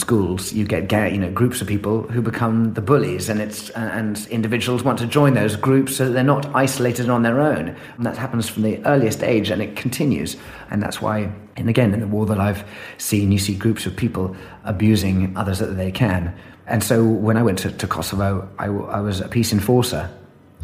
schools, 0.00 0.52
you 0.52 0.64
get 0.64 0.90
you 1.12 1.18
know 1.18 1.30
groups 1.30 1.60
of 1.60 1.68
people 1.68 2.02
who 2.02 2.22
become 2.22 2.74
the 2.74 2.80
bullies, 2.80 3.28
and 3.28 3.40
it's 3.40 3.70
and 3.70 4.26
individuals 4.28 4.82
want 4.82 4.98
to 4.98 5.06
join 5.06 5.34
those 5.34 5.56
groups 5.56 5.96
so 5.96 6.10
they're 6.10 6.24
not 6.24 6.46
isolated 6.54 7.08
on 7.08 7.22
their 7.22 7.40
own. 7.40 7.76
And 7.96 8.06
that 8.06 8.16
happens 8.16 8.48
from 8.48 8.62
the 8.62 8.84
earliest 8.86 9.22
age, 9.22 9.50
and 9.50 9.62
it 9.62 9.76
continues. 9.76 10.36
And 10.70 10.82
that's 10.82 11.00
why, 11.00 11.30
and 11.56 11.68
again, 11.68 11.94
in 11.94 12.00
the 12.00 12.08
war 12.08 12.26
that 12.26 12.40
I've 12.40 12.64
seen, 12.98 13.30
you 13.30 13.38
see 13.38 13.54
groups 13.54 13.86
of 13.86 13.94
people 13.94 14.34
abusing 14.64 15.36
others 15.36 15.58
that 15.58 15.76
they 15.76 15.92
can. 15.92 16.34
And 16.66 16.82
so 16.82 17.04
when 17.04 17.36
I 17.36 17.42
went 17.42 17.58
to, 17.60 17.70
to 17.70 17.86
Kosovo, 17.86 18.48
I 18.58 18.68
was 19.00 19.20
a 19.20 19.28
peace 19.28 19.52
enforcer. 19.52 20.08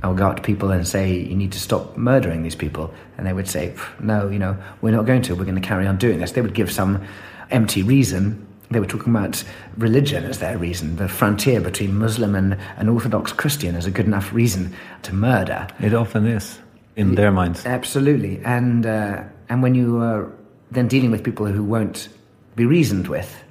I 0.02 0.08
would 0.08 0.18
go 0.18 0.26
out 0.26 0.36
to 0.36 0.42
people 0.42 0.70
and 0.70 0.86
say, 0.86 1.18
"You 1.18 1.36
need 1.36 1.52
to 1.52 1.60
stop 1.60 1.96
murdering 1.96 2.42
these 2.42 2.54
people," 2.54 2.92
and 3.16 3.26
they 3.26 3.32
would 3.32 3.48
say, 3.48 3.74
"No, 4.00 4.28
you 4.28 4.38
know, 4.38 4.56
we're 4.80 4.92
not 4.92 5.06
going 5.06 5.22
to. 5.22 5.34
We're 5.34 5.44
going 5.44 5.60
to 5.60 5.68
carry 5.68 5.86
on 5.86 5.96
doing 5.96 6.20
this." 6.20 6.32
They 6.32 6.42
would 6.42 6.54
give 6.54 6.70
some 6.70 7.02
empty 7.50 7.82
reason. 7.82 8.45
They 8.70 8.80
were 8.80 8.86
talking 8.86 9.14
about 9.14 9.44
religion 9.78 10.24
as 10.24 10.38
their 10.38 10.58
reason. 10.58 10.96
The 10.96 11.08
frontier 11.08 11.60
between 11.60 11.96
Muslim 11.96 12.34
and, 12.34 12.58
and 12.76 12.90
Orthodox 12.90 13.32
Christian 13.32 13.76
is 13.76 13.86
a 13.86 13.90
good 13.90 14.06
enough 14.06 14.32
reason 14.32 14.74
to 15.02 15.14
murder. 15.14 15.68
It 15.80 15.94
often 15.94 16.26
is 16.26 16.58
in 16.96 17.14
their 17.14 17.30
minds. 17.30 17.64
Absolutely, 17.64 18.40
and 18.44 18.86
uh, 18.86 19.22
and 19.48 19.62
when 19.62 19.74
you 19.74 20.00
are 20.02 20.32
then 20.70 20.88
dealing 20.88 21.10
with 21.10 21.22
people 21.22 21.46
who 21.46 21.62
won't 21.62 22.08
be 22.56 22.66
reasoned 22.66 23.06
with, 23.08 23.42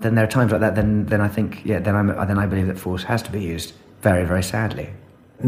then 0.00 0.16
there 0.16 0.24
are 0.24 0.28
times 0.28 0.50
like 0.50 0.60
that. 0.60 0.74
Then 0.74 1.06
then 1.06 1.20
I 1.20 1.28
think 1.28 1.64
yeah, 1.64 1.78
then 1.78 1.94
I 1.94 2.24
then 2.24 2.38
I 2.38 2.46
believe 2.46 2.66
that 2.66 2.78
force 2.78 3.04
has 3.04 3.22
to 3.22 3.30
be 3.30 3.40
used. 3.40 3.74
Very 4.00 4.24
very 4.24 4.42
sadly. 4.42 4.90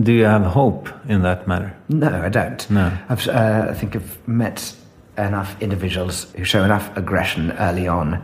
Do 0.01 0.13
you 0.13 0.25
have 0.25 0.43
hope 0.43 0.89
in 1.09 1.23
that 1.23 1.47
matter? 1.47 1.75
No, 1.89 2.09
I 2.09 2.29
don't. 2.29 2.69
No. 2.71 2.97
I've, 3.09 3.27
uh, 3.29 3.69
I 3.71 3.75
think 3.75 3.97
I've 3.97 4.29
met 4.29 4.75
enough 5.17 5.57
individuals 5.63 6.31
who 6.37 6.45
show 6.45 6.65
enough 6.65 6.95
aggression 6.97 7.53
early 7.53 7.89
on 7.89 8.23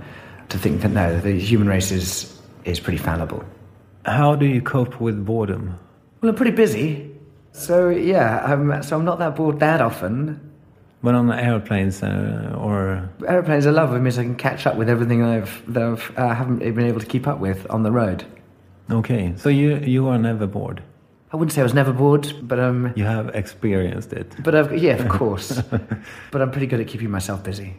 to 0.52 0.58
think 0.58 0.82
that 0.82 0.90
no, 0.92 1.18
the 1.20 1.32
human 1.38 1.68
race 1.68 1.90
is 1.90 2.40
is 2.64 2.78
pretty 2.80 2.98
fallible. 2.98 3.42
How 4.04 4.34
do 4.36 4.46
you 4.46 4.60
cope 4.62 5.00
with 5.00 5.24
boredom? 5.24 5.78
Well, 6.20 6.30
I'm 6.30 6.36
pretty 6.36 6.52
busy, 6.56 7.10
so 7.52 7.88
yeah, 7.88 8.44
I'm, 8.44 8.82
so 8.82 8.96
I'm 8.96 9.04
not 9.04 9.18
that 9.18 9.34
bored 9.36 9.58
that 9.60 9.80
often. 9.80 10.38
When 11.00 11.16
on 11.16 11.26
the 11.26 11.34
airplanes 11.36 12.00
uh, 12.02 12.54
or 12.56 13.08
Aeroplanes 13.26 13.66
are 13.66 13.72
lovely 13.72 13.98
because 13.98 14.18
I 14.20 14.22
can 14.22 14.36
catch 14.36 14.66
up 14.68 14.76
with 14.76 14.88
everything 14.88 15.24
I've 15.24 15.50
that 15.74 15.82
I've, 15.82 16.12
uh, 16.16 16.32
haven't 16.34 16.58
been 16.60 16.86
able 16.86 17.00
to 17.00 17.06
keep 17.06 17.26
up 17.26 17.40
with 17.40 17.66
on 17.70 17.82
the 17.82 17.90
road. 17.90 18.24
okay, 18.90 19.34
so 19.36 19.48
you 19.48 19.76
you 19.78 20.06
are 20.08 20.18
never 20.18 20.46
bored. 20.46 20.82
I 21.32 21.36
wouldn't 21.36 21.52
say 21.52 21.60
I 21.62 21.64
was 21.64 21.74
never 21.74 21.92
bored, 21.92 22.32
but 22.42 22.58
um, 22.60 22.92
You 22.94 23.04
have 23.04 23.30
experienced 23.34 24.12
it. 24.12 24.36
but 24.44 24.54
I've, 24.54 24.76
yeah, 24.76 24.96
of 25.02 25.08
course. 25.18 25.62
but 26.30 26.42
I'm 26.42 26.50
pretty 26.50 26.66
good 26.66 26.80
at 26.80 26.86
keeping 26.88 27.10
myself 27.10 27.42
busy. 27.42 27.74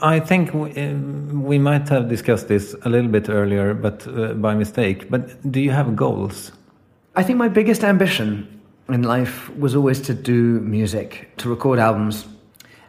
I 0.00 0.20
think 0.20 0.54
we, 0.54 0.70
um, 0.76 1.42
we 1.42 1.58
might 1.58 1.88
have 1.88 2.08
discussed 2.08 2.46
this 2.46 2.74
a 2.82 2.88
little 2.88 3.10
bit 3.10 3.28
earlier, 3.28 3.74
but 3.74 4.06
uh, 4.06 4.34
by 4.34 4.54
mistake. 4.54 5.10
But 5.10 5.50
do 5.50 5.60
you 5.60 5.72
have 5.72 5.96
goals? 5.96 6.52
I 7.16 7.24
think 7.24 7.38
my 7.38 7.48
biggest 7.48 7.82
ambition 7.82 8.60
in 8.88 9.02
life 9.02 9.50
was 9.56 9.74
always 9.74 10.00
to 10.02 10.14
do 10.14 10.60
music, 10.60 11.30
to 11.38 11.48
record 11.48 11.80
albums, 11.80 12.26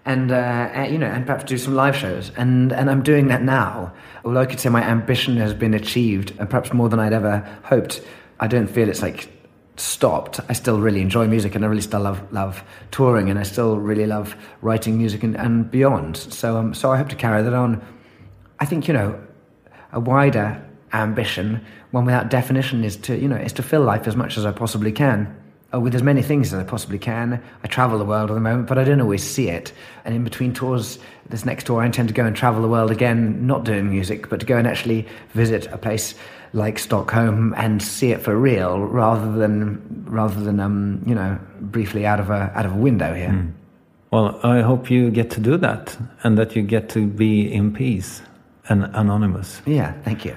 and 0.05 0.32
uh, 0.32 0.70
uh, 0.76 0.88
you 0.89 0.99
know, 0.99 1.07
and 1.07 1.26
perhaps 1.26 1.45
do 1.45 1.57
some 1.57 1.74
live 1.74 1.95
shows. 1.95 2.32
And 2.38 2.72
and 2.72 2.91
I'm 2.91 3.01
doing 3.01 3.28
that 3.30 3.41
now. 3.41 3.91
Although 4.24 4.41
I 4.41 4.45
could 4.45 4.60
say 4.60 4.70
my 4.70 4.84
ambition 4.84 5.38
has 5.38 5.53
been 5.53 5.74
achieved, 5.74 6.34
and 6.38 6.47
perhaps 6.47 6.74
more 6.74 6.89
than 6.89 6.99
I'd 6.99 7.14
ever 7.14 7.39
hoped. 7.64 8.01
I 8.39 8.47
don't 8.47 8.68
feel 8.68 8.88
it's 8.88 9.01
like 9.01 9.28
stopped. 9.80 10.39
I 10.49 10.53
still 10.53 10.80
really 10.80 11.01
enjoy 11.01 11.27
music, 11.27 11.55
and 11.55 11.63
I 11.63 11.67
really 11.67 11.82
still 11.82 12.01
love 12.01 12.21
love 12.32 12.63
touring, 12.91 13.30
and 13.30 13.39
I 13.39 13.43
still 13.43 13.77
really 13.77 14.05
love 14.05 14.36
writing 14.61 14.97
music 14.97 15.23
and, 15.23 15.36
and 15.36 15.69
beyond. 15.69 16.17
So 16.17 16.57
um, 16.57 16.73
so 16.73 16.91
I 16.91 16.97
hope 16.97 17.09
to 17.09 17.15
carry 17.15 17.41
that 17.41 17.53
on. 17.53 17.82
I 18.59 18.65
think 18.65 18.88
you 18.88 18.93
know 18.93 19.19
a 19.91 19.99
wider 19.99 20.61
ambition, 20.93 21.65
one 21.91 22.05
without 22.05 22.30
definition, 22.30 22.84
is 22.84 22.97
to 22.97 23.17
you 23.17 23.27
know 23.27 23.38
is 23.38 23.53
to 23.53 23.63
fill 23.63 23.82
life 23.82 24.07
as 24.07 24.15
much 24.15 24.38
as 24.38 24.45
I 24.45 24.51
possibly 24.51 24.91
can, 24.91 25.36
uh, 25.73 25.80
with 25.80 25.95
as 25.95 26.03
many 26.03 26.21
things 26.21 26.53
as 26.53 26.59
I 26.59 26.63
possibly 26.63 26.99
can. 26.99 27.41
I 27.63 27.67
travel 27.67 27.97
the 27.97 28.05
world 28.05 28.30
at 28.32 28.34
the 28.34 28.41
moment, 28.41 28.67
but 28.67 28.77
I 28.77 28.84
don't 28.84 29.01
always 29.01 29.23
see 29.23 29.49
it. 29.49 29.71
And 30.03 30.13
in 30.13 30.23
between 30.23 30.53
tours, 30.53 30.99
this 31.30 31.45
next 31.45 31.65
tour, 31.65 31.82
I 31.82 31.86
intend 31.86 32.09
to 32.09 32.13
go 32.13 32.25
and 32.25 32.36
travel 32.36 32.61
the 32.61 32.67
world 32.67 32.91
again, 32.91 33.45
not 33.45 33.63
doing 33.63 33.89
music, 33.89 34.30
but 34.30 34.39
to 34.39 34.45
go 34.45 34.57
and 34.57 34.67
actually 34.67 35.07
visit 35.34 35.67
a 35.67 35.77
place 35.77 36.15
like 36.53 36.80
Stockholm 36.80 37.53
and 37.57 37.82
see 37.82 38.11
it 38.11 38.21
for 38.21 38.36
real, 38.36 38.80
rather 38.80 39.32
than 39.34 40.05
rather 40.07 40.41
than 40.41 40.59
um, 40.59 41.03
you 41.05 41.13
know 41.13 41.38
briefly 41.61 42.05
out 42.05 42.19
of 42.19 42.30
a 42.30 42.51
out 42.55 42.65
of 42.65 42.73
a 42.73 42.77
window 42.77 43.13
here. 43.13 43.53
Well, 44.11 44.39
I 44.41 44.61
hope 44.61 44.89
you 44.89 45.11
get 45.11 45.30
to 45.32 45.39
do 45.39 45.57
that 45.57 45.95
and 46.23 46.38
that 46.39 46.55
you 46.55 46.63
get 46.63 46.89
to 46.89 47.05
be 47.05 47.51
in 47.51 47.71
peace 47.71 48.23
and 48.67 48.86
anonymous. 48.93 49.61
Yeah, 49.67 49.93
thank 50.01 50.25
you. 50.25 50.36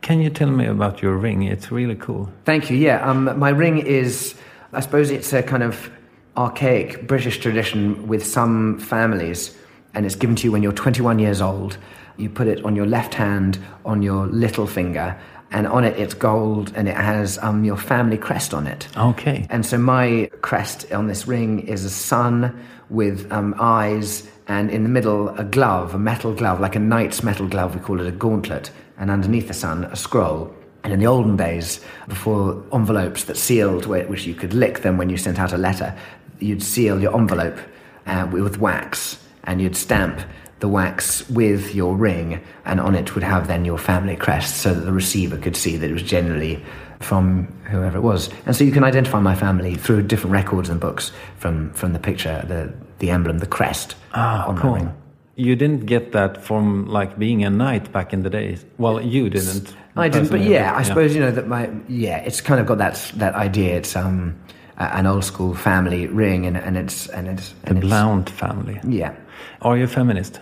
Can 0.00 0.20
you 0.20 0.30
tell 0.30 0.50
me 0.50 0.66
about 0.66 1.02
your 1.02 1.16
ring? 1.16 1.42
It's 1.42 1.70
really 1.70 1.96
cool. 1.96 2.30
Thank 2.44 2.70
you. 2.70 2.76
Yeah, 2.76 3.06
um, 3.06 3.38
my 3.38 3.50
ring 3.50 3.78
is, 3.78 4.34
I 4.72 4.80
suppose 4.80 5.10
it's 5.10 5.32
a 5.32 5.42
kind 5.42 5.62
of 5.62 5.90
archaic 6.36 7.06
British 7.06 7.38
tradition 7.38 8.06
with 8.06 8.24
some 8.24 8.78
families, 8.78 9.54
and 9.96 10.04
it's 10.04 10.14
given 10.14 10.36
to 10.36 10.44
you 10.44 10.52
when 10.52 10.62
you're 10.62 10.72
21 10.72 11.18
years 11.18 11.40
old. 11.40 11.78
You 12.18 12.28
put 12.28 12.46
it 12.46 12.64
on 12.64 12.76
your 12.76 12.86
left 12.86 13.14
hand, 13.14 13.58
on 13.84 14.02
your 14.02 14.26
little 14.26 14.66
finger, 14.66 15.18
and 15.50 15.66
on 15.66 15.84
it 15.84 15.98
it's 15.98 16.12
gold, 16.12 16.72
and 16.76 16.86
it 16.88 16.96
has 16.96 17.38
um, 17.38 17.64
your 17.64 17.78
family 17.78 18.18
crest 18.18 18.52
on 18.52 18.66
it. 18.66 18.88
Okay. 18.96 19.46
And 19.48 19.64
so 19.64 19.78
my 19.78 20.30
crest 20.42 20.92
on 20.92 21.06
this 21.06 21.26
ring 21.26 21.66
is 21.66 21.84
a 21.84 21.90
sun 21.90 22.62
with 22.90 23.30
um, 23.32 23.54
eyes, 23.58 24.28
and 24.48 24.70
in 24.70 24.82
the 24.82 24.88
middle 24.88 25.30
a 25.30 25.44
glove, 25.44 25.94
a 25.94 25.98
metal 25.98 26.34
glove, 26.34 26.60
like 26.60 26.76
a 26.76 26.80
knight's 26.80 27.22
metal 27.22 27.48
glove. 27.48 27.74
We 27.74 27.80
call 27.80 28.00
it 28.00 28.06
a 28.06 28.12
gauntlet, 28.12 28.70
and 28.98 29.10
underneath 29.10 29.48
the 29.48 29.54
sun 29.54 29.84
a 29.84 29.96
scroll. 29.96 30.54
And 30.84 30.92
in 30.92 31.00
the 31.00 31.06
olden 31.06 31.36
days, 31.36 31.80
before 32.06 32.62
envelopes 32.72 33.24
that 33.24 33.36
sealed, 33.36 33.86
wh- 33.86 34.08
which 34.08 34.24
you 34.24 34.34
could 34.34 34.54
lick 34.54 34.82
them 34.82 34.98
when 34.98 35.10
you 35.10 35.16
sent 35.16 35.40
out 35.40 35.52
a 35.52 35.58
letter, 35.58 35.96
you'd 36.38 36.62
seal 36.62 37.00
your 37.00 37.16
envelope 37.16 37.58
uh, 38.06 38.28
with 38.30 38.58
wax, 38.58 39.18
and 39.46 39.60
you'd 39.60 39.76
stamp 39.76 40.20
the 40.60 40.68
wax 40.68 41.28
with 41.30 41.74
your 41.74 41.94
ring, 41.96 42.42
and 42.64 42.80
on 42.80 42.94
it 42.94 43.14
would 43.14 43.22
have 43.24 43.46
then 43.46 43.64
your 43.64 43.78
family 43.78 44.16
crest, 44.16 44.56
so 44.58 44.72
that 44.72 44.80
the 44.80 44.92
receiver 44.92 45.36
could 45.36 45.54
see 45.56 45.76
that 45.76 45.90
it 45.90 45.92
was 45.92 46.02
generally 46.02 46.62
from 47.00 47.46
whoever 47.64 47.98
it 47.98 48.02
was. 48.02 48.30
And 48.46 48.56
so 48.56 48.64
you 48.64 48.72
can 48.72 48.82
identify 48.82 49.20
my 49.20 49.34
family 49.34 49.74
through 49.74 50.02
different 50.04 50.32
records 50.32 50.70
and 50.70 50.80
books 50.80 51.12
from, 51.36 51.70
from 51.74 51.92
the 51.92 51.98
picture, 51.98 52.42
the, 52.48 52.72
the 53.00 53.10
emblem, 53.10 53.38
the 53.38 53.46
crest 53.46 53.96
Ah, 54.14 54.46
on 54.46 54.54
my 54.54 54.60
cool. 54.62 54.74
ring. 54.74 54.94
You 55.34 55.54
didn't 55.56 55.84
get 55.84 56.12
that 56.12 56.42
from 56.42 56.86
like 56.86 57.18
being 57.18 57.44
a 57.44 57.50
knight 57.50 57.92
back 57.92 58.14
in 58.14 58.22
the 58.22 58.30
days. 58.30 58.64
Well, 58.78 59.02
you 59.02 59.28
didn't. 59.28 59.74
I 59.94 60.08
didn't, 60.08 60.30
but 60.30 60.40
yeah, 60.40 60.74
I 60.74 60.82
suppose 60.82 61.14
you 61.14 61.20
know 61.20 61.30
that 61.30 61.46
my 61.46 61.68
yeah, 61.88 62.18
it's 62.18 62.40
kind 62.40 62.58
of 62.58 62.66
got 62.66 62.78
that 62.78 63.12
that 63.16 63.34
idea. 63.34 63.76
It's 63.76 63.94
um 63.94 64.34
an 64.78 65.06
old 65.06 65.24
school 65.24 65.54
family 65.54 66.06
ring, 66.06 66.46
and, 66.46 66.56
and 66.56 66.78
it's 66.78 67.06
and 67.08 67.28
it's 67.28 67.50
The 67.64 67.68
and 67.68 67.78
it's, 67.78 67.86
Blount 67.86 68.30
family. 68.30 68.80
yeah. 68.88 69.14
Are 69.62 69.76
you 69.76 69.84
a 69.84 69.88
feminist? 69.88 70.40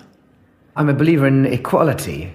I'm 0.76 0.88
a 0.88 0.94
believer 0.94 1.26
in 1.26 1.46
equality 1.46 2.32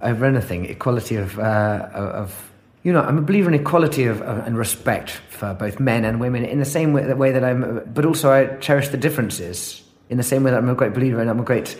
over 0.00 0.24
anything, 0.24 0.66
equality 0.66 1.16
of 1.16 1.38
uh, 1.38 1.88
of 1.92 2.52
you 2.82 2.92
know, 2.92 3.00
I'm 3.00 3.18
a 3.18 3.22
believer 3.22 3.48
in 3.48 3.54
equality 3.54 4.06
of, 4.06 4.20
and 4.22 4.58
respect 4.58 5.10
for 5.10 5.54
both 5.54 5.78
men 5.78 6.04
and 6.04 6.20
women 6.20 6.44
in 6.44 6.58
the 6.58 6.64
same 6.64 6.92
way, 6.92 7.04
the 7.04 7.14
way 7.14 7.30
that 7.30 7.44
I'm, 7.44 7.82
but 7.94 8.04
also 8.04 8.32
I 8.32 8.56
cherish 8.56 8.88
the 8.88 8.96
differences 8.96 9.82
in 10.10 10.16
the 10.16 10.24
same 10.24 10.42
way 10.42 10.50
that 10.50 10.58
I'm 10.58 10.68
a 10.68 10.74
great 10.74 10.92
believer 10.92 11.20
and 11.20 11.30
I'm 11.30 11.38
a 11.38 11.44
great 11.44 11.78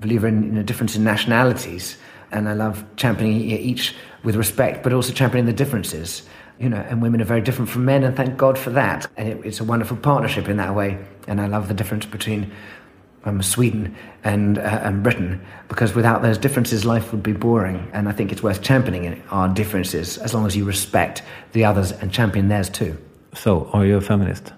believer 0.00 0.28
in 0.28 0.42
you 0.42 0.50
know, 0.50 0.62
difference 0.62 0.96
in 0.96 1.04
nationalities. 1.04 1.96
And 2.30 2.48
I 2.48 2.52
love 2.52 2.84
championing 2.96 3.40
each 3.40 3.94
with 4.22 4.36
respect, 4.36 4.82
but 4.82 4.92
also 4.92 5.12
championing 5.12 5.46
the 5.46 5.52
differences. 5.52 6.24
You 6.58 6.68
know, 6.68 6.78
and 6.78 7.00
women 7.00 7.20
are 7.20 7.26
very 7.26 7.42
different 7.42 7.70
from 7.70 7.84
men, 7.84 8.02
and 8.02 8.16
thank 8.16 8.36
God 8.36 8.58
for 8.58 8.70
that. 8.70 9.06
And 9.16 9.28
it, 9.28 9.44
it's 9.44 9.60
a 9.60 9.64
wonderful 9.64 9.96
partnership 9.96 10.48
in 10.48 10.56
that 10.56 10.74
way. 10.74 10.98
And 11.28 11.40
I 11.40 11.46
love 11.46 11.68
the 11.68 11.74
difference 11.74 12.06
between 12.06 12.50
um, 13.26 13.42
Sweden 13.42 13.94
and, 14.24 14.58
uh, 14.58 14.80
and 14.82 15.02
Britain 15.02 15.44
because 15.68 15.94
without 15.94 16.22
those 16.22 16.38
differences, 16.38 16.84
life 16.84 17.12
would 17.12 17.22
be 17.22 17.32
boring. 17.32 17.90
And 17.92 18.08
I 18.08 18.12
think 18.12 18.32
it's 18.32 18.42
worth 18.42 18.62
championing 18.62 19.22
our 19.30 19.48
differences 19.48 20.16
as 20.18 20.32
long 20.32 20.46
as 20.46 20.56
you 20.56 20.64
respect 20.64 21.22
the 21.52 21.64
others 21.64 21.92
and 21.92 22.12
champion 22.12 22.48
theirs 22.48 22.70
too. 22.70 22.96
So, 23.34 23.68
are 23.72 23.84
you 23.84 23.96
a 23.96 24.00
feminist? 24.00 24.52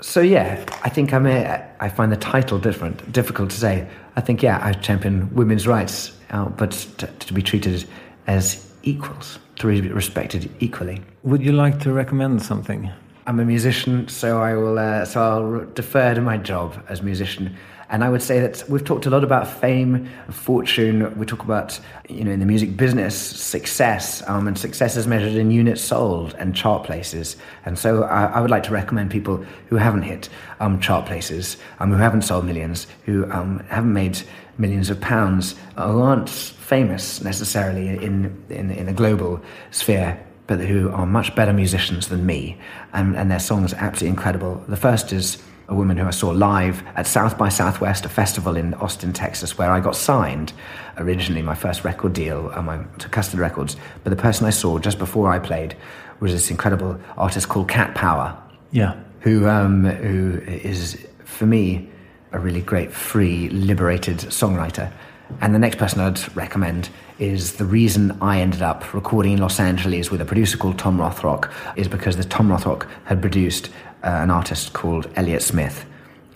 So 0.00 0.20
yeah, 0.20 0.62
I 0.82 0.90
think 0.90 1.14
I'm 1.14 1.26
a, 1.26 1.66
I 1.80 1.88
find 1.88 2.12
the 2.12 2.16
title 2.16 2.58
different, 2.58 3.10
difficult 3.10 3.50
to 3.50 3.56
say. 3.56 3.88
I 4.16 4.20
think 4.20 4.42
yeah, 4.42 4.58
I 4.62 4.72
champion 4.72 5.34
women's 5.34 5.66
rights, 5.66 6.12
uh, 6.30 6.46
but 6.46 6.72
to, 6.98 7.06
to 7.06 7.32
be 7.32 7.40
treated 7.40 7.86
as 8.26 8.70
equals, 8.82 9.38
to 9.56 9.66
be 9.66 9.80
respected 9.88 10.50
equally. 10.60 11.00
Would 11.22 11.42
you 11.42 11.52
like 11.52 11.80
to 11.80 11.92
recommend 11.92 12.42
something? 12.42 12.90
I'm 13.26 13.40
a 13.40 13.44
musician, 13.46 14.06
so 14.08 14.42
I 14.42 14.54
will. 14.54 14.78
Uh, 14.78 15.06
so 15.06 15.22
I'll 15.22 15.64
defer 15.72 16.14
to 16.14 16.20
my 16.20 16.36
job 16.36 16.84
as 16.90 17.00
musician. 17.00 17.56
And 17.88 18.02
I 18.02 18.08
would 18.08 18.22
say 18.22 18.40
that 18.40 18.68
we've 18.68 18.84
talked 18.84 19.06
a 19.06 19.10
lot 19.10 19.24
about 19.24 19.46
fame, 19.46 20.08
fortune. 20.30 21.16
We 21.18 21.26
talk 21.26 21.42
about, 21.42 21.78
you 22.08 22.24
know, 22.24 22.30
in 22.30 22.40
the 22.40 22.46
music 22.46 22.76
business, 22.76 23.16
success, 23.16 24.22
um, 24.28 24.48
and 24.48 24.58
success 24.58 24.96
is 24.96 25.06
measured 25.06 25.34
in 25.34 25.50
units 25.50 25.82
sold 25.82 26.34
and 26.38 26.54
chart 26.54 26.84
places. 26.84 27.36
And 27.64 27.78
so 27.78 28.04
I, 28.04 28.24
I 28.26 28.40
would 28.40 28.50
like 28.50 28.62
to 28.64 28.72
recommend 28.72 29.10
people 29.10 29.44
who 29.68 29.76
haven't 29.76 30.02
hit 30.02 30.28
um, 30.60 30.80
chart 30.80 31.06
places, 31.06 31.56
um, 31.78 31.90
who 31.90 31.98
haven't 31.98 32.22
sold 32.22 32.44
millions, 32.44 32.86
who 33.04 33.30
um, 33.30 33.60
haven't 33.68 33.92
made 33.92 34.18
millions 34.58 34.90
of 34.90 35.00
pounds, 35.00 35.54
who 35.76 36.00
aren't 36.00 36.30
famous 36.30 37.20
necessarily 37.20 37.88
in, 37.88 38.42
in, 38.48 38.70
in 38.70 38.88
a 38.88 38.92
global 38.92 39.40
sphere, 39.70 40.18
but 40.46 40.60
who 40.60 40.90
are 40.90 41.06
much 41.06 41.34
better 41.34 41.52
musicians 41.52 42.08
than 42.08 42.24
me. 42.24 42.58
And, 42.92 43.16
and 43.16 43.30
their 43.30 43.40
songs 43.40 43.72
are 43.74 43.78
absolutely 43.78 44.10
incredible. 44.10 44.62
The 44.68 44.76
first 44.76 45.12
is 45.12 45.42
a 45.68 45.74
woman 45.74 45.96
who 45.96 46.06
I 46.06 46.10
saw 46.10 46.30
live 46.30 46.82
at 46.96 47.06
South 47.06 47.38
by 47.38 47.48
Southwest, 47.48 48.04
a 48.04 48.08
festival 48.08 48.56
in 48.56 48.74
Austin, 48.74 49.12
Texas, 49.12 49.56
where 49.56 49.70
I 49.70 49.80
got 49.80 49.96
signed 49.96 50.52
originally, 50.98 51.42
my 51.42 51.54
first 51.54 51.84
record 51.84 52.12
deal 52.12 52.50
um, 52.54 52.88
to 52.98 53.08
Custard 53.08 53.40
Records. 53.40 53.76
But 54.02 54.10
the 54.10 54.16
person 54.16 54.46
I 54.46 54.50
saw 54.50 54.78
just 54.78 54.98
before 54.98 55.32
I 55.32 55.38
played 55.38 55.76
was 56.20 56.32
this 56.32 56.50
incredible 56.50 56.98
artist 57.16 57.48
called 57.48 57.68
Cat 57.68 57.94
Power. 57.94 58.36
Yeah. 58.70 58.96
Who, 59.20 59.48
um, 59.48 59.84
who 59.84 60.40
is, 60.46 61.06
for 61.24 61.46
me, 61.46 61.88
a 62.32 62.38
really 62.38 62.60
great, 62.60 62.92
free, 62.92 63.48
liberated 63.48 64.18
songwriter. 64.18 64.92
And 65.40 65.54
the 65.54 65.58
next 65.58 65.78
person 65.78 66.00
I'd 66.00 66.36
recommend 66.36 66.90
is 67.18 67.54
the 67.54 67.64
reason 67.64 68.16
I 68.20 68.40
ended 68.40 68.60
up 68.60 68.92
recording 68.92 69.32
in 69.32 69.38
Los 69.38 69.60
Angeles 69.60 70.10
with 70.10 70.20
a 70.20 70.24
producer 70.24 70.58
called 70.58 70.78
Tom 70.78 70.98
Rothrock 70.98 71.50
is 71.76 71.88
because 71.88 72.16
the 72.16 72.24
Tom 72.24 72.48
Rothrock 72.48 72.88
had 73.04 73.20
produced 73.20 73.70
uh, 74.04 74.22
an 74.22 74.30
artist 74.30 74.72
called 74.72 75.10
Elliott 75.16 75.42
Smith, 75.42 75.84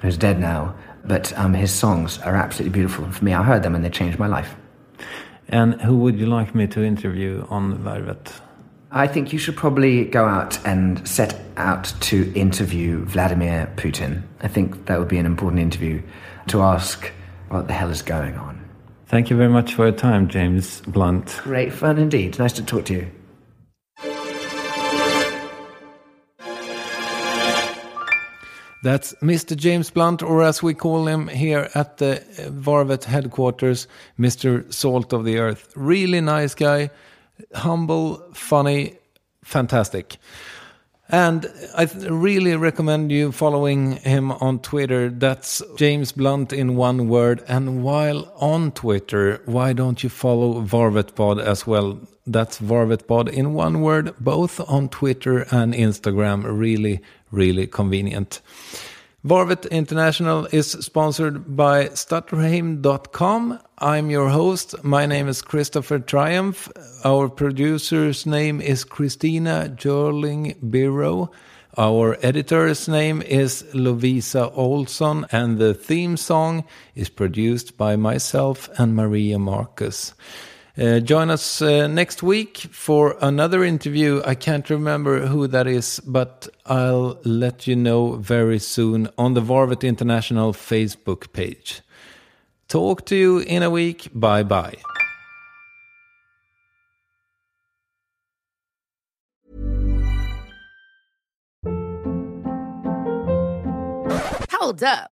who's 0.01 0.17
dead 0.17 0.41
now. 0.41 0.75
But 1.05 1.37
um, 1.39 1.55
his 1.55 1.73
songs 1.73 2.19
are 2.19 2.35
absolutely 2.35 2.73
beautiful. 2.73 3.11
For 3.11 3.25
me, 3.25 3.33
I 3.35 3.43
heard 3.43 3.63
them 3.63 3.75
and 3.75 3.85
they 3.85 3.91
changed 3.91 4.19
my 4.19 4.27
life. 4.27 4.57
And 5.49 5.81
who 5.81 5.97
would 5.99 6.19
you 6.19 6.27
like 6.27 6.55
me 6.55 6.67
to 6.69 6.83
interview 6.83 7.47
on 7.49 7.79
Varvet? 7.79 8.41
I 8.91 9.07
think 9.07 9.33
you 9.33 9.39
should 9.39 9.57
probably 9.57 10.05
go 10.05 10.25
out 10.25 10.65
and 10.67 11.07
set 11.07 11.41
out 11.57 11.93
to 12.01 12.33
interview 12.35 13.05
Vladimir 13.05 13.71
Putin. 13.77 14.23
I 14.41 14.49
think 14.49 14.87
that 14.87 14.99
would 14.99 15.09
be 15.09 15.19
an 15.19 15.27
important 15.27 15.61
interview 15.61 16.03
to 16.49 16.63
ask 16.63 17.11
what 17.49 17.67
the 17.67 17.75
hell 17.75 17.91
is 17.91 18.03
going 18.03 18.37
on. 18.37 18.65
Thank 19.07 19.31
you 19.31 19.37
very 19.37 19.49
much 19.49 19.75
for 19.75 19.87
your 19.87 19.97
time, 19.97 20.29
James 20.29 20.83
Blunt. 20.83 21.41
Great 21.43 21.73
fun 21.73 21.99
indeed. 21.99 22.39
Nice 22.39 22.53
to 22.55 22.63
talk 22.65 22.85
to 22.87 22.95
you. 22.95 23.11
That's 28.83 29.13
Mr. 29.15 29.57
James 29.57 29.91
Blunt, 29.91 30.23
or 30.23 30.43
as 30.43 30.63
we 30.63 30.73
call 30.73 31.09
him 31.09 31.27
here 31.29 31.69
at 31.75 31.97
the 31.97 32.19
uh, 32.21 32.51
Varvet 32.51 33.05
headquarters, 33.05 33.89
Mr. 34.19 34.73
Salt 34.73 35.13
of 35.13 35.25
the 35.25 35.39
Earth. 35.39 35.73
Really 35.75 36.21
nice 36.21 36.55
guy, 36.55 36.91
humble, 37.55 38.23
funny, 38.33 38.97
fantastic. 39.43 40.19
And 41.11 41.51
I 41.75 41.85
really 42.11 42.55
recommend 42.55 43.11
you 43.11 43.33
following 43.33 43.93
him 43.97 44.31
on 44.31 44.59
Twitter. 44.59 45.09
That's 45.09 45.63
James 45.77 46.13
Blunt 46.13 46.53
in 46.53 46.77
one 46.77 47.09
word. 47.09 47.43
And 47.49 47.83
while 47.83 48.31
on 48.37 48.73
Twitter, 48.73 49.41
why 49.47 49.73
don't 49.73 50.03
you 50.03 50.11
follow 50.11 50.61
VarvetPod 50.61 51.43
as 51.43 51.67
well? 51.67 51.99
That's 52.27 52.61
VarvetPod 52.61 53.31
in 53.31 53.55
one 53.55 53.81
word, 53.81 54.15
both 54.21 54.61
on 54.69 54.91
Twitter 54.91 55.47
and 55.51 55.73
Instagram. 55.73 56.45
Really, 56.45 57.01
really 57.31 57.67
convenient. 57.67 58.41
Varvet 59.25 59.69
International 59.71 60.47
is 60.53 60.71
sponsored 60.71 61.57
by 61.57 61.87
Stutterheim.com. 61.89 63.59
I'm 63.79 64.11
your 64.11 64.29
host. 64.29 64.83
My 64.85 65.07
name 65.07 65.29
is 65.29 65.43
Kristoffer 65.43 65.99
Triumf. 65.99 66.71
Our 67.05 67.29
producer's 67.29 68.27
name 68.27 68.61
is 68.61 68.85
Christina 68.85 69.75
Jörling 69.77 70.57
Biro. 70.63 71.31
Our 71.77 72.17
editor's 72.23 72.89
name 72.89 73.21
is 73.23 73.65
Lovisa 73.75 74.51
Olson, 74.57 75.27
and 75.31 75.59
the 75.59 75.75
theme 75.75 76.17
song 76.17 76.65
is 76.95 77.09
produced 77.09 77.77
by 77.77 77.97
myself 77.97 78.69
and 78.79 78.97
Maria 78.97 79.39
Marcus. 79.39 80.15
Uh, 80.79 81.01
join 81.01 81.29
us 81.29 81.61
uh, 81.61 81.89
next 81.89 82.23
week 82.23 82.59
for 82.71 83.17
another 83.21 83.65
interview. 83.65 84.23
I 84.25 84.37
can't 84.37 84.71
remember 84.71 85.27
who 85.27 85.49
that 85.49 85.67
is, 85.67 85.99
but 86.07 86.47
I'll 86.67 87.19
let 87.25 87.67
you 87.67 87.75
know 87.75 88.13
very 88.13 88.61
soon 88.61 89.09
on 89.19 89.35
the 89.35 89.41
Varvet 89.41 89.83
International 89.83 90.53
Facebook 90.53 91.33
page. 91.33 91.81
Talk 92.69 93.05
to 93.07 93.17
you 93.17 93.39
in 93.39 93.65
a 93.65 93.71
week. 93.71 94.09
Bye 94.15 94.45
bye. 94.45 94.77
Hold 104.53 104.85
up. 104.85 105.18